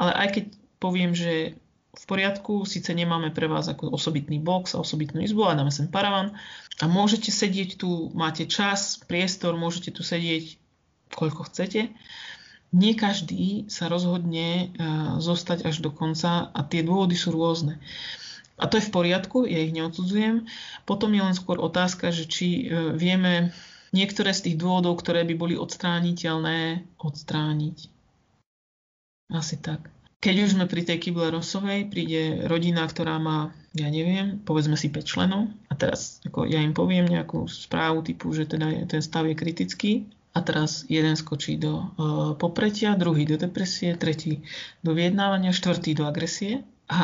Ale 0.00 0.16
aj 0.16 0.28
keď 0.32 0.44
poviem, 0.80 1.12
že 1.12 1.60
v 1.90 2.04
poriadku, 2.06 2.64
síce 2.64 2.94
nemáme 2.94 3.34
pre 3.34 3.50
vás 3.50 3.66
ako 3.66 3.90
osobitný 3.92 4.38
box 4.38 4.72
a 4.72 4.80
osobitnú 4.80 5.20
izbu, 5.20 5.44
ale 5.44 5.58
dáme 5.58 5.74
sem 5.74 5.90
paravan 5.90 6.38
a 6.78 6.84
môžete 6.86 7.34
sedieť 7.34 7.76
tu, 7.76 8.14
máte 8.14 8.46
čas, 8.46 9.02
priestor, 9.04 9.58
môžete 9.58 9.90
tu 9.90 10.06
sedieť 10.06 10.56
koľko 11.12 11.50
chcete. 11.50 11.90
Nie 12.70 12.94
každý 12.94 13.66
sa 13.66 13.90
rozhodne 13.90 14.48
e, 14.48 14.66
zostať 15.18 15.66
až 15.66 15.82
do 15.82 15.90
konca 15.90 16.54
a 16.54 16.60
tie 16.62 16.86
dôvody 16.86 17.18
sú 17.18 17.34
rôzne. 17.34 17.82
A 18.60 18.68
to 18.68 18.76
je 18.76 18.84
v 18.84 18.92
poriadku, 18.92 19.48
ja 19.48 19.64
ich 19.64 19.72
neodsudzujem. 19.72 20.44
Potom 20.84 21.16
je 21.16 21.24
len 21.24 21.32
skôr 21.32 21.56
otázka, 21.56 22.12
že 22.12 22.28
či 22.28 22.68
e, 22.68 22.92
vieme 22.92 23.56
niektoré 23.96 24.36
z 24.36 24.52
tých 24.52 24.56
dôvodov, 24.60 25.00
ktoré 25.00 25.24
by 25.24 25.34
boli 25.34 25.54
odstrániteľné, 25.56 26.84
odstrániť. 27.00 27.88
Asi 29.32 29.56
tak. 29.56 29.88
Keď 30.20 30.36
už 30.44 30.52
sme 30.52 30.68
pri 30.68 30.84
tej 30.84 31.00
kyble 31.00 31.32
Rosovej, 31.32 31.88
príde 31.88 32.44
rodina, 32.44 32.84
ktorá 32.84 33.16
má, 33.16 33.56
ja 33.72 33.88
neviem, 33.88 34.36
povedzme 34.44 34.76
si 34.76 34.92
5 34.92 35.00
členov 35.00 35.48
a 35.72 35.74
teraz 35.80 36.20
ako 36.28 36.44
ja 36.44 36.60
im 36.60 36.76
poviem 36.76 37.08
nejakú 37.08 37.48
správu 37.48 38.04
typu, 38.04 38.28
že 38.36 38.44
teda 38.44 38.84
ten 38.84 39.00
stav 39.00 39.24
je 39.24 39.32
kritický 39.32 40.12
a 40.36 40.44
teraz 40.44 40.84
jeden 40.92 41.16
skočí 41.16 41.56
do 41.56 41.72
uh, 41.72 41.88
popretia, 42.36 43.00
druhý 43.00 43.24
do 43.24 43.40
depresie, 43.40 43.96
tretí 43.96 44.44
do 44.84 44.92
vyjednávania, 44.92 45.56
štvrtý 45.56 45.96
do 45.96 46.04
agresie 46.04 46.68
a 46.90 47.02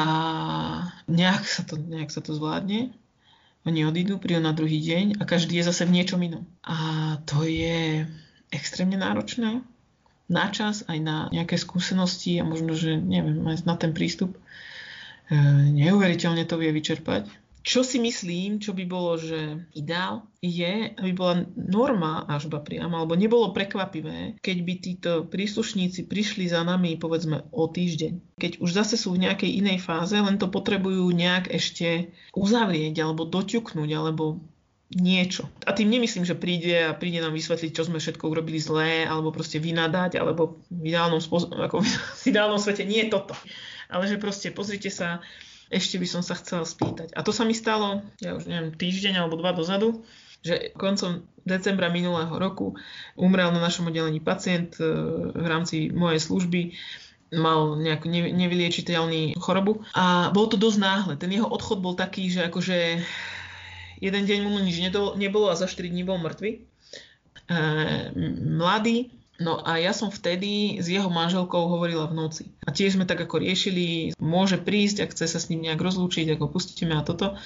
nejak 1.07 1.47
sa 1.47 1.63
to, 1.63 1.79
nejak 1.79 2.11
sa 2.11 2.19
to 2.19 2.35
zvládne. 2.35 2.91
Oni 3.67 3.87
odídu, 3.87 4.19
prídu 4.19 4.43
na 4.43 4.51
druhý 4.51 4.83
deň 4.83 5.19
a 5.19 5.27
každý 5.27 5.63
je 5.63 5.71
zase 5.71 5.87
v 5.87 5.95
niečom 5.95 6.19
inom. 6.23 6.43
A 6.67 6.77
to 7.23 7.47
je 7.47 8.07
extrémne 8.51 8.99
náročné 8.99 9.63
na 10.27 10.47
čas, 10.51 10.83
aj 10.91 10.99
na 10.99 11.17
nejaké 11.31 11.55
skúsenosti 11.55 12.43
a 12.43 12.45
možno, 12.47 12.75
že 12.75 12.99
neviem, 12.99 13.47
aj 13.47 13.63
na 13.63 13.79
ten 13.79 13.95
prístup. 13.95 14.35
E, 14.35 15.39
neuveriteľne 15.71 16.43
to 16.47 16.59
vie 16.59 16.71
vyčerpať 16.75 17.46
čo 17.67 17.83
si 17.83 17.99
myslím, 17.99 18.63
čo 18.63 18.71
by 18.71 18.87
bolo, 18.87 19.19
že 19.19 19.67
ideál, 19.75 20.31
je, 20.39 20.95
aby 20.95 21.11
bola 21.11 21.43
norma 21.59 22.23
až 22.31 22.47
priama, 22.63 23.03
alebo 23.03 23.19
nebolo 23.19 23.51
prekvapivé, 23.51 24.39
keď 24.39 24.57
by 24.63 24.73
títo 24.79 25.13
príslušníci 25.27 26.07
prišli 26.07 26.47
za 26.47 26.63
nami, 26.63 26.95
povedzme, 26.95 27.43
o 27.51 27.67
týždeň. 27.67 28.39
Keď 28.39 28.63
už 28.63 28.71
zase 28.71 28.95
sú 28.95 29.19
v 29.19 29.27
nejakej 29.27 29.59
inej 29.59 29.83
fáze, 29.83 30.15
len 30.15 30.39
to 30.39 30.47
potrebujú 30.47 31.11
nejak 31.11 31.51
ešte 31.51 32.15
uzavrieť, 32.39 33.03
alebo 33.03 33.27
doťuknúť, 33.27 33.91
alebo 33.99 34.47
niečo. 34.95 35.51
A 35.67 35.75
tým 35.75 35.91
nemyslím, 35.91 36.23
že 36.23 36.39
príde 36.39 36.87
a 36.87 36.95
príde 36.95 37.19
nám 37.19 37.35
vysvetliť, 37.35 37.75
čo 37.75 37.91
sme 37.91 37.99
všetko 37.99 38.31
urobili 38.31 38.63
zlé, 38.63 39.11
alebo 39.11 39.35
proste 39.35 39.59
vynadať, 39.59 40.15
alebo 40.15 40.63
v 40.71 40.95
ideálnom, 40.95 41.19
spôsob, 41.19 41.51
ako 41.59 41.83
v 41.83 42.23
ideálnom 42.31 42.63
svete 42.63 42.87
nie 42.87 43.03
je 43.03 43.11
toto. 43.11 43.35
Ale 43.91 44.07
že 44.07 44.23
proste 44.23 44.55
pozrite 44.55 44.95
sa, 44.95 45.19
ešte 45.73 45.99
by 45.99 46.07
som 46.07 46.23
sa 46.23 46.39
chcela 46.39 46.63
spýtať. 46.63 47.15
A 47.15 47.21
to 47.27 47.35
sa 47.35 47.43
mi 47.43 47.55
stalo, 47.55 48.07
ja 48.23 48.39
už 48.39 48.47
neviem, 48.47 48.71
týždeň 48.75 49.23
alebo 49.23 49.39
dva 49.39 49.51
dozadu, 49.51 50.07
že 50.47 50.71
koncom 50.79 51.27
decembra 51.43 51.91
minulého 51.91 52.31
roku 52.39 52.79
umrel 53.19 53.51
na 53.51 53.59
našom 53.59 53.91
oddelení 53.91 54.23
pacient 54.23 54.79
e, 54.79 54.87
v 55.35 55.47
rámci 55.47 55.91
mojej 55.91 56.23
služby 56.23 56.61
mal 57.35 57.75
nejakú 57.75 58.07
nevyliečiteľný 58.11 59.35
chorobu 59.43 59.83
a 59.99 60.31
bol 60.31 60.47
to 60.47 60.55
dosť 60.55 60.79
náhle. 60.79 61.15
Ten 61.19 61.35
jeho 61.35 61.51
odchod 61.51 61.83
bol 61.83 61.99
taký, 61.99 62.31
že 62.31 62.47
akože 62.47 63.03
jeden 63.99 64.23
deň 64.23 64.39
mu 64.47 64.63
nič 64.63 64.79
nebolo 65.19 65.51
a 65.51 65.59
za 65.59 65.67
4 65.67 65.91
dní 65.91 66.07
bol 66.07 66.23
mŕtvy. 66.23 66.51
E, 66.55 66.61
mladý, 68.55 69.11
No 69.37 69.61
a 69.61 69.77
ja 69.77 69.93
som 69.93 70.09
vtedy 70.09 70.81
s 70.81 70.89
jeho 70.89 71.13
manželkou 71.13 71.69
hovorila 71.69 72.09
v 72.09 72.17
noci. 72.17 72.43
A 72.65 72.73
tiež 72.73 72.97
sme 72.97 73.05
tak 73.05 73.21
ako 73.21 73.45
riešili, 73.45 74.17
môže 74.17 74.57
prísť, 74.57 75.05
ak 75.05 75.13
chce 75.13 75.29
sa 75.29 75.37
s 75.37 75.53
ním 75.53 75.69
nejak 75.69 75.77
rozlúčiť, 75.77 76.33
ako 76.33 76.49
pustíme 76.49 76.97
a 76.97 77.05
toto. 77.05 77.37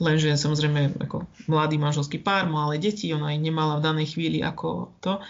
Lenže 0.00 0.32
samozrejme 0.40 1.04
ako 1.04 1.28
mladý 1.52 1.76
manželský 1.76 2.16
pár, 2.16 2.48
malé 2.48 2.80
deti, 2.80 3.12
ona 3.12 3.36
aj 3.36 3.38
nemala 3.44 3.76
v 3.76 3.84
danej 3.84 4.16
chvíli 4.16 4.40
ako 4.40 4.96
to. 5.04 5.20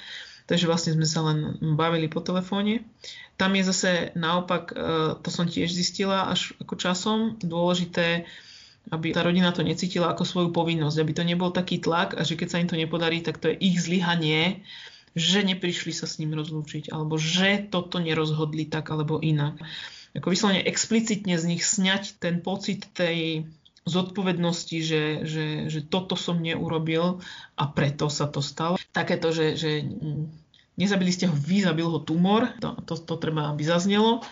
Takže 0.46 0.68
vlastne 0.70 0.94
sme 0.94 1.08
sa 1.08 1.24
len 1.24 1.58
bavili 1.74 2.06
po 2.06 2.22
telefóne. 2.22 2.86
Tam 3.34 3.50
je 3.58 3.66
zase 3.66 4.14
naopak, 4.14 4.70
e, 4.70 4.74
to 5.18 5.28
som 5.32 5.50
tiež 5.50 5.72
zistila 5.72 6.30
až 6.30 6.54
ako 6.62 6.74
časom, 6.78 7.18
dôležité, 7.42 8.28
aby 8.92 9.16
tá 9.16 9.24
rodina 9.24 9.50
to 9.50 9.64
necítila 9.64 10.12
ako 10.12 10.28
svoju 10.28 10.48
povinnosť, 10.52 11.00
aby 11.00 11.12
to 11.16 11.24
nebol 11.24 11.48
taký 11.48 11.80
tlak 11.80 12.12
a 12.14 12.22
že 12.22 12.36
keď 12.36 12.48
sa 12.52 12.60
im 12.60 12.68
to 12.68 12.76
nepodarí, 12.76 13.24
tak 13.24 13.40
to 13.40 13.48
je 13.50 13.56
ich 13.56 13.80
zlyhanie, 13.80 14.60
že 15.14 15.46
neprišli 15.46 15.94
sa 15.94 16.10
s 16.10 16.18
ním 16.18 16.34
rozlúčiť, 16.34 16.90
alebo 16.90 17.14
že 17.16 17.62
toto 17.70 18.02
nerozhodli 18.02 18.66
tak 18.66 18.90
alebo 18.90 19.22
inak. 19.22 19.62
Ako 20.14 20.30
vyslovene 20.30 20.62
explicitne 20.62 21.38
z 21.38 21.44
nich 21.46 21.62
sňať 21.66 22.18
ten 22.22 22.38
pocit 22.42 22.86
tej 22.94 23.50
zodpovednosti, 23.84 24.78
že, 24.80 25.02
že, 25.26 25.46
že 25.68 25.80
toto 25.84 26.16
som 26.16 26.40
neurobil 26.40 27.20
a 27.54 27.64
preto 27.68 28.08
sa 28.08 28.26
to 28.26 28.40
stalo. 28.40 28.80
Takéto, 28.90 29.30
že, 29.30 29.54
že 29.54 29.84
nezabili 30.80 31.12
ste 31.12 31.28
ho 31.28 31.36
vy, 31.36 31.62
zabil 31.62 31.86
ho 31.86 32.00
tumor, 32.00 32.50
to, 32.58 32.74
to, 32.88 32.94
to 32.96 33.14
treba, 33.20 33.52
aby 33.52 33.62
zaznelo. 33.62 34.24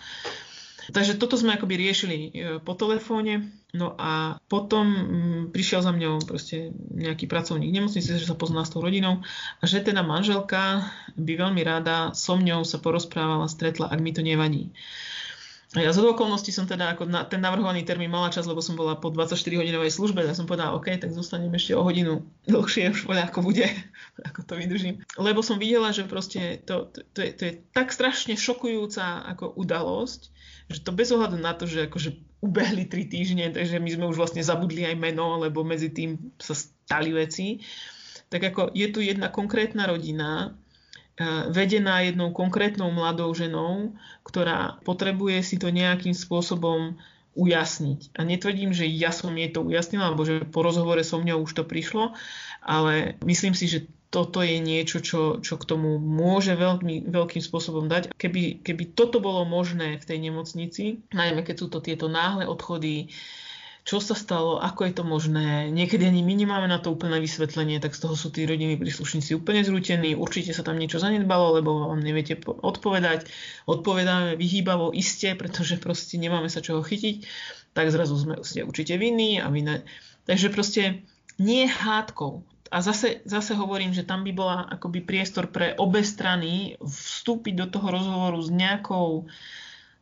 Takže 0.93 1.17
toto 1.17 1.41
sme 1.41 1.57
akoby 1.57 1.75
riešili 1.81 2.17
e, 2.17 2.31
po 2.61 2.77
telefóne. 2.77 3.49
No 3.73 3.97
a 3.97 4.37
potom 4.53 4.85
mm, 4.85 5.43
prišiel 5.49 5.81
za 5.81 5.97
mňou 5.97 6.21
proste 6.29 6.77
nejaký 6.93 7.25
pracovník 7.25 7.73
nemocnice, 7.73 8.21
že 8.21 8.29
sa 8.29 8.37
pozná 8.37 8.69
s 8.69 8.73
tou 8.77 8.85
rodinou 8.85 9.25
a 9.59 9.65
že 9.65 9.81
teda 9.81 10.05
manželka 10.05 10.85
by 11.17 11.33
veľmi 11.41 11.65
rada 11.65 12.13
so 12.13 12.37
mňou 12.37 12.69
sa 12.69 12.77
porozprávala, 12.77 13.49
stretla, 13.49 13.89
ak 13.89 14.01
mi 14.05 14.13
to 14.13 14.21
nevadí. 14.21 14.77
Ja 15.73 15.89
z 15.89 16.05
okolností 16.05 16.53
som 16.53 16.69
teda 16.69 16.93
ako 16.93 17.09
na 17.09 17.25
ten 17.25 17.41
navrhovaný 17.41 17.89
termín 17.89 18.13
mala 18.13 18.29
čas, 18.29 18.45
lebo 18.45 18.61
som 18.61 18.77
bola 18.77 18.93
po 18.93 19.09
24-hodinovej 19.09 19.89
službe, 19.89 20.21
tak 20.21 20.37
som 20.37 20.45
povedala, 20.45 20.77
OK, 20.77 21.01
tak 21.01 21.17
zostanem 21.17 21.49
ešte 21.57 21.73
o 21.73 21.81
hodinu 21.81 22.29
dlhšie, 22.45 22.93
už 22.93 23.09
voľa 23.09 23.33
ako 23.33 23.41
bude, 23.41 23.65
ako 24.29 24.45
to 24.45 24.61
vydržím. 24.61 25.01
Lebo 25.17 25.41
som 25.41 25.57
videla, 25.57 25.89
že 25.97 26.05
proste 26.05 26.61
to, 26.69 26.93
to, 26.93 27.01
to, 27.17 27.21
je, 27.25 27.31
to 27.33 27.43
je 27.49 27.53
tak 27.73 27.89
strašne 27.89 28.37
šokujúca 28.37 29.25
ako 29.33 29.57
udalosť, 29.57 30.21
že 30.69 30.85
to 30.85 30.93
bez 30.93 31.09
ohľadu 31.09 31.41
na 31.41 31.57
to, 31.57 31.65
že 31.65 31.89
akože 31.89 32.21
ubehli 32.45 32.85
tri 32.85 33.09
týždne, 33.09 33.49
takže 33.49 33.81
my 33.81 33.89
sme 33.89 34.05
už 34.13 34.21
vlastne 34.21 34.45
zabudli 34.45 34.85
aj 34.85 35.01
meno, 35.01 35.41
lebo 35.41 35.65
medzi 35.65 35.89
tým 35.89 36.37
sa 36.37 36.53
stali 36.53 37.17
veci, 37.17 37.65
tak 38.29 38.45
ako 38.45 38.77
je 38.77 38.93
tu 38.93 39.01
jedna 39.01 39.33
konkrétna 39.33 39.89
rodina, 39.89 40.53
vedená 41.53 42.01
jednou 42.05 42.33
konkrétnou 42.33 42.89
mladou 42.89 43.31
ženou, 43.37 43.93
ktorá 44.25 44.81
potrebuje 44.83 45.45
si 45.45 45.57
to 45.61 45.69
nejakým 45.69 46.17
spôsobom 46.17 46.97
ujasniť. 47.33 48.17
A 48.17 48.29
netvrdím, 48.29 48.77
že 48.77 48.85
ja 48.85 49.09
som 49.09 49.33
jej 49.33 49.49
to 49.49 49.65
ujasnila, 49.65 50.13
alebo 50.13 50.29
že 50.29 50.45
po 50.45 50.61
rozhovore 50.61 51.01
so 51.01 51.17
mňou 51.17 51.45
už 51.49 51.53
to 51.53 51.65
prišlo, 51.65 52.13
ale 52.61 53.17
myslím 53.25 53.57
si, 53.57 53.69
že 53.69 53.89
toto 54.13 54.45
je 54.45 54.61
niečo, 54.61 55.01
čo, 55.01 55.41
čo 55.41 55.57
k 55.57 55.65
tomu 55.65 55.97
môže 55.97 56.53
veľký, 56.53 57.09
veľkým 57.09 57.41
spôsobom 57.41 57.89
dať. 57.89 58.13
Keby, 58.13 58.61
keby 58.61 58.93
toto 58.93 59.25
bolo 59.25 59.49
možné 59.49 59.97
v 59.97 60.05
tej 60.05 60.19
nemocnici, 60.21 61.01
najmä 61.17 61.41
keď 61.41 61.57
sú 61.57 61.67
to 61.73 61.81
tieto 61.81 62.13
náhle 62.13 62.45
odchody, 62.45 63.09
čo 63.83 63.99
sa 63.99 64.15
stalo, 64.15 64.63
ako 64.63 64.87
je 64.87 64.95
to 64.95 65.03
možné. 65.03 65.67
Niekedy 65.75 66.07
ani 66.07 66.23
my 66.23 66.35
nemáme 66.39 66.71
na 66.71 66.79
to 66.79 66.95
úplné 66.95 67.19
vysvetlenie, 67.19 67.83
tak 67.83 67.99
z 67.99 68.07
toho 68.07 68.15
sú 68.15 68.31
tí 68.31 68.47
rodiny 68.47 68.79
príslušníci 68.79 69.35
úplne 69.35 69.67
zrútení. 69.67 70.15
Určite 70.15 70.55
sa 70.55 70.63
tam 70.63 70.79
niečo 70.79 71.03
zanedbalo, 71.03 71.59
lebo 71.59 71.91
vám 71.91 71.99
neviete 71.99 72.39
odpovedať. 72.47 73.27
Odpovedáme 73.67 74.39
vyhýbavo 74.39 74.95
iste, 74.95 75.35
pretože 75.35 75.83
proste 75.83 76.15
nemáme 76.15 76.47
sa 76.47 76.63
čoho 76.63 76.79
chytiť. 76.79 77.27
Tak 77.75 77.91
zrazu 77.91 78.15
sme 78.15 78.35
ste 78.47 78.63
určite 78.63 78.95
vinní 78.95 79.43
a 79.43 79.51
vinné. 79.51 79.83
Takže 80.31 80.55
proste 80.55 81.03
nie 81.43 81.67
hádkou. 81.67 82.47
A 82.73 82.81
zase, 82.81 83.21
zase 83.27 83.53
hovorím, 83.59 83.93
že 83.93 84.07
tam 84.07 84.23
by 84.23 84.33
bola 84.33 84.65
akoby 84.71 85.03
priestor 85.05 85.51
pre 85.51 85.75
obe 85.77 86.07
strany 86.07 86.79
vstúpiť 86.81 87.55
do 87.59 87.67
toho 87.69 87.91
rozhovoru 87.91 88.39
s 88.41 88.49
nejakou 88.49 89.27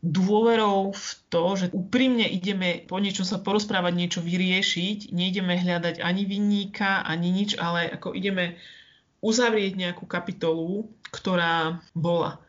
dôverou 0.00 0.96
v 0.96 1.08
to, 1.28 1.44
že 1.60 1.66
úprimne 1.76 2.24
ideme 2.24 2.88
po 2.88 2.96
niečom 2.96 3.28
sa 3.28 3.36
porozprávať, 3.36 3.92
niečo 3.92 4.20
vyriešiť, 4.24 5.12
neideme 5.12 5.60
hľadať 5.60 6.00
ani 6.00 6.24
vinníka, 6.24 7.04
ani 7.04 7.28
nič, 7.28 7.60
ale 7.60 7.84
ako 7.92 8.16
ideme 8.16 8.56
uzavrieť 9.20 9.76
nejakú 9.76 10.08
kapitolu, 10.08 10.88
ktorá 11.12 11.84
bola. 11.92 12.40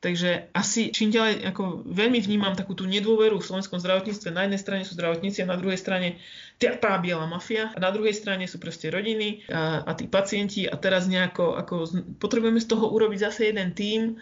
Takže 0.00 0.48
asi 0.56 0.88
čím 0.96 1.12
ďalej, 1.12 1.52
ako 1.52 1.84
veľmi 1.84 2.24
vnímam 2.24 2.56
takú 2.56 2.72
tú 2.72 2.88
nedôveru 2.88 3.36
v 3.36 3.44
slovenskom 3.44 3.76
zdravotníctve. 3.84 4.32
Na 4.32 4.48
jednej 4.48 4.56
strane 4.56 4.82
sú 4.88 4.96
zdravotníci 4.96 5.44
a 5.44 5.50
na 5.50 5.60
druhej 5.60 5.76
strane 5.76 6.16
tá, 6.56 6.96
biela 6.96 7.28
mafia 7.28 7.68
a 7.76 7.78
na 7.82 7.92
druhej 7.92 8.16
strane 8.16 8.48
sú 8.48 8.56
proste 8.56 8.88
rodiny 8.88 9.44
a, 9.52 9.84
a 9.84 9.92
tí 9.92 10.08
pacienti 10.08 10.64
a 10.64 10.72
teraz 10.80 11.04
nejako 11.04 11.52
ako 11.60 11.74
potrebujeme 12.16 12.64
z 12.64 12.70
toho 12.72 12.88
urobiť 12.88 13.28
zase 13.28 13.52
jeden 13.52 13.76
tím, 13.76 14.16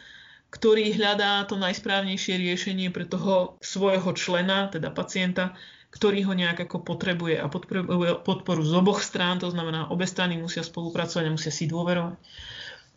ktorý 0.48 0.96
hľadá 0.96 1.44
to 1.44 1.60
najsprávnejšie 1.60 2.40
riešenie 2.40 2.88
pre 2.88 3.04
toho 3.04 3.60
svojho 3.60 4.16
člena, 4.16 4.72
teda 4.72 4.88
pacienta, 4.88 5.52
ktorý 5.92 6.24
ho 6.28 6.32
nejak 6.36 6.68
ako 6.68 6.84
potrebuje 6.84 7.36
a 7.40 7.48
potrebuje 7.48 8.24
podporu 8.24 8.60
z 8.64 8.72
oboch 8.76 9.00
strán, 9.00 9.40
to 9.40 9.48
znamená, 9.48 9.88
obe 9.88 10.04
strany 10.04 10.36
musia 10.36 10.64
spolupracovať 10.64 11.24
a 11.28 11.34
musia 11.34 11.52
si 11.52 11.68
dôverovať. 11.68 12.16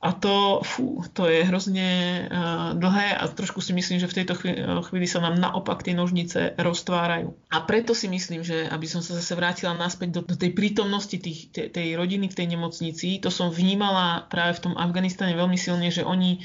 A 0.02 0.18
to, 0.18 0.66
fú, 0.66 1.06
to 1.14 1.30
je 1.30 1.46
hrozne 1.46 1.90
uh, 2.26 2.74
dlhé 2.74 3.22
a 3.22 3.30
trošku 3.30 3.62
si 3.62 3.70
myslím, 3.70 4.02
že 4.02 4.10
v 4.10 4.18
tejto 4.18 4.34
chvíli, 4.34 4.58
chvíli 4.90 5.06
sa 5.06 5.22
nám 5.22 5.38
naopak 5.38 5.86
tie 5.86 5.94
nožnice 5.94 6.58
roztvárajú. 6.58 7.38
A 7.54 7.62
preto 7.62 7.94
si 7.94 8.10
myslím, 8.10 8.42
že 8.42 8.66
aby 8.66 8.90
som 8.90 9.06
sa 9.06 9.14
zase 9.14 9.38
vrátila 9.38 9.78
naspäť 9.78 10.18
do, 10.18 10.22
do 10.26 10.34
tej 10.34 10.58
prítomnosti 10.58 11.14
tých, 11.22 11.54
tej, 11.54 11.70
tej 11.70 11.94
rodiny 11.94 12.34
v 12.34 12.38
tej 12.38 12.48
nemocnici, 12.50 13.22
to 13.22 13.30
som 13.30 13.54
vnímala 13.54 14.26
práve 14.26 14.58
v 14.58 14.64
tom 14.66 14.74
Afganistane 14.74 15.38
veľmi 15.38 15.56
silne, 15.62 15.94
že 15.94 16.02
oni 16.02 16.42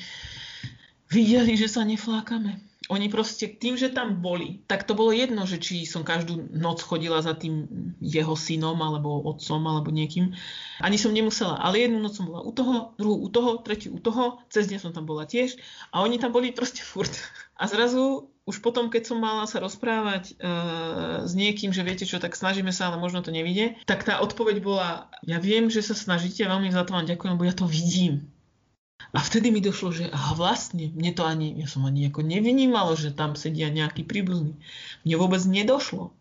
videli, 1.10 1.54
že 1.54 1.70
sa 1.70 1.86
neflákame. 1.86 2.62
Oni 2.86 3.10
proste 3.10 3.50
tým, 3.50 3.74
že 3.74 3.90
tam 3.90 4.22
boli, 4.22 4.62
tak 4.70 4.86
to 4.86 4.94
bolo 4.94 5.10
jedno, 5.10 5.42
že 5.42 5.58
či 5.58 5.82
som 5.82 6.06
každú 6.06 6.54
noc 6.54 6.78
chodila 6.86 7.18
za 7.18 7.34
tým 7.34 7.66
jeho 7.98 8.38
synom, 8.38 8.78
alebo 8.78 9.26
otcom, 9.26 9.58
alebo 9.66 9.90
niekým. 9.90 10.38
Ani 10.78 10.94
som 10.94 11.10
nemusela, 11.10 11.58
ale 11.58 11.82
jednu 11.82 11.98
noc 11.98 12.14
som 12.14 12.30
bola 12.30 12.46
u 12.46 12.54
toho, 12.54 12.94
druhú 12.94 13.26
u 13.26 13.28
toho, 13.28 13.50
tretiu 13.58 13.98
u 13.98 13.98
toho, 13.98 14.38
cez 14.54 14.70
deň 14.70 14.78
som 14.78 14.94
tam 14.94 15.02
bola 15.02 15.26
tiež 15.26 15.58
a 15.90 16.06
oni 16.06 16.22
tam 16.22 16.30
boli 16.30 16.54
proste 16.54 16.86
furt. 16.86 17.10
A 17.58 17.66
zrazu 17.66 18.30
už 18.46 18.62
potom, 18.62 18.86
keď 18.86 19.10
som 19.10 19.18
mala 19.18 19.50
sa 19.50 19.58
rozprávať 19.58 20.38
uh, 20.38 21.26
s 21.26 21.34
niekým, 21.34 21.74
že 21.74 21.82
viete 21.82 22.06
čo, 22.06 22.22
tak 22.22 22.38
snažíme 22.38 22.70
sa, 22.70 22.86
ale 22.86 23.02
možno 23.02 23.18
to 23.18 23.34
nevidie, 23.34 23.74
tak 23.90 24.06
tá 24.06 24.22
odpoveď 24.22 24.62
bola, 24.62 25.10
ja 25.26 25.42
viem, 25.42 25.66
že 25.66 25.82
sa 25.82 25.98
snažíte, 25.98 26.46
veľmi 26.46 26.70
za 26.70 26.86
to 26.86 26.94
vám 26.94 27.10
ďakujem, 27.10 27.34
lebo 27.34 27.48
ja 27.50 27.54
to 27.58 27.66
vidím. 27.66 28.30
A 29.16 29.24
vtedy 29.24 29.48
mi 29.48 29.64
došlo, 29.64 29.96
že 29.96 30.04
aha, 30.12 30.36
vlastne, 30.36 30.92
mne 30.92 31.12
to 31.16 31.24
ani, 31.24 31.56
ja 31.56 31.64
som 31.64 31.88
ani 31.88 32.12
ako 32.12 32.20
nevynímalo, 32.20 33.00
že 33.00 33.16
tam 33.16 33.32
sedia 33.32 33.72
nejaký 33.72 34.04
príbuzný. 34.04 34.60
Mne 35.08 35.14
vôbec 35.16 35.40
nedošlo, 35.48 36.12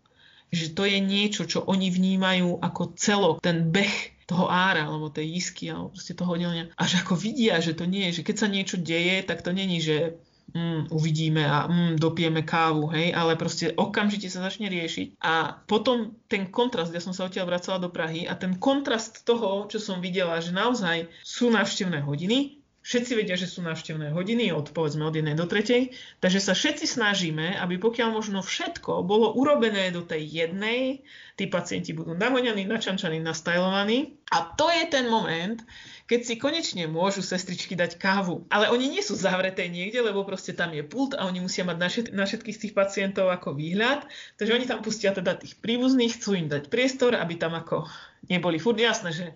že 0.48 0.72
to 0.72 0.88
je 0.88 0.96
niečo, 0.96 1.44
čo 1.44 1.60
oni 1.60 1.92
vnímajú 1.92 2.56
ako 2.56 2.96
celok, 2.96 3.44
ten 3.44 3.68
beh 3.68 4.16
toho 4.24 4.48
ára, 4.48 4.88
alebo 4.88 5.12
tej 5.12 5.28
isky, 5.28 5.68
alebo 5.68 5.92
proste 5.92 6.16
toho 6.16 6.34
oddelenia. 6.34 6.72
A 6.80 6.88
že 6.88 7.04
ako 7.04 7.20
vidia, 7.20 7.60
že 7.60 7.76
to 7.76 7.84
nie 7.84 8.08
je, 8.10 8.22
že 8.22 8.26
keď 8.26 8.36
sa 8.40 8.48
niečo 8.48 8.76
deje, 8.80 9.22
tak 9.28 9.44
to 9.44 9.52
není, 9.52 9.78
že 9.78 10.16
mm, 10.56 10.88
uvidíme 10.88 11.44
a 11.44 11.68
mm, 11.68 11.92
dopijeme 12.00 12.42
kávu, 12.42 12.90
hej, 12.96 13.12
ale 13.12 13.36
proste 13.36 13.76
okamžite 13.76 14.32
sa 14.32 14.40
začne 14.40 14.72
riešiť. 14.72 15.20
A 15.20 15.62
potom 15.68 16.16
ten 16.32 16.48
kontrast, 16.48 16.96
ja 16.96 17.04
som 17.04 17.12
sa 17.12 17.28
odtiaľ 17.28 17.54
vracala 17.54 17.76
do 17.76 17.92
Prahy 17.92 18.24
a 18.24 18.34
ten 18.34 18.56
kontrast 18.56 19.22
toho, 19.22 19.68
čo 19.68 19.78
som 19.78 20.00
videla, 20.00 20.40
že 20.40 20.56
naozaj 20.56 21.12
sú 21.22 21.52
návštevné 21.52 22.02
hodiny, 22.02 22.65
všetci 22.86 23.12
vedia, 23.18 23.34
že 23.34 23.50
sú 23.50 23.66
návštevné 23.66 24.14
hodiny 24.14 24.54
od 24.54 24.70
povedzme 24.70 25.02
od 25.02 25.18
1 25.18 25.34
do 25.34 25.50
3, 25.50 26.22
takže 26.22 26.38
sa 26.38 26.54
všetci 26.54 26.86
snažíme, 26.86 27.58
aby 27.58 27.82
pokiaľ 27.82 28.14
možno 28.14 28.46
všetko 28.46 29.02
bolo 29.02 29.34
urobené 29.34 29.90
do 29.90 30.06
tej 30.06 30.22
jednej, 30.22 31.02
tí 31.34 31.50
pacienti 31.50 31.90
budú 31.90 32.14
nahoňaní, 32.14 32.62
načančaní, 32.62 33.18
nastajlovaní 33.18 34.14
a 34.30 34.54
to 34.54 34.70
je 34.70 34.86
ten 34.86 35.10
moment, 35.10 35.58
keď 36.06 36.20
si 36.22 36.34
konečne 36.38 36.86
môžu 36.86 37.26
sestričky 37.26 37.74
dať 37.74 37.98
kávu. 37.98 38.46
Ale 38.46 38.70
oni 38.70 38.86
nie 38.86 39.02
sú 39.02 39.18
zavreté 39.18 39.66
niekde, 39.66 40.06
lebo 40.06 40.22
proste 40.22 40.54
tam 40.54 40.70
je 40.70 40.86
pult 40.86 41.18
a 41.18 41.26
oni 41.26 41.42
musia 41.42 41.66
mať 41.66 41.76
na, 41.82 41.88
na 42.22 42.24
všetkých 42.30 42.54
z 42.54 42.62
tých 42.62 42.74
pacientov 42.78 43.26
ako 43.34 43.58
výhľad. 43.58 44.06
Takže 44.38 44.54
oni 44.54 44.66
tam 44.70 44.86
pustia 44.86 45.10
teda 45.10 45.34
tých 45.34 45.58
príbuzných, 45.58 46.14
chcú 46.14 46.38
im 46.38 46.46
dať 46.46 46.70
priestor, 46.70 47.18
aby 47.18 47.34
tam 47.34 47.58
ako 47.58 47.90
neboli 48.30 48.62
furt 48.62 48.78
jasné, 48.78 49.10
že 49.10 49.26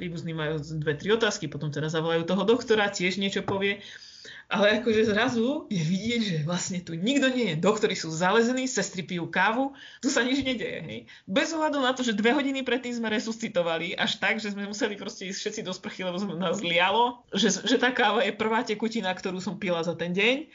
príbuzní 0.00 0.32
majú 0.32 0.56
dve, 0.80 0.96
tri 0.96 1.12
otázky, 1.12 1.52
potom 1.52 1.68
teda 1.68 1.92
zavolajú 1.92 2.24
toho 2.24 2.48
doktora, 2.48 2.88
tiež 2.88 3.20
niečo 3.20 3.44
povie. 3.44 3.84
Ale 4.50 4.82
akože 4.82 5.14
zrazu 5.14 5.70
je 5.70 5.78
vidieť, 5.78 6.20
že 6.26 6.36
vlastne 6.42 6.82
tu 6.82 6.98
nikto 6.98 7.30
nie 7.30 7.54
je. 7.54 7.62
Doktori 7.62 7.94
sú 7.94 8.10
zalezení, 8.10 8.66
sestry 8.66 9.06
pijú 9.06 9.30
kávu, 9.30 9.76
tu 10.02 10.10
sa 10.10 10.26
nič 10.26 10.42
nedeje. 10.42 10.80
Hej. 10.82 10.98
Bez 11.22 11.54
ohľadu 11.54 11.78
na 11.78 11.94
to, 11.94 12.02
že 12.02 12.18
dve 12.18 12.34
hodiny 12.34 12.66
predtým 12.66 12.90
sme 12.90 13.14
resuscitovali, 13.14 13.94
až 13.94 14.18
tak, 14.18 14.42
že 14.42 14.50
sme 14.50 14.66
museli 14.66 14.98
proste 14.98 15.30
ísť 15.30 15.38
všetci 15.38 15.60
do 15.62 15.70
sprchy, 15.70 16.02
lebo 16.02 16.18
sme 16.18 16.34
nás 16.34 16.58
lialo, 16.58 17.22
že, 17.30 17.62
že 17.62 17.78
tá 17.78 17.94
káva 17.94 18.26
je 18.26 18.34
prvá 18.34 18.66
tekutina, 18.66 19.14
ktorú 19.14 19.38
som 19.38 19.54
pila 19.54 19.86
za 19.86 19.94
ten 19.94 20.10
deň 20.10 20.50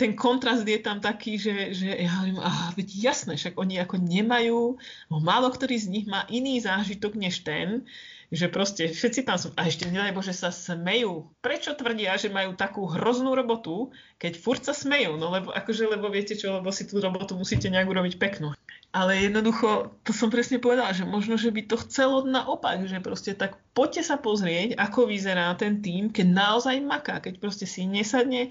ten 0.00 0.16
kontrast 0.16 0.64
je 0.64 0.80
tam 0.80 0.96
taký, 0.96 1.36
že, 1.36 1.76
že 1.76 1.92
ja 1.92 2.08
hovorím, 2.08 2.40
veď 2.72 2.88
jasné, 2.88 3.36
však 3.36 3.60
oni 3.60 3.76
ako 3.84 4.00
nemajú, 4.00 4.80
málo 5.12 5.52
ktorý 5.52 5.76
z 5.76 5.92
nich 5.92 6.06
má 6.08 6.24
iný 6.32 6.56
zážitok 6.64 7.20
než 7.20 7.44
ten, 7.44 7.84
že 8.32 8.48
proste 8.48 8.88
všetci 8.88 9.26
tam 9.28 9.36
sú, 9.36 9.52
a 9.58 9.68
ešte 9.68 9.90
nedaj 9.90 10.16
Bože 10.16 10.32
sa 10.32 10.48
smejú. 10.48 11.28
Prečo 11.44 11.76
tvrdia, 11.76 12.16
že 12.16 12.32
majú 12.32 12.56
takú 12.56 12.86
hroznú 12.88 13.34
robotu, 13.34 13.92
keď 14.16 14.32
furt 14.40 14.62
sa 14.64 14.72
smejú? 14.72 15.18
No 15.20 15.34
lebo 15.34 15.52
akože, 15.52 15.84
lebo 15.90 16.08
viete 16.08 16.38
čo, 16.38 16.62
lebo 16.62 16.70
si 16.72 16.86
tú 16.88 17.02
robotu 17.02 17.36
musíte 17.36 17.68
nejak 17.68 17.90
urobiť 17.90 18.16
peknú. 18.16 18.54
Ale 18.94 19.18
jednoducho, 19.22 19.92
to 20.02 20.10
som 20.14 20.30
presne 20.32 20.62
povedala, 20.62 20.94
že 20.94 21.06
možno, 21.06 21.38
že 21.38 21.50
by 21.50 21.62
to 21.66 21.76
chcelo 21.86 22.26
naopak, 22.26 22.86
že 22.86 23.02
proste 23.02 23.34
tak 23.34 23.58
poďte 23.74 24.02
sa 24.02 24.16
pozrieť, 24.18 24.78
ako 24.78 25.10
vyzerá 25.10 25.50
ten 25.58 25.78
tým, 25.78 26.10
keď 26.10 26.26
naozaj 26.30 26.82
maká, 26.82 27.18
keď 27.22 27.38
proste 27.38 27.66
si 27.66 27.86
nesadne, 27.86 28.50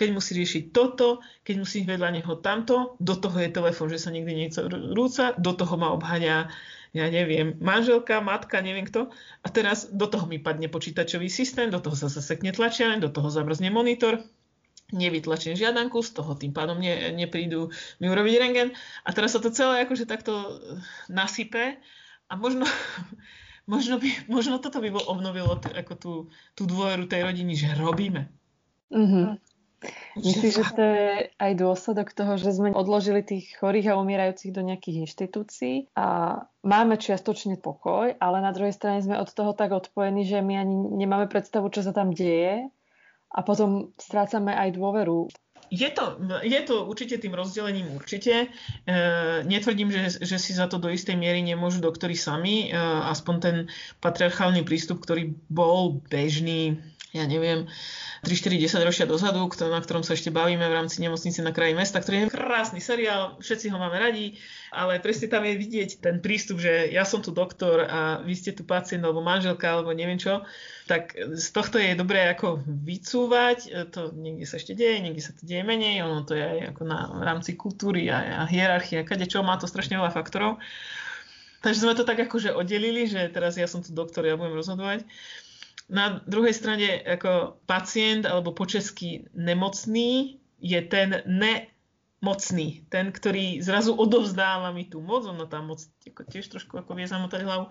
keď 0.00 0.16
musí 0.16 0.32
riešiť 0.32 0.72
toto, 0.72 1.20
keď 1.44 1.54
musí 1.60 1.84
vedľa 1.84 2.16
neho 2.16 2.32
tamto, 2.40 2.96
do 2.96 3.12
toho 3.12 3.36
je 3.36 3.52
telefon, 3.52 3.92
že 3.92 4.00
sa 4.00 4.08
niekde 4.08 4.32
niečo 4.32 4.64
rúca, 4.96 5.36
do 5.36 5.52
toho 5.52 5.76
ma 5.76 5.92
obháňa 5.92 6.48
ja 6.90 7.06
neviem, 7.06 7.54
manželka, 7.62 8.18
matka, 8.18 8.58
neviem 8.58 8.82
kto. 8.82 9.14
A 9.46 9.48
teraz 9.54 9.86
do 9.94 10.10
toho 10.10 10.26
mi 10.26 10.42
padne 10.42 10.66
počítačový 10.66 11.30
systém, 11.30 11.70
do 11.70 11.78
toho 11.78 11.94
sa 11.94 12.10
zasekne 12.10 12.50
tlačiareň, 12.50 12.98
do 12.98 13.14
toho 13.14 13.30
zabrzne 13.30 13.70
monitor, 13.70 14.26
nevytlačím 14.90 15.54
žiadanku, 15.54 16.02
z 16.02 16.10
toho 16.18 16.34
tým 16.34 16.50
pádom 16.50 16.82
ne, 16.82 17.14
neprídu 17.14 17.70
mi 18.02 18.10
urobiť 18.10 18.34
rengen. 18.42 18.74
A 19.06 19.14
teraz 19.14 19.38
sa 19.38 19.40
to 19.42 19.54
celé 19.54 19.86
akože 19.86 20.02
takto 20.02 20.58
nasype 21.06 21.78
a 22.26 22.32
možno, 22.34 22.66
možno, 23.72 24.02
by, 24.02 24.10
možno 24.26 24.58
toto 24.58 24.82
by 24.82 24.90
obnovilo 24.90 25.62
t- 25.62 25.70
ako 25.70 25.94
tú, 25.94 26.12
tú 26.58 26.66
dôveru 26.66 27.06
tej 27.06 27.22
rodiny, 27.22 27.54
že 27.54 27.78
robíme. 27.78 28.26
Mm-hmm. 28.90 29.49
Myslíš, 30.18 30.52
že 30.52 30.64
to 30.76 30.84
je 30.84 31.10
aj 31.40 31.52
dôsledok 31.56 32.12
toho, 32.12 32.36
že 32.36 32.52
sme 32.52 32.76
odložili 32.76 33.24
tých 33.24 33.56
chorých 33.56 33.96
a 33.96 33.98
umierajúcich 34.00 34.52
do 34.52 34.60
nejakých 34.60 35.08
inštitúcií 35.08 35.88
a 35.96 36.40
máme 36.60 37.00
čiastočne 37.00 37.56
pokoj, 37.56 38.12
ale 38.20 38.36
na 38.44 38.52
druhej 38.52 38.76
strane 38.76 39.00
sme 39.00 39.16
od 39.16 39.32
toho 39.32 39.56
tak 39.56 39.72
odpojení, 39.72 40.28
že 40.28 40.44
my 40.44 40.54
ani 40.60 40.76
nemáme 41.00 41.32
predstavu, 41.32 41.72
čo 41.72 41.80
sa 41.80 41.96
tam 41.96 42.12
deje 42.12 42.68
a 43.30 43.38
potom 43.40 43.94
strácame 43.96 44.52
aj 44.52 44.76
dôveru. 44.76 45.32
Je 45.70 45.86
to, 45.94 46.18
je 46.42 46.60
to 46.66 46.82
určite 46.82 47.22
tým 47.22 47.30
rozdelením 47.30 47.94
určite. 47.94 48.50
E, 48.90 48.96
netvrdím, 49.46 49.94
že, 49.94 50.18
že 50.18 50.36
si 50.42 50.50
za 50.50 50.66
to 50.66 50.82
do 50.82 50.90
istej 50.90 51.14
miery 51.14 51.46
nemôžu 51.46 51.78
doktori 51.78 52.18
sami. 52.18 52.66
E, 52.66 52.74
aspoň 53.06 53.34
ten 53.38 53.56
patriarchálny 54.02 54.66
prístup, 54.66 54.98
ktorý 54.98 55.30
bol 55.46 56.02
bežný, 56.10 56.82
ja 57.10 57.26
neviem, 57.26 57.66
3-4 58.22 58.60
10 58.60 58.86
ročia 58.86 59.06
dozadu, 59.08 59.42
na 59.66 59.80
ktorom 59.80 60.04
sa 60.04 60.14
ešte 60.14 60.30
bavíme 60.30 60.62
v 60.62 60.76
rámci 60.76 61.00
nemocnice 61.02 61.40
na 61.42 61.50
kraji 61.50 61.74
mesta, 61.74 61.98
ktorý 61.98 62.28
je 62.28 62.36
krásny 62.36 62.78
seriál, 62.78 63.40
všetci 63.40 63.72
ho 63.72 63.80
máme 63.80 63.96
radi, 63.96 64.38
ale 64.70 65.02
presne 65.02 65.26
tam 65.26 65.42
je 65.42 65.58
vidieť 65.58 66.04
ten 66.04 66.22
prístup, 66.22 66.62
že 66.62 66.92
ja 66.92 67.02
som 67.02 67.24
tu 67.24 67.34
doktor 67.34 67.82
a 67.82 68.20
vy 68.22 68.34
ste 68.36 68.54
tu 68.54 68.62
pacient 68.62 69.02
alebo 69.02 69.24
manželka 69.24 69.66
alebo 69.66 69.90
neviem 69.90 70.20
čo, 70.20 70.44
tak 70.86 71.16
z 71.16 71.48
tohto 71.50 71.80
je 71.80 71.98
dobré 71.98 72.30
ako 72.30 72.62
vycúvať, 72.66 73.90
to 73.90 74.14
niekde 74.14 74.46
sa 74.46 74.60
ešte 74.60 74.76
deje, 74.76 75.02
niekde 75.02 75.22
sa 75.24 75.32
to 75.34 75.42
deje 75.42 75.66
menej, 75.66 76.04
ono 76.06 76.22
to 76.22 76.38
je 76.38 76.44
aj 76.44 76.58
ako 76.76 76.82
na 76.86 76.98
v 77.10 77.22
rámci 77.26 77.56
kultúry 77.56 78.06
a, 78.12 78.42
a 78.42 78.50
hierarchie, 78.50 79.02
kade 79.02 79.26
čo, 79.26 79.42
má 79.42 79.58
to 79.58 79.66
strašne 79.66 79.98
veľa 79.98 80.14
faktorov. 80.14 80.62
Takže 81.60 81.84
sme 81.84 81.92
to 81.92 82.08
tak 82.08 82.16
akože 82.16 82.56
oddelili, 82.56 83.04
že 83.04 83.28
teraz 83.28 83.60
ja 83.60 83.68
som 83.68 83.84
tu 83.84 83.92
doktor, 83.92 84.24
ja 84.24 84.36
budem 84.36 84.56
rozhodovať. 84.56 85.04
Na 85.90 86.22
druhej 86.24 86.54
strane 86.54 87.02
ako 87.02 87.58
pacient 87.66 88.22
alebo 88.24 88.54
po 88.54 88.64
česky 88.64 89.26
nemocný 89.34 90.38
je 90.62 90.80
ten 90.86 91.26
nemocný, 91.26 92.86
ten, 92.86 93.10
ktorý 93.10 93.58
zrazu 93.58 93.92
odovzdáva 93.98 94.70
mi 94.70 94.86
tú 94.86 95.02
moc, 95.02 95.26
ono 95.26 95.50
tá 95.50 95.58
moc 95.58 95.82
ako 96.06 96.22
tiež 96.30 96.46
trošku 96.46 96.78
ako 96.78 96.94
vie 96.94 97.10
zamotať 97.10 97.40
hlavu. 97.42 97.66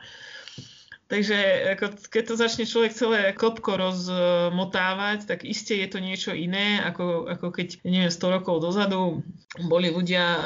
Takže 1.09 1.37
ako, 1.73 1.85
keď 2.05 2.23
to 2.29 2.35
začne 2.37 2.69
človek 2.69 2.93
celé 2.93 3.19
klopko 3.33 3.81
rozmotávať, 3.81 5.25
tak 5.25 5.41
iste 5.41 5.73
je 5.73 5.89
to 5.89 5.97
niečo 5.97 6.37
iné, 6.37 6.77
ako, 6.85 7.25
ako 7.25 7.49
keď, 7.49 7.81
neviem, 7.81 8.13
100 8.13 8.29
rokov 8.29 8.61
dozadu 8.61 9.25
boli 9.65 9.89
ľudia 9.89 10.21
e, 10.21 10.41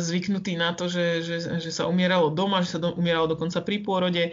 zvyknutí 0.00 0.56
na 0.56 0.72
to, 0.72 0.88
že, 0.88 1.20
že, 1.20 1.60
že 1.60 1.68
sa 1.68 1.84
umieralo 1.84 2.32
doma, 2.32 2.64
že 2.64 2.72
sa 2.72 2.80
do, 2.80 2.96
umieralo 2.96 3.28
dokonca 3.28 3.60
pri 3.60 3.84
pôrode. 3.84 4.32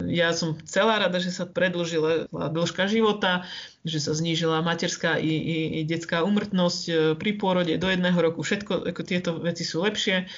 Ja 0.00 0.32
som 0.32 0.56
celá 0.64 0.96
rada, 1.02 1.20
že 1.20 1.34
sa 1.34 1.44
predlžila 1.44 2.30
dĺžka 2.32 2.88
života, 2.88 3.44
že 3.84 3.98
sa 4.00 4.16
znížila 4.16 4.64
materská 4.64 5.18
i, 5.18 5.28
i, 5.28 5.58
i 5.78 5.86
detská 5.86 6.22
umrtnosť 6.24 6.82
e, 6.88 6.92
pri 7.18 7.30
pôrode 7.36 7.74
do 7.76 7.88
jedného 7.90 8.16
roku. 8.16 8.46
Všetko, 8.46 8.88
ako 8.88 9.02
tieto 9.02 9.30
veci 9.42 9.66
sú 9.66 9.82
lepšie. 9.82 10.30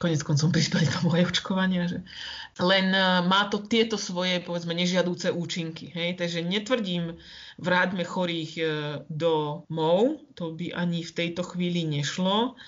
Konec 0.00 0.20
koncom 0.24 0.48
prispeli 0.50 0.88
tomu 0.88 1.14
aj 1.14 1.30
očkovania. 1.30 1.86
Že 1.86 2.02
len 2.60 2.90
e, 2.92 3.00
má 3.24 3.46
to 3.48 3.62
tieto 3.62 3.94
svoje, 3.94 4.42
povedzme, 4.42 4.74
nežiadúce 4.74 5.30
účinky. 5.30 5.94
Hej? 5.94 6.18
Takže 6.18 6.42
netvrdím, 6.42 7.16
vráťme 7.62 8.02
chorých 8.02 8.52
e, 8.58 8.64
domov, 9.06 10.26
to 10.34 10.52
by 10.52 10.74
ani 10.74 11.06
v 11.06 11.14
tejto 11.14 11.46
chvíli 11.46 11.86
nešlo, 11.86 12.58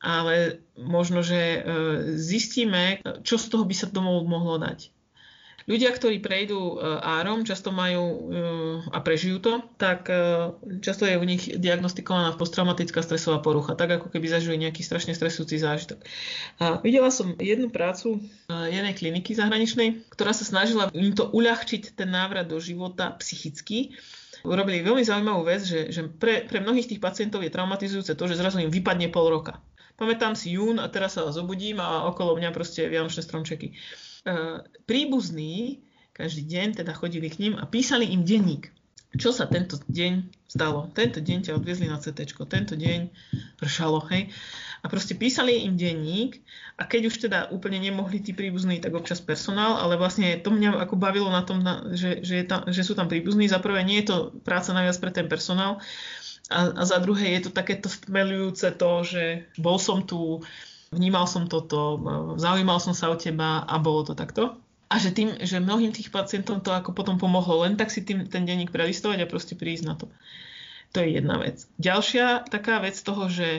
ale 0.00 0.60
možno, 0.76 1.24
že 1.24 1.64
zistíme, 2.20 3.00
čo 3.24 3.40
z 3.40 3.48
toho 3.48 3.64
by 3.64 3.74
sa 3.74 3.88
domov 3.88 4.28
mohlo 4.28 4.60
dať. 4.60 4.92
Ľudia, 5.66 5.90
ktorí 5.90 6.22
prejdú 6.22 6.78
e, 6.78 7.02
árom, 7.02 7.42
často 7.42 7.74
majú 7.74 8.04
e, 8.06 8.18
a 8.94 9.02
prežijú 9.02 9.42
to, 9.42 9.66
tak 9.74 10.06
e, 10.06 10.54
často 10.78 11.02
je 11.02 11.18
u 11.18 11.24
nich 11.26 11.50
diagnostikovaná 11.58 12.38
posttraumatická 12.38 13.02
stresová 13.02 13.42
porucha, 13.42 13.74
tak 13.74 13.98
ako 13.98 14.14
keby 14.14 14.30
zažili 14.30 14.62
nejaký 14.62 14.86
strašne 14.86 15.10
stresujúci 15.10 15.58
zážitok. 15.58 16.06
A 16.62 16.78
videla 16.86 17.10
som 17.10 17.34
jednu 17.34 17.74
prácu 17.74 18.22
jednej 18.46 18.94
kliniky 18.94 19.34
zahraničnej, 19.34 20.06
ktorá 20.14 20.30
sa 20.30 20.46
snažila 20.46 20.86
im 20.94 21.10
to 21.18 21.26
uľahčiť 21.34 21.98
ten 21.98 22.14
návrat 22.14 22.46
do 22.46 22.62
života 22.62 23.10
psychicky 23.18 23.98
urobili 24.46 24.86
veľmi 24.86 25.02
zaujímavú 25.02 25.42
vec, 25.42 25.66
že, 25.66 25.90
že 25.90 26.06
pre, 26.06 26.46
pre 26.46 26.62
mnohých 26.62 26.94
tých 26.94 27.02
pacientov 27.02 27.42
je 27.42 27.50
traumatizujúce 27.50 28.14
to, 28.14 28.24
že 28.30 28.38
zrazu 28.38 28.62
im 28.62 28.70
vypadne 28.70 29.10
pol 29.10 29.26
roka. 29.26 29.58
Pamätám 29.98 30.38
si 30.38 30.54
jún 30.54 30.78
a 30.78 30.86
teraz 30.92 31.18
sa 31.18 31.26
zobudím 31.32 31.80
a 31.80 32.06
okolo 32.06 32.36
mňa 32.36 32.54
proste 32.54 32.84
vianočné 32.86 33.24
stromčeky. 33.24 33.72
E, 34.26 34.32
príbuzní 34.90 35.78
každý 36.10 36.42
deň 36.42 36.82
teda 36.82 36.92
chodili 36.96 37.30
k 37.30 37.38
ním 37.38 37.54
a 37.54 37.68
písali 37.68 38.10
im 38.10 38.26
denník. 38.26 38.74
Čo 39.16 39.32
sa 39.32 39.46
tento 39.46 39.78
deň 39.88 40.28
stalo? 40.50 40.92
Tento 40.92 41.22
deň 41.22 41.48
ťa 41.48 41.56
odviezli 41.56 41.88
na 41.88 41.96
CT, 41.96 42.36
tento 42.50 42.74
deň 42.76 43.08
pršalo, 43.56 44.02
hej? 44.12 44.28
A 44.84 44.90
proste 44.92 45.16
písali 45.16 45.64
im 45.64 45.78
denník 45.78 46.42
a 46.76 46.84
keď 46.84 47.02
už 47.08 47.16
teda 47.24 47.38
úplne 47.54 47.80
nemohli 47.80 48.20
tí 48.20 48.36
príbuzní, 48.36 48.82
tak 48.82 48.92
občas 48.92 49.24
personál, 49.24 49.80
ale 49.80 49.96
vlastne 49.96 50.36
to 50.42 50.52
mňa 50.52 50.82
ako 50.84 51.00
bavilo 51.00 51.32
na 51.32 51.46
tom, 51.46 51.64
že, 51.96 52.20
že, 52.20 52.44
je 52.44 52.46
tam, 52.46 52.68
že 52.68 52.82
sú 52.84 52.92
tam 52.92 53.08
príbuzní. 53.08 53.48
Za 53.48 53.62
prvé 53.62 53.86
nie 53.86 54.04
je 54.04 54.12
to 54.12 54.16
práca 54.44 54.76
naviac 54.76 54.98
pre 55.00 55.10
ten 55.14 55.30
personál 55.30 55.80
a, 56.50 56.70
a 56.70 56.82
za 56.86 56.98
druhé 57.02 57.34
je 57.38 57.48
to 57.48 57.50
takéto 57.50 57.90
stmelujúce 57.90 58.70
to, 58.78 58.90
že 59.02 59.50
bol 59.58 59.82
som 59.82 60.06
tu, 60.06 60.42
vnímal 60.90 61.26
som 61.26 61.50
toto, 61.50 61.98
zaujímal 62.38 62.78
som 62.78 62.94
sa 62.94 63.10
o 63.10 63.16
teba 63.18 63.62
a 63.64 63.76
bolo 63.78 64.06
to 64.06 64.14
takto. 64.14 64.58
A 64.86 65.02
že 65.02 65.10
tým, 65.10 65.34
že 65.42 65.58
mnohým 65.58 65.90
tých 65.90 66.14
pacientom 66.14 66.62
to 66.62 66.70
ako 66.70 66.94
potom 66.94 67.18
pomohlo, 67.18 67.66
len 67.66 67.74
tak 67.74 67.90
si 67.90 68.06
tým, 68.06 68.30
ten 68.30 68.46
denník 68.46 68.70
prelistovať 68.70 69.26
a 69.26 69.30
proste 69.30 69.58
prísť 69.58 69.84
na 69.84 69.94
to. 69.98 70.06
To 70.94 71.02
je 71.02 71.18
jedna 71.18 71.42
vec. 71.42 71.66
Ďalšia 71.82 72.46
taká 72.46 72.78
vec 72.78 72.94
toho, 73.02 73.26
že 73.26 73.58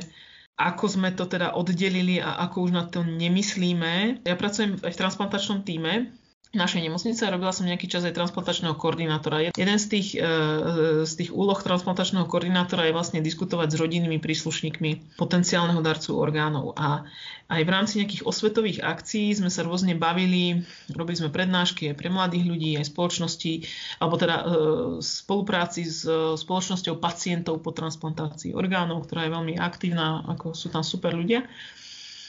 ako 0.58 0.86
sme 0.90 1.14
to 1.14 1.30
teda 1.30 1.54
oddelili 1.54 2.18
a 2.18 2.42
ako 2.48 2.66
už 2.66 2.72
na 2.74 2.88
to 2.88 3.06
nemyslíme. 3.06 4.26
Ja 4.26 4.36
pracujem 4.40 4.82
aj 4.82 4.90
v 4.90 5.02
transplantačnom 5.06 5.62
týme 5.62 6.17
našej 6.56 6.80
nemocnice. 6.88 7.28
Robila 7.28 7.52
som 7.52 7.68
nejaký 7.68 7.92
čas 7.92 8.08
aj 8.08 8.16
transplantačného 8.16 8.76
koordinátora. 8.80 9.52
Jeden 9.52 9.78
z 9.80 9.86
tých, 9.92 10.16
e, 10.16 10.24
z 11.04 11.14
tých 11.18 11.32
úloh 11.36 11.58
transplantačného 11.60 12.24
koordinátora 12.24 12.88
je 12.88 12.96
vlastne 12.96 13.20
diskutovať 13.20 13.76
s 13.76 13.80
rodinnými 13.80 14.20
príslušníkmi 14.24 15.20
potenciálneho 15.20 15.84
darcu 15.84 16.16
orgánov. 16.16 16.72
A 16.80 17.04
aj 17.48 17.62
v 17.64 17.72
rámci 17.72 17.94
nejakých 18.00 18.28
osvetových 18.28 18.80
akcií 18.84 19.32
sme 19.32 19.48
sa 19.48 19.64
rôzne 19.64 19.96
bavili, 19.96 20.68
robili 20.92 21.16
sme 21.16 21.32
prednášky 21.32 21.92
aj 21.92 21.96
pre 21.96 22.12
mladých 22.12 22.44
ľudí, 22.44 22.70
aj 22.76 22.92
spoločnosti, 22.92 23.54
alebo 24.04 24.16
teda 24.16 24.36
e, 24.36 24.46
spolupráci 25.04 25.84
s 25.88 26.08
spoločnosťou 26.40 27.00
pacientov 27.00 27.60
po 27.60 27.72
transplantácii 27.76 28.56
orgánov, 28.56 29.08
ktorá 29.08 29.28
je 29.28 29.36
veľmi 29.36 29.54
aktívna, 29.60 30.24
ako 30.28 30.56
sú 30.56 30.72
tam 30.72 30.84
super 30.84 31.16
ľudia. 31.16 31.44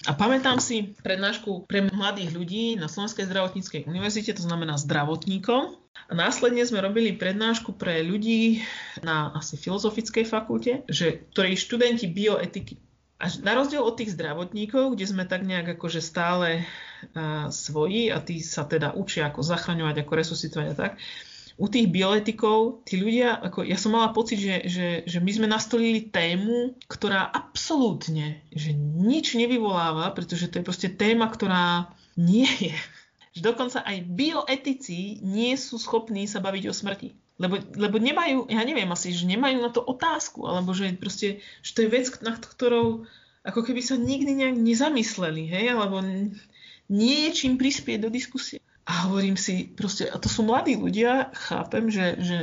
A 0.08 0.16
pamätám 0.16 0.56
si 0.56 0.96
prednášku 1.04 1.68
pre 1.68 1.84
mladých 1.84 2.32
ľudí 2.32 2.64
na 2.80 2.88
Slovenskej 2.88 3.28
zdravotníckej 3.28 3.84
univerzite, 3.84 4.32
to 4.32 4.40
znamená 4.40 4.80
zdravotníkov. 4.80 5.76
A 6.08 6.12
následne 6.16 6.64
sme 6.64 6.80
robili 6.80 7.12
prednášku 7.12 7.76
pre 7.76 8.00
ľudí 8.00 8.64
na 9.04 9.36
asi 9.36 9.60
filozofickej 9.60 10.24
fakulte, 10.24 10.88
že, 10.88 11.28
ktorí 11.36 11.60
študenti 11.60 12.08
bioetiky. 12.08 12.80
A 13.20 13.28
na 13.44 13.52
rozdiel 13.52 13.84
od 13.84 14.00
tých 14.00 14.16
zdravotníkov, 14.16 14.96
kde 14.96 15.04
sme 15.04 15.28
tak 15.28 15.44
nejak 15.44 15.76
akože 15.76 16.00
stále 16.00 16.64
uh, 17.12 17.52
svoji 17.52 18.08
a 18.08 18.22
tí 18.24 18.40
sa 18.40 18.64
teda 18.64 18.96
učia 18.96 19.28
ako 19.28 19.44
zachraňovať, 19.44 20.06
ako 20.06 20.12
resuscitovať 20.24 20.66
a 20.72 20.76
tak, 20.78 20.92
u 21.58 21.66
tých 21.66 21.90
bioetikov, 21.90 22.86
tí 22.86 23.02
ľudia, 23.02 23.34
ako 23.34 23.66
ja 23.66 23.74
som 23.74 23.98
mala 23.98 24.14
pocit, 24.14 24.38
že, 24.38 24.62
že, 24.70 24.88
že 25.10 25.18
my 25.18 25.30
sme 25.34 25.46
nastolili 25.50 26.06
tému, 26.06 26.78
ktorá 26.86 27.26
absolútne, 27.26 28.46
že 28.54 28.70
nič 28.78 29.34
nevyvoláva, 29.34 30.14
pretože 30.14 30.46
to 30.46 30.62
je 30.62 30.68
proste 30.68 30.88
téma, 30.94 31.26
ktorá 31.26 31.90
nie 32.14 32.46
je. 32.62 32.74
Že 33.34 33.42
dokonca 33.42 33.82
aj 33.82 34.06
bioetici 34.06 35.18
nie 35.26 35.58
sú 35.58 35.82
schopní 35.82 36.30
sa 36.30 36.38
baviť 36.38 36.64
o 36.70 36.74
smrti. 36.74 37.10
Lebo, 37.38 37.58
lebo 37.74 38.02
nemajú, 38.02 38.50
ja 38.50 38.62
neviem 38.62 38.90
asi, 38.90 39.14
že 39.14 39.26
nemajú 39.26 39.58
na 39.62 39.70
to 39.70 39.82
otázku, 39.82 40.46
alebo 40.46 40.74
že 40.74 40.94
proste, 40.94 41.42
že 41.62 41.70
to 41.74 41.86
je 41.86 41.90
vec, 41.90 42.06
nad 42.22 42.38
ktorou 42.38 43.06
ako 43.46 43.60
keby 43.66 43.82
sa 43.82 43.94
nikdy 43.94 44.42
nejak 44.42 44.58
nezamysleli, 44.58 45.46
hej, 45.46 45.74
alebo 45.74 46.02
nie 46.90 47.16
je 47.26 47.30
čím 47.34 47.54
prispieť 47.54 48.06
do 48.06 48.10
diskusie. 48.10 48.58
A 48.88 49.04
hovorím 49.04 49.36
si, 49.36 49.68
proste, 49.68 50.08
a 50.08 50.16
to 50.16 50.32
sú 50.32 50.48
mladí 50.48 50.72
ľudia, 50.72 51.28
chápem, 51.36 51.92
že, 51.92 52.16
že 52.24 52.36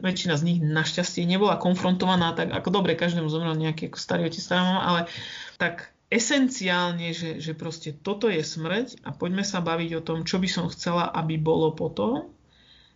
väčšina 0.00 0.40
z 0.40 0.46
nich 0.48 0.58
našťastie 0.64 1.28
nebola 1.28 1.60
konfrontovaná 1.60 2.32
tak, 2.32 2.56
ako 2.56 2.72
dobre, 2.72 2.96
každému 2.96 3.28
zomrel 3.28 3.52
nejaký 3.52 3.92
ako 3.92 4.00
starý 4.00 4.32
otec, 4.32 4.40
stará 4.40 4.64
mama, 4.64 4.82
ale 4.88 5.00
tak 5.60 5.92
esenciálne, 6.08 7.12
že, 7.12 7.36
že 7.38 7.52
proste 7.52 7.92
toto 7.92 8.32
je 8.32 8.40
smrť 8.40 9.04
a 9.04 9.12
poďme 9.12 9.44
sa 9.44 9.60
baviť 9.60 10.00
o 10.00 10.04
tom, 10.04 10.24
čo 10.24 10.40
by 10.40 10.48
som 10.48 10.72
chcela, 10.72 11.04
aby 11.12 11.36
bolo 11.36 11.76
potom, 11.76 12.32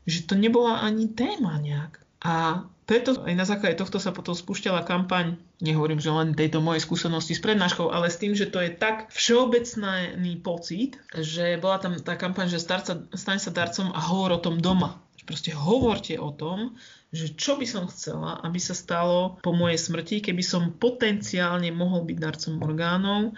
že 0.09 0.25
to 0.25 0.33
nebola 0.35 0.81
ani 0.81 1.13
téma 1.13 1.61
nejak. 1.61 2.01
A 2.25 2.65
preto 2.85 3.17
aj 3.25 3.33
na 3.33 3.49
základe 3.49 3.81
tohto 3.81 3.97
sa 3.97 4.13
potom 4.13 4.37
spúšťala 4.37 4.85
kampaň, 4.85 5.41
nehovorím, 5.65 6.05
že 6.05 6.13
len 6.13 6.37
tejto 6.37 6.61
mojej 6.61 6.85
skúsenosti 6.85 7.33
s 7.33 7.41
prednáškou, 7.41 7.89
ale 7.89 8.13
s 8.13 8.21
tým, 8.21 8.37
že 8.37 8.53
to 8.53 8.61
je 8.61 8.77
tak 8.77 9.09
všeobecný 9.09 10.45
pocit, 10.45 11.01
že 11.17 11.57
bola 11.57 11.81
tam 11.81 11.97
tá 11.97 12.21
kampaň, 12.21 12.53
že 12.53 12.61
starca, 12.61 13.09
staň 13.17 13.39
sa 13.41 13.51
darcom 13.57 13.89
a 13.89 14.01
hovor 14.05 14.37
o 14.37 14.43
tom 14.45 14.61
doma. 14.61 15.01
Proste 15.25 15.57
hovorte 15.57 16.21
o 16.21 16.37
tom, 16.37 16.77
že 17.09 17.33
čo 17.33 17.57
by 17.57 17.65
som 17.65 17.89
chcela, 17.89 18.45
aby 18.45 18.61
sa 18.61 18.77
stalo 18.77 19.41
po 19.41 19.57
mojej 19.57 19.81
smrti, 19.81 20.21
keby 20.21 20.45
som 20.45 20.77
potenciálne 20.77 21.73
mohol 21.73 22.05
byť 22.05 22.17
darcom 22.21 22.55
orgánov, 22.61 23.33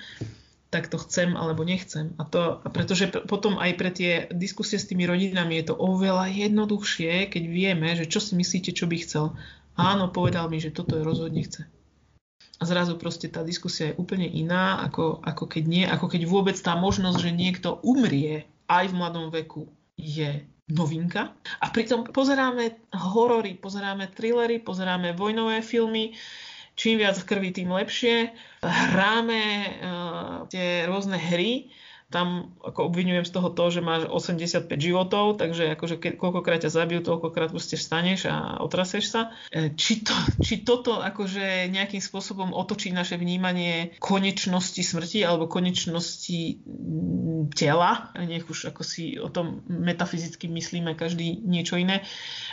tak 0.71 0.91
to 0.91 0.99
chcem 0.99 1.39
alebo 1.39 1.63
nechcem. 1.63 2.13
A 2.19 2.27
to, 2.27 2.59
a 2.63 2.69
pretože 2.69 3.07
potom 3.31 3.57
aj 3.57 3.73
pre 3.79 3.91
tie 3.95 4.13
diskusie 4.35 4.77
s 4.77 4.89
tými 4.91 5.07
rodinami 5.07 5.63
je 5.63 5.71
to 5.71 5.75
oveľa 5.79 6.27
jednoduchšie, 6.31 7.31
keď 7.31 7.43
vieme, 7.47 7.89
že 7.95 8.11
čo 8.11 8.19
si 8.19 8.35
myslíte, 8.35 8.75
čo 8.75 8.91
by 8.91 8.97
chcel. 9.01 9.33
Áno, 9.79 10.11
povedal 10.11 10.51
mi, 10.51 10.59
že 10.59 10.75
toto 10.75 10.97
je 10.99 11.07
rozhodne 11.07 11.45
chce. 11.45 11.69
A 12.57 12.63
zrazu 12.65 12.97
proste 12.97 13.29
tá 13.29 13.45
diskusia 13.45 13.93
je 13.93 13.99
úplne 14.01 14.25
iná, 14.25 14.81
ako, 14.81 15.21
ako 15.21 15.45
keď 15.45 15.65
nie, 15.69 15.85
ako 15.85 16.09
keď 16.09 16.23
vôbec 16.25 16.57
tá 16.57 16.73
možnosť, 16.73 17.19
že 17.21 17.37
niekto 17.37 17.85
umrie 17.85 18.49
aj 18.67 18.89
v 18.89 18.97
mladom 18.97 19.29
veku, 19.29 19.69
je 20.01 20.41
novinka. 20.73 21.37
A 21.63 21.71
pritom 21.71 22.09
pozeráme 22.09 22.81
horory, 22.97 23.55
pozeráme 23.55 24.11
thrillery, 24.11 24.59
pozeráme 24.59 25.15
vojnové 25.15 25.63
filmy, 25.63 26.17
čím 26.77 27.01
viac 27.01 27.17
krvi, 27.25 27.51
tým 27.51 27.73
lepšie. 27.73 28.31
Hráme 28.63 29.43
uh, 29.43 30.37
tie 30.53 30.85
rôzne 30.85 31.17
hry, 31.17 31.73
tam 32.07 32.55
ako 32.63 32.87
obvinujem 32.87 33.27
z 33.27 33.35
toho 33.35 33.51
to, 33.51 33.67
že 33.67 33.83
máš 33.83 34.07
85 34.07 34.71
životov, 34.79 35.43
takže 35.43 35.75
akože 35.75 35.97
ke, 35.99 36.09
koľkokrát 36.15 36.63
ťa 36.63 36.71
zabijú, 36.71 37.03
toľkokrát 37.03 37.51
proste 37.51 37.75
vstaneš 37.75 38.31
a 38.31 38.63
otraseš 38.63 39.11
sa. 39.11 39.35
E, 39.51 39.75
či, 39.75 40.07
to, 40.07 40.15
či 40.39 40.63
toto 40.63 41.03
akože 41.03 41.67
nejakým 41.67 41.99
spôsobom 41.99 42.55
otočí 42.55 42.95
naše 42.95 43.19
vnímanie 43.19 43.99
konečnosti 43.99 44.79
smrti 44.79 45.27
alebo 45.27 45.51
konečnosti 45.51 46.63
mm, 46.63 47.51
tela, 47.59 48.15
nech 48.23 48.47
už 48.47 48.71
ako 48.71 48.87
si 48.87 49.19
o 49.19 49.27
tom 49.27 49.67
metafyzicky 49.67 50.47
myslíme 50.47 50.95
každý 50.95 51.43
niečo 51.43 51.75
iné, 51.75 52.07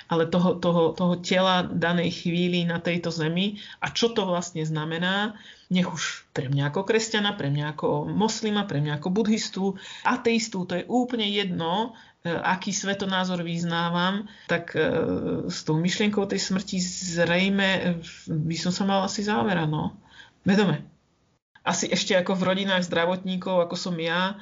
ale 0.09 0.25
toho, 0.33 0.57
toho, 0.57 0.97
toho 0.97 1.21
tela 1.21 1.61
danej 1.61 2.25
chvíli 2.25 2.65
na 2.65 2.81
tejto 2.81 3.13
zemi. 3.13 3.61
A 3.85 3.93
čo 3.93 4.09
to 4.09 4.25
vlastne 4.25 4.65
znamená, 4.65 5.37
nech 5.69 5.87
už 5.87 6.27
pre 6.35 6.51
mňa 6.51 6.73
ako 6.73 6.81
kresťana, 6.83 7.35
pre 7.37 7.47
mňa 7.53 7.77
ako 7.77 8.09
moslima, 8.09 8.67
pre 8.67 8.83
mňa 8.83 8.99
ako 8.99 9.09
budhistu, 9.13 9.63
ateistu, 10.03 10.67
to 10.67 10.79
je 10.79 10.83
úplne 10.89 11.23
jedno, 11.29 11.95
e, 12.25 12.31
aký 12.31 12.75
svetonázor 12.75 13.45
vyznávam, 13.45 14.27
tak 14.51 14.75
e, 14.75 14.83
s 15.47 15.63
tou 15.63 15.79
myšlienkou 15.79 16.27
tej 16.27 16.41
smrti 16.41 16.81
zrejme 17.19 17.99
by 18.27 18.55
som 18.59 18.75
sa 18.75 18.83
mal 18.83 19.05
asi 19.05 19.23
záverať, 19.23 19.69
no. 19.69 19.95
Vedome. 20.43 20.83
asi 21.63 21.87
ešte 21.87 22.11
ako 22.19 22.35
v 22.35 22.45
rodinách 22.51 22.83
zdravotníkov, 22.83 23.63
ako 23.63 23.75
som 23.79 23.95
ja, 23.95 24.35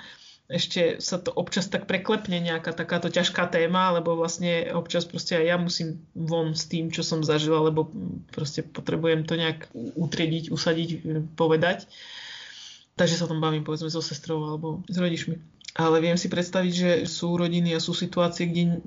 ešte 0.51 0.99
sa 0.99 1.15
to 1.15 1.31
občas 1.31 1.71
tak 1.71 1.87
preklepne 1.87 2.43
nejaká 2.43 2.75
takáto 2.75 3.07
ťažká 3.07 3.47
téma, 3.47 3.95
lebo 3.95 4.19
vlastne 4.19 4.67
občas 4.75 5.07
proste 5.07 5.39
aj 5.39 5.45
ja 5.47 5.55
musím 5.55 6.03
von 6.11 6.51
s 6.51 6.67
tým, 6.67 6.91
čo 6.91 7.01
som 7.01 7.23
zažila, 7.23 7.63
lebo 7.71 7.87
proste 8.35 8.61
potrebujem 8.61 9.23
to 9.23 9.39
nejak 9.39 9.71
utriediť, 9.73 10.51
usadiť, 10.51 10.89
povedať. 11.39 11.87
Takže 12.99 13.15
sa 13.15 13.25
tam 13.31 13.39
bavím 13.39 13.63
povedzme 13.63 13.87
so 13.87 14.03
sestrou 14.03 14.43
alebo 14.43 14.83
s 14.91 14.99
rodičmi. 14.99 15.39
Ale 15.79 16.03
viem 16.03 16.19
si 16.19 16.27
predstaviť, 16.27 16.73
že 16.75 16.91
sú 17.07 17.39
rodiny 17.39 17.71
a 17.71 17.79
sú 17.79 17.95
situácie, 17.95 18.51
kde 18.51 18.83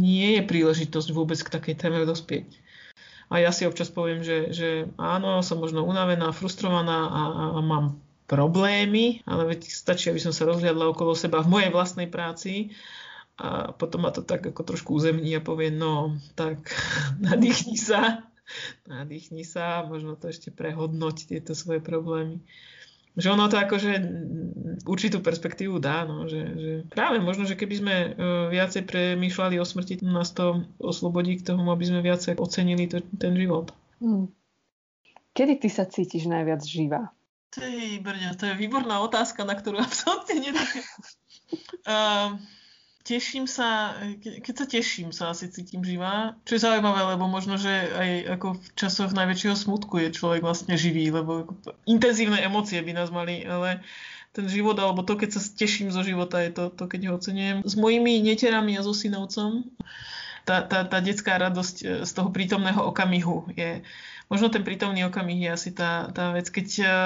nie 0.00 0.40
je 0.40 0.42
príležitosť 0.48 1.12
vôbec 1.12 1.36
k 1.36 1.52
takej 1.52 1.76
téme 1.76 2.00
dospieť. 2.08 2.48
A 3.28 3.40
ja 3.40 3.52
si 3.52 3.68
občas 3.68 3.92
poviem, 3.92 4.24
že, 4.24 4.52
že 4.52 4.68
áno, 4.96 5.44
som 5.44 5.60
možno 5.60 5.84
unavená, 5.84 6.32
frustrovaná 6.32 7.08
a, 7.08 7.22
a, 7.28 7.44
a 7.56 7.60
mám 7.60 8.00
problémy, 8.26 9.20
ale 9.26 9.56
veď 9.56 9.68
stačí, 9.68 10.08
aby 10.08 10.22
som 10.22 10.32
sa 10.34 10.48
rozhľadla 10.48 10.94
okolo 10.94 11.12
seba 11.12 11.42
v 11.42 11.52
mojej 11.58 11.70
vlastnej 11.74 12.08
práci 12.08 12.72
a 13.40 13.72
potom 13.72 14.04
ma 14.04 14.10
to 14.12 14.22
tak 14.22 14.44
ako 14.44 14.62
trošku 14.62 14.94
uzemní 14.94 15.32
a 15.34 15.44
povie, 15.44 15.72
no 15.72 16.16
tak 16.36 16.72
nadýchni 17.26 17.76
sa, 17.76 18.22
nadýchni 18.86 19.42
sa, 19.42 19.82
možno 19.88 20.14
to 20.14 20.30
ešte 20.30 20.52
prehodnoť 20.52 21.16
tieto 21.28 21.52
svoje 21.56 21.80
problémy. 21.80 22.44
Že 23.12 23.36
ono 23.36 23.44
to 23.52 23.60
akože 23.60 23.92
určitú 24.88 25.20
perspektívu 25.20 25.76
dá, 25.76 26.08
no, 26.08 26.24
že, 26.24 26.40
že 26.56 26.72
práve 26.88 27.20
možno, 27.20 27.44
že 27.44 27.60
keby 27.60 27.74
sme 27.76 27.94
uh, 28.08 28.48
viacej 28.48 28.88
premýšľali 28.88 29.60
o 29.60 29.68
smrti, 29.68 30.00
nás 30.00 30.32
to 30.32 30.64
oslobodí 30.80 31.36
k 31.36 31.52
tomu, 31.52 31.68
aby 31.68 31.84
sme 31.84 32.00
viacej 32.00 32.40
ocenili 32.40 32.88
to, 32.88 33.04
ten 33.20 33.36
život. 33.36 33.76
Hmm. 34.00 34.32
Kedy 35.36 35.60
ty 35.60 35.68
sa 35.68 35.84
cítiš 35.84 36.24
najviac 36.24 36.64
živá? 36.64 37.12
Tej 37.52 38.00
brďa, 38.00 38.32
to 38.40 38.48
je 38.48 38.54
výborná 38.56 39.04
otázka, 39.04 39.44
na 39.44 39.52
ktorú 39.52 39.76
absolútne 39.84 40.40
nedávam. 40.40 40.84
Uh, 41.84 42.40
teším 43.04 43.44
sa, 43.44 43.92
keď 44.24 44.54
sa 44.56 44.66
teším, 44.66 45.08
sa 45.12 45.36
asi 45.36 45.52
cítim 45.52 45.84
živá. 45.84 46.38
Čo 46.48 46.56
je 46.56 46.64
zaujímavé, 46.64 47.12
lebo 47.12 47.28
možno, 47.28 47.60
že 47.60 47.70
aj 47.92 48.10
ako 48.40 48.46
v 48.56 48.66
časoch 48.72 49.12
najväčšieho 49.12 49.56
smutku 49.58 50.00
je 50.00 50.16
človek 50.16 50.40
vlastne 50.40 50.80
živý, 50.80 51.12
lebo 51.12 51.52
intenzívne 51.84 52.40
emócie 52.40 52.80
by 52.80 52.92
nás 52.96 53.12
mali, 53.12 53.44
ale 53.44 53.84
ten 54.32 54.48
život, 54.48 54.80
alebo 54.80 55.04
to, 55.04 55.20
keď 55.20 55.36
sa 55.36 55.40
teším 55.44 55.92
zo 55.92 56.00
života, 56.00 56.40
je 56.40 56.56
to, 56.56 56.64
to 56.72 56.88
keď 56.88 57.12
ho 57.12 57.20
ocenujem. 57.20 57.60
S 57.68 57.76
mojimi 57.76 58.16
neterami 58.24 58.80
a 58.80 58.86
so 58.86 58.96
synovcom 58.96 59.68
tá, 60.42 60.62
tá, 60.66 60.82
tá 60.82 60.98
detská 60.98 61.38
radosť 61.38 61.76
e, 61.82 61.86
z 62.02 62.10
toho 62.10 62.28
prítomného 62.34 62.82
okamihu 62.82 63.46
je, 63.54 63.82
možno 64.30 64.50
ten 64.50 64.62
prítomný 64.62 65.06
okamih 65.06 65.38
je 65.38 65.50
asi 65.50 65.70
tá, 65.74 66.10
tá 66.14 66.34
vec, 66.34 66.50
keď, 66.50 66.68
e, 66.82 66.96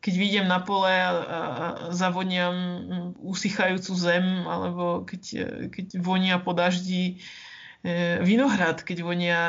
keď 0.00 0.14
vidím 0.14 0.46
na 0.46 0.60
pole 0.62 0.92
a, 0.92 1.10
a 1.10 1.44
zavoniam 1.92 2.54
usychajúcu 3.20 3.92
zem, 3.96 4.24
alebo 4.48 5.02
keď, 5.04 5.22
e, 5.34 5.46
keď 5.72 5.86
vonia 6.00 6.36
po 6.38 6.54
daždi 6.54 7.20
vinohrad, 8.26 8.82
keď 8.82 8.98
vonia 9.06 9.40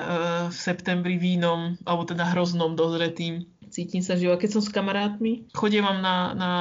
v 0.46 0.54
septembri 0.54 1.18
vínom, 1.18 1.74
alebo 1.90 2.06
teda 2.06 2.22
hroznom 2.38 2.78
dozretým. 2.78 3.50
Cítim 3.74 4.06
sa 4.06 4.14
živo. 4.14 4.38
Keď 4.38 4.50
som 4.54 4.62
s 4.62 4.70
kamarátmi, 4.70 5.50
chodím 5.58 5.90
na, 5.90 6.38
na 6.38 6.52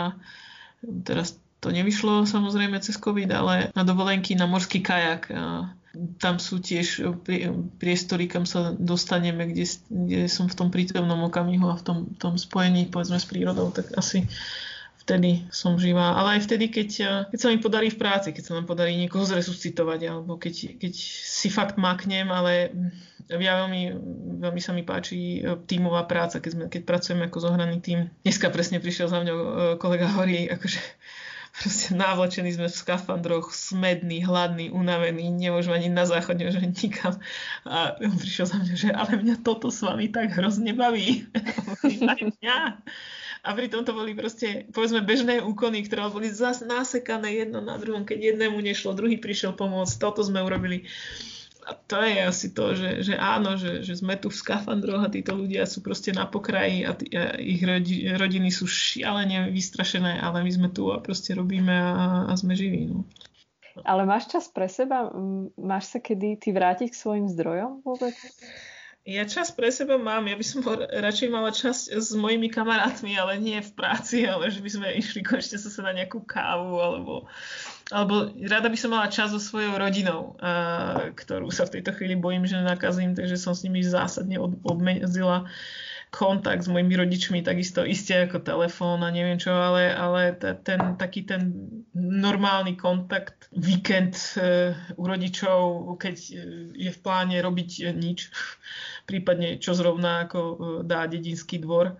teraz 1.04 1.36
to 1.60 1.68
nevyšlo 1.68 2.24
samozrejme 2.24 2.80
cez 2.80 2.96
COVID, 2.96 3.28
ale 3.28 3.54
na 3.76 3.84
dovolenky 3.84 4.32
na 4.40 4.48
morský 4.48 4.80
kajak 4.80 5.28
tam 6.20 6.36
sú 6.36 6.60
tiež 6.60 7.04
priestory, 7.80 8.28
kam 8.28 8.44
sa 8.44 8.76
dostaneme, 8.76 9.48
kde, 9.48 9.64
kde 9.88 10.20
som 10.28 10.48
v 10.48 10.56
tom 10.56 10.68
prítomnom 10.68 11.24
okamihu 11.28 11.72
a 11.72 11.80
v 11.80 11.84
tom, 11.84 11.98
tom 12.20 12.34
spojení 12.36 12.88
povedzme 12.92 13.16
s 13.16 13.28
prírodou, 13.28 13.72
tak 13.72 13.92
asi 13.96 14.28
vtedy 15.06 15.46
som 15.54 15.78
živá. 15.78 16.18
Ale 16.18 16.36
aj 16.36 16.50
vtedy, 16.50 16.66
keď, 16.68 16.88
keď 17.30 17.38
sa 17.38 17.48
mi 17.54 17.62
podarí 17.62 17.94
v 17.94 18.00
práci, 18.00 18.34
keď 18.34 18.42
sa 18.42 18.56
nám 18.58 18.66
podarí 18.66 18.98
niekoho 18.98 19.22
zresuscitovať, 19.22 20.00
alebo 20.10 20.34
keď, 20.34 20.82
keď 20.82 20.92
si 20.98 21.48
fakt 21.48 21.78
maknem, 21.78 22.26
ale 22.28 22.74
ja 23.30 23.62
veľmi, 23.62 23.82
veľmi 24.42 24.60
sa 24.62 24.74
mi 24.74 24.82
páči 24.82 25.42
tímová 25.66 26.06
práca, 26.06 26.42
keď, 26.42 26.50
sme, 26.52 26.64
keď 26.66 26.82
pracujeme 26.82 27.26
ako 27.26 27.38
zohraný 27.38 27.78
tým. 27.78 28.10
Dneska 28.26 28.50
presne 28.50 28.82
prišiel 28.82 29.06
za 29.06 29.22
mňou 29.22 29.38
kolega 29.78 30.10
Horí, 30.10 30.50
akože 30.50 30.78
proste 31.56 31.96
navlečení 31.96 32.52
sme 32.52 32.68
v 32.68 32.76
skafandroch, 32.76 33.50
smedný, 33.50 34.22
hladný, 34.22 34.68
unavený, 34.68 35.32
nemôžeme 35.32 35.80
ani 35.80 35.88
na 35.88 36.04
záchod, 36.04 36.36
že 36.36 36.60
nikam. 36.60 37.16
A 37.64 37.96
on 37.96 38.16
prišiel 38.20 38.46
za 38.46 38.60
mňa, 38.60 38.74
že 38.76 38.90
ale 38.92 39.12
mňa 39.16 39.36
toto 39.40 39.72
s 39.72 39.80
vami 39.80 40.12
tak 40.12 40.36
hrozne 40.36 40.76
baví. 40.76 41.24
mňa. 42.36 42.58
A 43.46 43.54
pritom 43.54 43.86
to 43.86 43.94
boli 43.94 44.10
proste, 44.12 44.66
povedzme, 44.74 45.06
bežné 45.06 45.38
úkony, 45.38 45.86
ktoré 45.86 46.10
boli 46.10 46.28
zas 46.34 46.66
nasekané 46.66 47.46
jedno 47.46 47.62
na 47.62 47.78
druhom. 47.78 48.02
Keď 48.02 48.34
jednému 48.34 48.58
nešlo, 48.58 48.98
druhý 48.98 49.22
prišiel 49.22 49.54
pomôcť, 49.54 50.02
toto 50.02 50.26
sme 50.26 50.42
urobili 50.42 50.90
a 51.66 51.74
to 51.74 51.98
je 51.98 52.22
asi 52.22 52.54
to, 52.54 52.78
že, 52.78 53.02
že 53.02 53.14
áno, 53.18 53.58
že, 53.58 53.82
že 53.82 53.98
sme 53.98 54.14
tu 54.14 54.30
v 54.30 54.38
skafandroch 54.38 55.02
a 55.02 55.10
títo 55.10 55.34
ľudia 55.34 55.66
sú 55.66 55.82
proste 55.82 56.14
na 56.14 56.22
pokraji 56.22 56.86
a, 56.86 56.94
tí, 56.94 57.10
a 57.10 57.34
ich 57.42 57.58
rodi, 57.58 58.06
rodiny 58.06 58.54
sú 58.54 58.70
šialene 58.70 59.50
vystrašené, 59.50 60.22
ale 60.22 60.46
my 60.46 60.50
sme 60.54 60.68
tu 60.70 60.94
a 60.94 61.02
proste 61.02 61.34
robíme 61.34 61.74
a, 61.74 62.30
a 62.30 62.32
sme 62.38 62.54
živí. 62.54 62.86
No. 62.86 63.02
Ale 63.82 64.06
máš 64.06 64.30
čas 64.30 64.46
pre 64.46 64.70
seba? 64.70 65.10
Máš 65.58 65.90
sa 65.90 65.98
kedy 65.98 66.38
ty 66.38 66.54
vrátiť 66.54 66.94
k 66.94 66.96
svojim 66.96 67.26
zdrojom 67.26 67.82
vôbec? 67.82 68.14
Ja 69.06 69.22
čas 69.22 69.54
pre 69.54 69.70
seba 69.70 70.02
mám, 70.02 70.26
ja 70.26 70.34
by 70.34 70.42
som 70.42 70.66
radšej 70.66 71.28
mala 71.30 71.54
čas 71.54 71.86
s 71.86 72.10
mojimi 72.18 72.50
kamarátmi, 72.50 73.14
ale 73.14 73.38
nie 73.38 73.62
v 73.62 73.70
práci, 73.70 74.22
ale 74.30 74.50
že 74.50 74.58
by 74.58 74.70
sme 74.70 74.98
išli 74.98 75.22
konečne 75.22 75.62
sa 75.62 75.70
na 75.86 75.94
nejakú 75.94 76.26
kávu, 76.26 76.78
alebo, 76.78 77.12
alebo 77.94 78.34
rada 78.50 78.66
by 78.66 78.78
som 78.78 78.90
mala 78.90 79.06
čas 79.06 79.30
so 79.30 79.38
svojou 79.38 79.78
rodinou, 79.78 80.34
a, 80.42 81.14
ktorú 81.14 81.54
sa 81.54 81.70
v 81.70 81.78
tejto 81.78 81.94
chvíli 81.94 82.18
bojím, 82.18 82.42
že 82.42 82.58
nakazím, 82.58 83.14
takže 83.14 83.38
som 83.38 83.54
s 83.54 83.62
nimi 83.62 83.78
zásadne 83.86 84.42
od, 84.42 84.58
obmedzila 84.66 85.46
kontakt 86.10 86.64
s 86.64 86.70
mojimi 86.70 86.96
rodičmi, 86.96 87.42
takisto 87.42 87.82
isté 87.82 88.26
ako 88.26 88.42
telefón 88.42 89.02
a 89.02 89.10
neviem 89.10 89.38
čo, 89.38 89.52
ale, 89.52 89.90
ale 89.90 90.32
ten 90.38 90.96
taký 90.96 91.26
ten 91.26 91.52
normálny 91.94 92.78
kontakt, 92.78 93.50
víkend 93.52 94.16
e, 94.38 94.72
u 94.96 95.04
rodičov, 95.04 95.86
keď 95.98 96.16
e, 96.16 96.32
je 96.72 96.90
v 96.94 96.98
pláne 97.02 97.36
robiť 97.38 97.92
nič, 97.94 98.30
prípadne 99.10 99.58
čo 99.58 99.74
zrovna 99.74 100.26
ako 100.26 100.38
dá 100.86 101.06
dedinský 101.06 101.62
dvor 101.62 101.98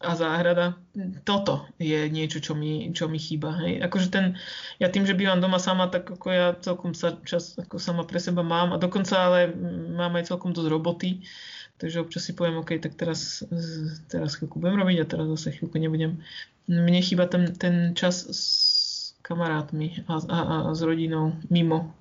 a 0.00 0.16
záhrada. 0.16 0.80
Toto 1.28 1.68
je 1.76 2.08
niečo, 2.08 2.40
čo 2.40 2.56
mi, 2.56 2.88
čo 2.96 3.04
mi 3.04 3.20
chýba. 3.20 3.52
Hej. 3.60 3.84
Akože 3.84 4.08
ten, 4.08 4.40
ja 4.80 4.88
tým, 4.88 5.04
že 5.04 5.12
bývam 5.12 5.44
doma 5.44 5.60
sama, 5.60 5.92
tak 5.92 6.08
ako 6.08 6.26
ja 6.32 6.56
celkom 6.56 6.96
sa 6.96 7.20
čas 7.28 7.60
ako 7.60 7.76
sama 7.76 8.08
pre 8.08 8.16
seba 8.16 8.40
mám 8.40 8.72
a 8.72 8.80
dokonca 8.80 9.12
ale 9.12 9.52
mám 9.92 10.16
aj 10.16 10.32
celkom 10.32 10.56
dosť 10.56 10.72
roboty. 10.72 11.20
Takže 11.76 12.00
občas 12.00 12.24
si 12.24 12.32
poviem, 12.32 12.60
OK, 12.60 12.80
tak 12.80 12.96
teraz, 12.96 13.44
teraz 14.08 14.36
chvíľku 14.40 14.60
budem 14.60 14.80
robiť 14.80 14.98
a 15.04 15.08
teraz 15.08 15.26
zase 15.36 15.60
chvíľku 15.60 15.76
nebudem. 15.76 16.20
Mne 16.68 17.00
chýba 17.04 17.28
ten, 17.28 17.52
ten 17.56 17.92
čas 17.92 18.24
s 18.24 18.42
kamarátmi 19.20 20.04
a, 20.08 20.16
a, 20.16 20.38
a 20.40 20.56
s 20.72 20.80
rodinou 20.80 21.36
mimo 21.52 21.92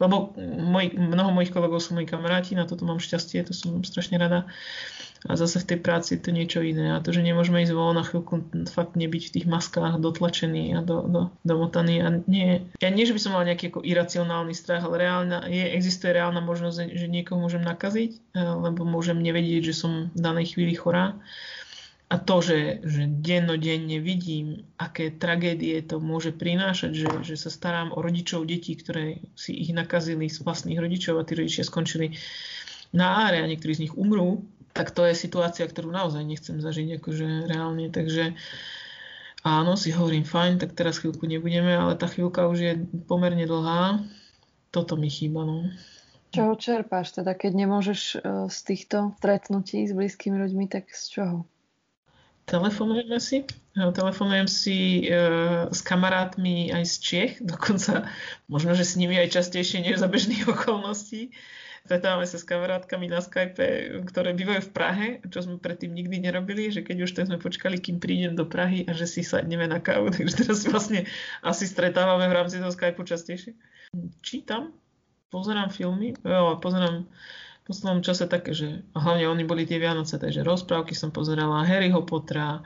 lebo 0.00 0.32
moj, 0.40 0.96
mnoho 0.96 1.28
mojich 1.28 1.52
kolegov 1.52 1.84
sú 1.84 1.92
moji 1.92 2.08
kamaráti, 2.08 2.56
na 2.56 2.64
toto 2.64 2.88
mám 2.88 3.04
šťastie, 3.04 3.44
to 3.44 3.52
som 3.52 3.84
strašne 3.84 4.16
rada. 4.16 4.48
A 5.28 5.36
zase 5.36 5.60
v 5.60 5.68
tej 5.68 5.78
práci 5.84 6.16
je 6.16 6.24
to 6.24 6.32
niečo 6.32 6.64
iné. 6.64 6.96
A 6.96 7.04
to, 7.04 7.12
že 7.12 7.20
nemôžeme 7.20 7.60
ísť 7.60 7.76
von 7.76 7.92
na 7.92 8.00
chvíľku 8.00 8.40
fakt 8.72 8.96
nebyť 8.96 9.22
v 9.28 9.34
tých 9.36 9.46
maskách 9.46 10.00
dotlačený 10.00 10.76
a 10.76 10.80
do, 10.80 11.04
do, 11.04 11.22
domotaný. 11.44 12.00
A 12.00 12.08
nie, 12.24 12.64
ja 12.80 12.88
nie, 12.88 13.04
že 13.04 13.12
by 13.12 13.20
som 13.20 13.36
mal 13.36 13.44
nejaký 13.44 13.68
ako 13.68 13.84
iracionálny 13.84 14.56
strach, 14.56 14.80
ale 14.88 15.04
reálna, 15.04 15.44
je, 15.44 15.60
existuje 15.76 16.16
reálna 16.16 16.40
možnosť, 16.40 16.96
že 16.96 17.06
niekoho 17.12 17.36
môžem 17.36 17.60
nakaziť, 17.60 18.10
eh, 18.16 18.40
lebo 18.40 18.88
môžem 18.88 19.20
nevedieť, 19.20 19.68
že 19.68 19.74
som 19.76 19.92
v 20.08 20.20
danej 20.20 20.56
chvíli 20.56 20.72
chorá 20.72 21.20
a 22.10 22.18
to, 22.18 22.42
že, 22.42 22.82
že 22.82 23.06
dennodenne 23.06 24.02
vidím, 24.02 24.66
aké 24.82 25.14
tragédie 25.14 25.78
to 25.86 26.02
môže 26.02 26.34
prinášať, 26.34 26.90
že, 26.90 27.08
že 27.22 27.36
sa 27.38 27.54
starám 27.54 27.94
o 27.94 28.02
rodičov 28.02 28.50
detí, 28.50 28.74
ktoré 28.74 29.22
si 29.38 29.54
ich 29.54 29.70
nakazili 29.70 30.26
z 30.26 30.42
vlastných 30.42 30.82
rodičov 30.82 31.22
a 31.22 31.26
tí 31.28 31.38
rodičia 31.38 31.62
skončili 31.62 32.18
na 32.90 33.30
áre 33.30 33.38
a 33.38 33.46
niektorí 33.46 33.78
z 33.78 33.82
nich 33.86 33.94
umrú, 33.94 34.42
tak 34.80 34.96
to 34.96 35.04
je 35.04 35.12
situácia, 35.12 35.68
ktorú 35.68 35.92
naozaj 35.92 36.24
nechcem 36.24 36.56
zažiť 36.56 36.96
akože 36.96 37.52
reálne. 37.52 37.92
Takže 37.92 38.32
áno, 39.44 39.76
si 39.76 39.92
hovorím, 39.92 40.24
fajn, 40.24 40.64
tak 40.64 40.72
teraz 40.72 41.04
chvíľku 41.04 41.28
nebudeme, 41.28 41.76
ale 41.76 42.00
tá 42.00 42.08
chvíľka 42.08 42.48
už 42.48 42.58
je 42.64 42.72
pomerne 43.04 43.44
dlhá. 43.44 44.00
Toto 44.72 44.96
mi 44.96 45.12
chýba, 45.12 45.44
no. 45.44 45.68
Čoho 46.32 46.56
čerpáš 46.56 47.12
teda, 47.12 47.36
keď 47.36 47.52
nemôžeš 47.68 48.00
eh, 48.16 48.20
z 48.48 48.58
týchto 48.64 49.12
stretnutí 49.20 49.84
s 49.84 49.92
blízkymi 49.92 50.40
ľuďmi, 50.40 50.64
tak 50.72 50.88
z 50.88 51.04
čoho? 51.12 51.38
telefonujeme 52.50 53.18
si. 53.22 53.46
Telefonujem 53.70 54.48
si 54.50 55.06
uh, 55.06 55.70
s 55.70 55.80
kamarátmi 55.86 56.74
aj 56.74 56.84
z 56.90 56.94
Čech, 56.98 57.32
dokonca 57.54 58.10
možno, 58.50 58.74
že 58.74 58.82
s 58.82 58.98
nimi 58.98 59.14
aj 59.14 59.30
častejšie 59.30 59.86
než 59.86 60.02
za 60.02 60.10
bežných 60.10 60.50
okolností. 60.50 61.30
Stretávame 61.84 62.28
sa 62.28 62.36
s 62.36 62.44
kamarátkami 62.44 63.08
na 63.08 63.24
Skype, 63.24 63.56
ktoré 64.06 64.36
bývajú 64.36 64.68
v 64.68 64.74
Prahe, 64.74 65.06
čo 65.26 65.42
sme 65.42 65.56
predtým 65.56 65.90
nikdy 65.90 66.22
nerobili, 66.22 66.68
že 66.68 66.84
keď 66.84 66.96
už 67.08 67.10
tak 67.16 67.26
sme 67.32 67.40
počkali, 67.40 67.80
kým 67.80 67.98
prídem 67.98 68.36
do 68.36 68.44
Prahy 68.46 68.84
a 68.86 68.92
že 68.92 69.08
si 69.08 69.24
sadneme 69.24 69.66
na 69.66 69.80
kávu, 69.80 70.10
takže 70.14 70.44
teraz 70.46 70.62
vlastne 70.68 71.08
asi 71.40 71.64
stretávame 71.64 72.28
v 72.28 72.36
rámci 72.36 72.60
toho 72.60 72.70
Skypeu 72.70 73.02
častejšie. 73.02 73.56
Čítam, 74.22 74.76
pozerám 75.32 75.72
filmy, 75.72 76.14
jo, 76.20 76.60
pozerám 76.62 77.08
v 77.60 77.64
poslednom 77.66 78.02
čase 78.02 78.26
také, 78.26 78.50
že 78.54 78.82
hlavne 78.94 79.30
oni 79.30 79.44
boli 79.46 79.62
tie 79.62 79.78
Vianoce, 79.78 80.18
takže 80.18 80.42
rozprávky 80.42 80.94
som 80.94 81.14
pozerala, 81.14 81.66
Harryho 81.66 82.02
Pottera, 82.02 82.62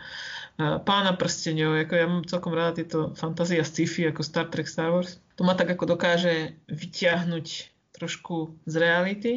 Pána 0.55 1.19
prstenov, 1.19 1.75
ako 1.75 1.95
ja 1.99 2.07
mám 2.07 2.23
celkom 2.31 2.55
rada 2.55 2.79
tieto 2.79 3.11
fantázie 3.19 3.59
a 3.59 3.67
sci-fi 3.67 4.07
ako 4.07 4.23
Star 4.23 4.47
Trek, 4.47 4.71
Star 4.71 4.95
Wars. 4.95 5.19
To 5.35 5.43
ma 5.43 5.59
tak 5.59 5.75
ako 5.75 5.99
dokáže 5.99 6.55
vyťahnuť 6.71 7.74
trošku 7.95 8.59
z 8.67 8.75
reality. 8.77 9.33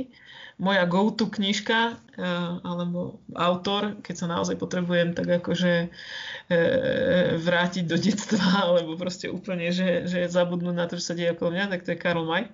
Moja 0.58 0.90
go-to 0.90 1.30
knižka 1.30 1.94
eh, 1.94 2.54
alebo 2.66 3.22
autor, 3.38 4.02
keď 4.02 4.16
sa 4.18 4.26
naozaj 4.26 4.58
potrebujem 4.58 5.14
tak 5.14 5.30
akože 5.30 5.74
eh, 5.86 7.38
vrátiť 7.38 7.86
do 7.86 7.98
detstva 8.02 8.46
alebo 8.66 8.98
proste 8.98 9.30
úplne, 9.30 9.70
že, 9.70 10.10
že 10.10 10.26
zabudnúť 10.26 10.76
na 10.76 10.90
to, 10.90 10.98
čo 10.98 11.14
sa 11.14 11.18
deje 11.18 11.38
okolo 11.38 11.54
mňa, 11.54 11.70
tak 11.70 11.86
to 11.86 11.94
je 11.94 12.02
Karl 12.02 12.26
May. 12.26 12.50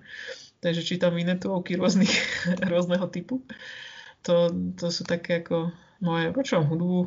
Takže 0.60 0.84
čítam 0.84 1.16
inetovky 1.16 1.80
rôznych, 1.80 2.12
rôzneho 2.72 3.08
typu. 3.08 3.40
To, 4.28 4.52
to 4.76 4.88
sú 4.88 5.04
také 5.04 5.44
ako 5.44 5.72
moje, 6.04 6.32
počúvam 6.36 6.68
hudbu, 6.68 7.00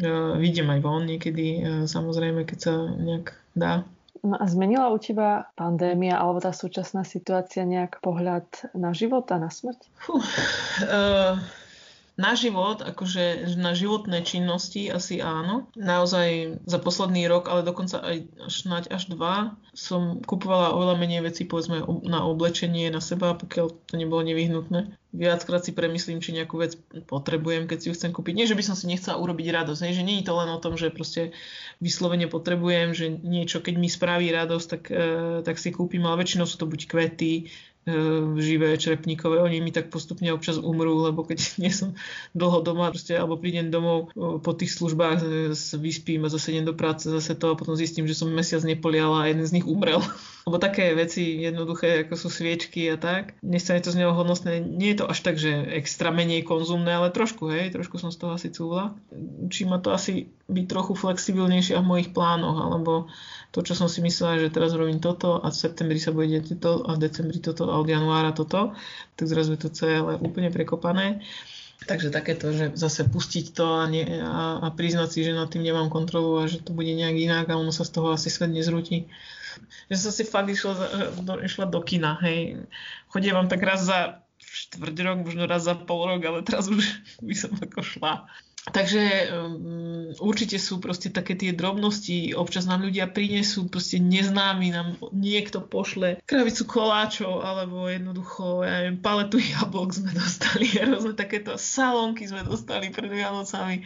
eh, 0.00 0.32
vidím 0.40 0.72
aj 0.72 0.80
von 0.80 1.04
niekedy, 1.04 1.60
samozrejme, 1.84 2.48
keď 2.48 2.58
sa 2.58 2.74
nejak 2.88 3.36
dá. 3.52 3.84
No 4.22 4.34
zmenila 4.42 4.90
u 4.90 4.98
teba 4.98 5.46
pandémia 5.54 6.18
alebo 6.18 6.42
tá 6.42 6.50
súčasná 6.50 7.06
situácia 7.06 7.62
nejak 7.62 8.02
pohľad 8.02 8.44
na 8.74 8.90
život 8.90 9.30
a 9.30 9.38
na 9.38 9.46
smrť? 9.46 9.78
Fú, 9.94 10.18
uh, 10.18 11.38
na 12.18 12.34
život, 12.34 12.82
akože 12.82 13.54
na 13.54 13.78
životné 13.78 14.26
činnosti 14.26 14.90
asi 14.90 15.22
áno. 15.22 15.70
Naozaj 15.78 16.60
za 16.66 16.78
posledný 16.82 17.30
rok, 17.30 17.46
ale 17.46 17.62
dokonca 17.62 18.02
aj 18.02 18.26
snáď 18.50 18.90
až 18.90 19.14
dva, 19.14 19.54
som 19.70 20.18
kupovala 20.26 20.74
oveľa 20.74 20.98
menej 20.98 21.22
vecí 21.22 21.46
povedzme 21.46 21.86
na 22.02 22.26
oblečenie, 22.26 22.90
na 22.90 22.98
seba, 22.98 23.38
pokiaľ 23.38 23.66
to 23.86 23.94
nebolo 23.94 24.26
nevyhnutné. 24.26 24.98
Viackrát 25.14 25.62
si 25.62 25.72
premyslím, 25.72 26.18
či 26.18 26.34
nejakú 26.34 26.58
vec 26.58 26.74
potrebujem, 27.06 27.70
keď 27.70 27.78
si 27.80 27.86
ju 27.88 27.96
chcem 27.96 28.10
kúpiť. 28.12 28.34
Nie, 28.34 28.50
že 28.50 28.58
by 28.58 28.66
som 28.66 28.76
si 28.76 28.90
nechcela 28.90 29.16
urobiť 29.16 29.54
radosť, 29.54 29.80
hej, 29.86 30.02
že 30.02 30.04
nie 30.04 30.20
je 30.20 30.26
to 30.26 30.34
len 30.36 30.50
o 30.52 30.60
tom, 30.60 30.76
že 30.76 30.92
proste 30.92 31.32
vyslovene 31.78 32.28
potrebujem, 32.28 32.92
že 32.92 33.08
niečo, 33.08 33.62
keď 33.62 33.74
mi 33.78 33.88
spraví 33.88 34.28
radosť, 34.28 34.66
tak, 34.68 34.82
e, 34.90 35.06
tak 35.46 35.56
si 35.56 35.70
kúpim, 35.72 36.02
ale 36.04 36.26
väčšinou 36.26 36.44
sú 36.44 36.60
to 36.60 36.66
buď 36.68 36.80
kvety, 36.90 37.48
živé 38.38 38.76
črepníkové, 38.76 39.40
oni 39.40 39.58
mi 39.60 39.72
tak 39.72 39.88
postupne 39.88 40.30
občas 40.32 40.60
umrú, 40.60 41.04
lebo 41.04 41.24
keď 41.24 41.38
nie 41.62 41.72
som 41.72 41.96
dlho 42.36 42.60
doma, 42.62 42.92
proste, 42.92 43.16
alebo 43.16 43.40
prídem 43.40 43.72
domov 43.72 44.12
po 44.16 44.52
tých 44.54 44.74
službách, 44.76 45.24
vyspím 45.80 46.26
a 46.26 46.32
zase 46.32 46.54
idem 46.54 46.68
do 46.68 46.74
práce, 46.76 47.08
zase 47.08 47.34
to 47.34 47.52
a 47.52 47.58
potom 47.58 47.74
zistím, 47.74 48.06
že 48.06 48.16
som 48.16 48.30
mesiac 48.30 48.62
nepoliala 48.64 49.24
a 49.24 49.28
jeden 49.30 49.44
z 49.46 49.60
nich 49.60 49.66
umrel. 49.66 50.00
lebo 50.48 50.56
také 50.56 50.96
veci 50.96 51.44
jednoduché, 51.44 52.08
ako 52.08 52.16
sú 52.16 52.28
sviečky 52.32 52.88
a 52.88 52.96
tak, 52.96 53.36
nestane 53.44 53.84
to 53.84 53.92
z 53.92 54.00
neho 54.00 54.16
hodnostné. 54.16 54.64
Nie 54.64 54.96
je 54.96 55.04
to 55.04 55.10
až 55.12 55.20
tak, 55.20 55.36
že 55.36 55.52
extra 55.76 56.08
menej 56.08 56.40
konzumné, 56.40 56.96
ale 56.96 57.12
trošku, 57.12 57.52
hej, 57.52 57.68
trošku 57.76 58.00
som 58.00 58.08
z 58.08 58.16
toho 58.16 58.32
asi 58.32 58.48
cúvla. 58.48 58.96
Učí 59.44 59.68
ma 59.68 59.76
to 59.76 59.92
asi 59.92 60.32
byť 60.48 60.64
trochu 60.64 60.96
flexibilnejšie 60.96 61.76
v 61.76 61.84
mojich 61.84 62.10
plánoch, 62.16 62.56
alebo 62.56 63.12
to, 63.52 63.60
čo 63.60 63.76
som 63.76 63.88
si 63.88 64.00
myslela, 64.00 64.40
že 64.40 64.52
teraz 64.52 64.72
robím 64.72 64.96
toto 64.96 65.36
a 65.36 65.52
v 65.52 65.60
septembri 65.60 66.00
sa 66.00 66.08
bude 66.08 66.40
toto 66.40 66.88
a 66.88 66.96
v 66.96 67.02
decembri 67.04 67.40
toto 67.40 67.68
a 67.68 67.76
od 67.76 67.88
januára 67.88 68.32
toto, 68.32 68.72
tak 69.20 69.28
zrazu 69.28 69.56
je 69.56 69.60
to 69.68 69.70
celé 69.72 70.00
úplne 70.20 70.48
prekopané. 70.48 71.20
Takže 71.78 72.10
takéto, 72.10 72.50
že 72.50 72.74
zase 72.74 73.06
pustiť 73.06 73.54
to 73.54 73.64
a, 73.78 73.86
nie, 73.86 74.02
a, 74.02 74.66
a 74.66 74.68
priznať 74.74 75.08
si, 75.14 75.20
že 75.22 75.36
nad 75.36 75.46
tým 75.46 75.62
nemám 75.62 75.92
kontrolu 75.92 76.42
a 76.42 76.50
že 76.50 76.58
to 76.58 76.74
bude 76.74 76.90
nejak 76.90 77.14
inak 77.14 77.46
a 77.46 77.60
ono 77.60 77.70
sa 77.70 77.86
z 77.86 77.94
toho 77.94 78.18
asi 78.18 78.32
svet 78.32 78.50
nezrúti. 78.50 79.06
Že 79.86 79.96
som 79.96 80.12
si 80.12 80.24
fakt 80.26 80.50
išla, 80.50 80.74
do, 81.22 81.38
išla 81.38 81.70
do 81.70 81.78
kina, 81.84 82.18
hej. 82.24 82.66
Chodievam 83.14 83.46
tak 83.46 83.62
raz 83.62 83.86
za 83.86 84.26
štvrť 84.42 84.96
rok, 85.06 85.18
možno 85.22 85.46
raz 85.46 85.70
za 85.70 85.78
pol 85.78 86.08
rok, 86.08 86.20
ale 86.26 86.40
teraz 86.42 86.66
už 86.66 86.82
by 87.26 87.34
som 87.36 87.54
ako 87.54 87.80
šla. 87.84 88.26
Takže 88.68 89.02
um, 89.32 90.12
určite 90.20 90.60
sú 90.60 90.80
proste 90.80 91.08
také 91.08 91.36
tie 91.36 91.56
drobnosti, 91.56 92.36
občas 92.36 92.68
nám 92.68 92.84
ľudia 92.84 93.08
prinesú, 93.08 93.68
proste 93.68 93.96
neznámy 94.00 94.72
nám 94.72 94.88
niekto 95.12 95.64
pošle 95.64 96.20
kravicu 96.28 96.68
koláčov, 96.68 97.40
alebo 97.40 97.88
jednoducho, 97.88 98.64
ja 98.64 98.84
neviem, 98.84 98.98
paletu 99.00 99.40
jablok 99.56 99.96
sme 99.96 100.12
dostali, 100.12 100.68
rôzne 100.88 101.16
takéto 101.16 101.56
salónky 101.56 102.28
sme 102.28 102.44
dostali 102.44 102.92
pred 102.92 103.08
Vianocami. 103.08 103.84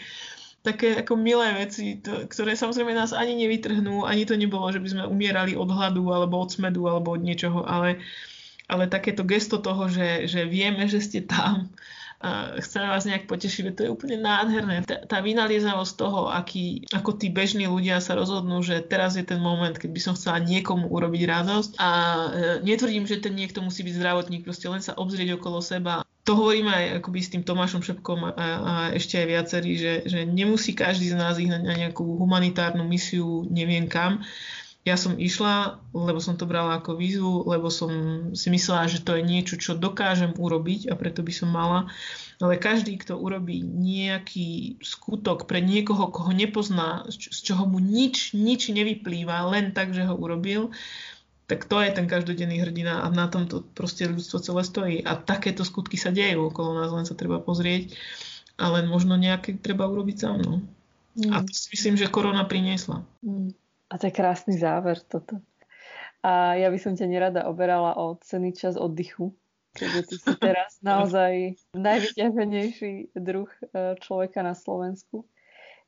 Také 0.62 1.02
ako 1.02 1.18
milé 1.18 1.58
veci, 1.58 1.98
to, 1.98 2.30
ktoré 2.30 2.54
samozrejme 2.54 2.94
nás 2.94 3.10
ani 3.10 3.34
nevytrhnú, 3.34 4.06
ani 4.06 4.22
to 4.22 4.38
nebolo, 4.38 4.70
že 4.70 4.78
by 4.78 4.88
sme 4.94 5.10
umierali 5.10 5.58
od 5.58 5.66
hladu 5.66 6.06
alebo 6.14 6.38
od 6.38 6.54
smedu 6.54 6.86
alebo 6.86 7.18
od 7.18 7.22
niečoho, 7.26 7.66
ale, 7.66 7.98
ale 8.70 8.86
takéto 8.86 9.26
gesto 9.26 9.58
toho, 9.58 9.90
že, 9.90 10.30
že 10.30 10.46
vieme, 10.46 10.86
že 10.86 11.02
ste 11.02 11.26
tam, 11.26 11.74
chceme 12.62 12.86
vás 12.86 13.02
nejak 13.02 13.26
potešiť, 13.26 13.74
to 13.74 13.80
je 13.86 13.90
úplne 13.90 14.22
nádherné. 14.22 14.86
Tá, 14.86 15.02
tá 15.02 15.18
vynaliezavosť 15.18 15.92
toho, 15.98 16.30
aký, 16.30 16.86
ako 16.94 17.18
tí 17.18 17.34
bežní 17.34 17.66
ľudia 17.66 17.98
sa 17.98 18.14
rozhodnú, 18.14 18.62
že 18.62 18.78
teraz 18.86 19.18
je 19.18 19.26
ten 19.26 19.42
moment, 19.42 19.74
keď 19.74 19.90
by 19.90 20.00
som 20.00 20.14
chcela 20.14 20.38
niekomu 20.38 20.86
urobiť 20.86 21.22
radosť 21.26 21.70
a 21.82 21.90
e, 21.90 22.28
netvrdím, 22.62 23.10
že 23.10 23.18
ten 23.18 23.34
niekto 23.34 23.58
musí 23.58 23.82
byť 23.82 23.98
zdravotník, 23.98 24.46
proste 24.46 24.70
len 24.70 24.78
sa 24.78 24.94
obzrieť 24.94 25.34
okolo 25.34 25.58
seba. 25.58 26.06
To 26.22 26.38
hovoríme 26.38 26.70
aj 26.70 26.86
akoby 27.02 27.18
s 27.18 27.34
tým 27.34 27.42
Tomášom 27.42 27.82
Šepkom 27.82 28.22
a, 28.22 28.30
a 28.38 28.72
ešte 28.94 29.18
aj 29.18 29.26
viacerí, 29.26 29.74
že, 29.74 30.06
že 30.06 30.22
nemusí 30.22 30.70
každý 30.70 31.10
z 31.10 31.18
nás 31.18 31.34
ísť 31.34 31.66
na 31.66 31.74
nejakú 31.74 32.06
humanitárnu 32.06 32.86
misiu, 32.86 33.42
neviem 33.50 33.90
kam, 33.90 34.22
ja 34.82 34.98
som 34.98 35.14
išla, 35.14 35.78
lebo 35.94 36.18
som 36.18 36.34
to 36.34 36.42
brala 36.42 36.82
ako 36.82 36.98
výzvu, 36.98 37.46
lebo 37.46 37.70
som 37.70 37.90
si 38.34 38.50
myslela, 38.50 38.90
že 38.90 38.98
to 39.06 39.14
je 39.14 39.22
niečo, 39.22 39.54
čo 39.54 39.78
dokážem 39.78 40.34
urobiť 40.34 40.90
a 40.90 40.98
preto 40.98 41.22
by 41.22 41.30
som 41.30 41.54
mala. 41.54 41.86
Ale 42.42 42.58
každý, 42.58 42.98
kto 42.98 43.14
urobí 43.14 43.62
nejaký 43.62 44.82
skutok 44.82 45.46
pre 45.46 45.62
niekoho, 45.62 46.10
koho 46.10 46.34
nepozná, 46.34 47.06
z 47.06 47.38
čoho 47.46 47.62
mu 47.70 47.78
nič, 47.78 48.34
nič 48.34 48.74
nevyplýva, 48.74 49.46
len 49.54 49.70
tak, 49.70 49.94
že 49.94 50.02
ho 50.02 50.18
urobil, 50.18 50.74
tak 51.46 51.70
to 51.70 51.78
je 51.78 51.94
ten 51.94 52.10
každodenný 52.10 52.58
hrdina 52.66 53.06
a 53.06 53.12
na 53.14 53.30
tom 53.30 53.46
to 53.46 53.62
proste 53.78 54.10
ľudstvo 54.10 54.42
celé 54.42 54.62
stojí. 54.66 54.96
A 55.06 55.14
takéto 55.14 55.62
skutky 55.62 55.94
sa 55.94 56.10
dejú 56.10 56.50
okolo 56.50 56.82
nás, 56.82 56.90
len 56.90 57.06
sa 57.06 57.14
treba 57.14 57.38
pozrieť 57.38 57.94
a 58.58 58.66
len 58.74 58.90
možno 58.90 59.14
nejaké 59.14 59.54
treba 59.62 59.86
urobiť 59.86 60.16
sám. 60.18 60.42
No. 60.42 60.58
Mm. 61.14 61.30
A 61.30 61.46
to 61.46 61.54
si 61.54 61.70
myslím, 61.78 61.94
že 61.94 62.10
korona 62.10 62.42
priniesla. 62.42 63.06
Mm. 63.22 63.54
A 63.92 64.00
to 64.00 64.08
je 64.08 64.16
krásny 64.16 64.56
záver 64.56 64.96
toto. 65.04 65.44
A 66.24 66.56
ja 66.56 66.72
by 66.72 66.78
som 66.80 66.96
ťa 66.96 67.06
nerada 67.10 67.44
oberala 67.44 67.92
o 68.00 68.16
cený 68.24 68.56
čas 68.56 68.80
oddychu, 68.80 69.36
keďže 69.76 70.00
ty 70.08 70.14
si 70.16 70.32
teraz 70.40 70.80
naozaj 70.86 71.60
najvyťaženejší 71.76 73.12
druh 73.12 73.50
e, 73.52 73.98
človeka 74.00 74.40
na 74.40 74.56
Slovensku. 74.56 75.28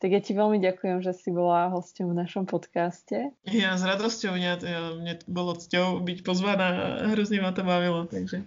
Tak 0.02 0.10
ja 0.10 0.20
ti 0.20 0.36
veľmi 0.36 0.60
ďakujem, 0.60 1.00
že 1.00 1.16
si 1.16 1.32
bola 1.32 1.72
hosťom 1.72 2.12
v 2.12 2.18
našom 2.18 2.44
podcaste. 2.44 3.32
Ja 3.48 3.78
s 3.78 3.86
radosťou, 3.86 4.36
mňa, 4.36 4.52
ja, 4.60 4.80
mne 5.00 5.14
bolo 5.24 5.56
cťou 5.56 6.04
byť 6.04 6.18
pozvaná 6.26 6.66
a 6.76 6.86
hrozne 7.14 7.40
ma 7.40 7.56
to 7.56 7.64
bavilo, 7.64 8.04
takže 8.04 8.44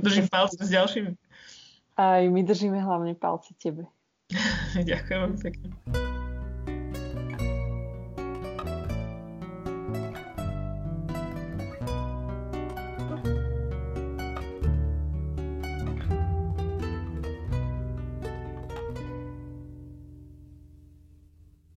držím 0.00 0.26
palce 0.26 0.58
s 0.58 0.72
ďalšími. 0.74 1.14
Aj 2.00 2.24
my 2.24 2.40
držíme 2.42 2.82
hlavne 2.82 3.14
palce 3.14 3.54
tebe. 3.62 3.86
ďakujem 4.90 5.38
pekne. 5.38 6.01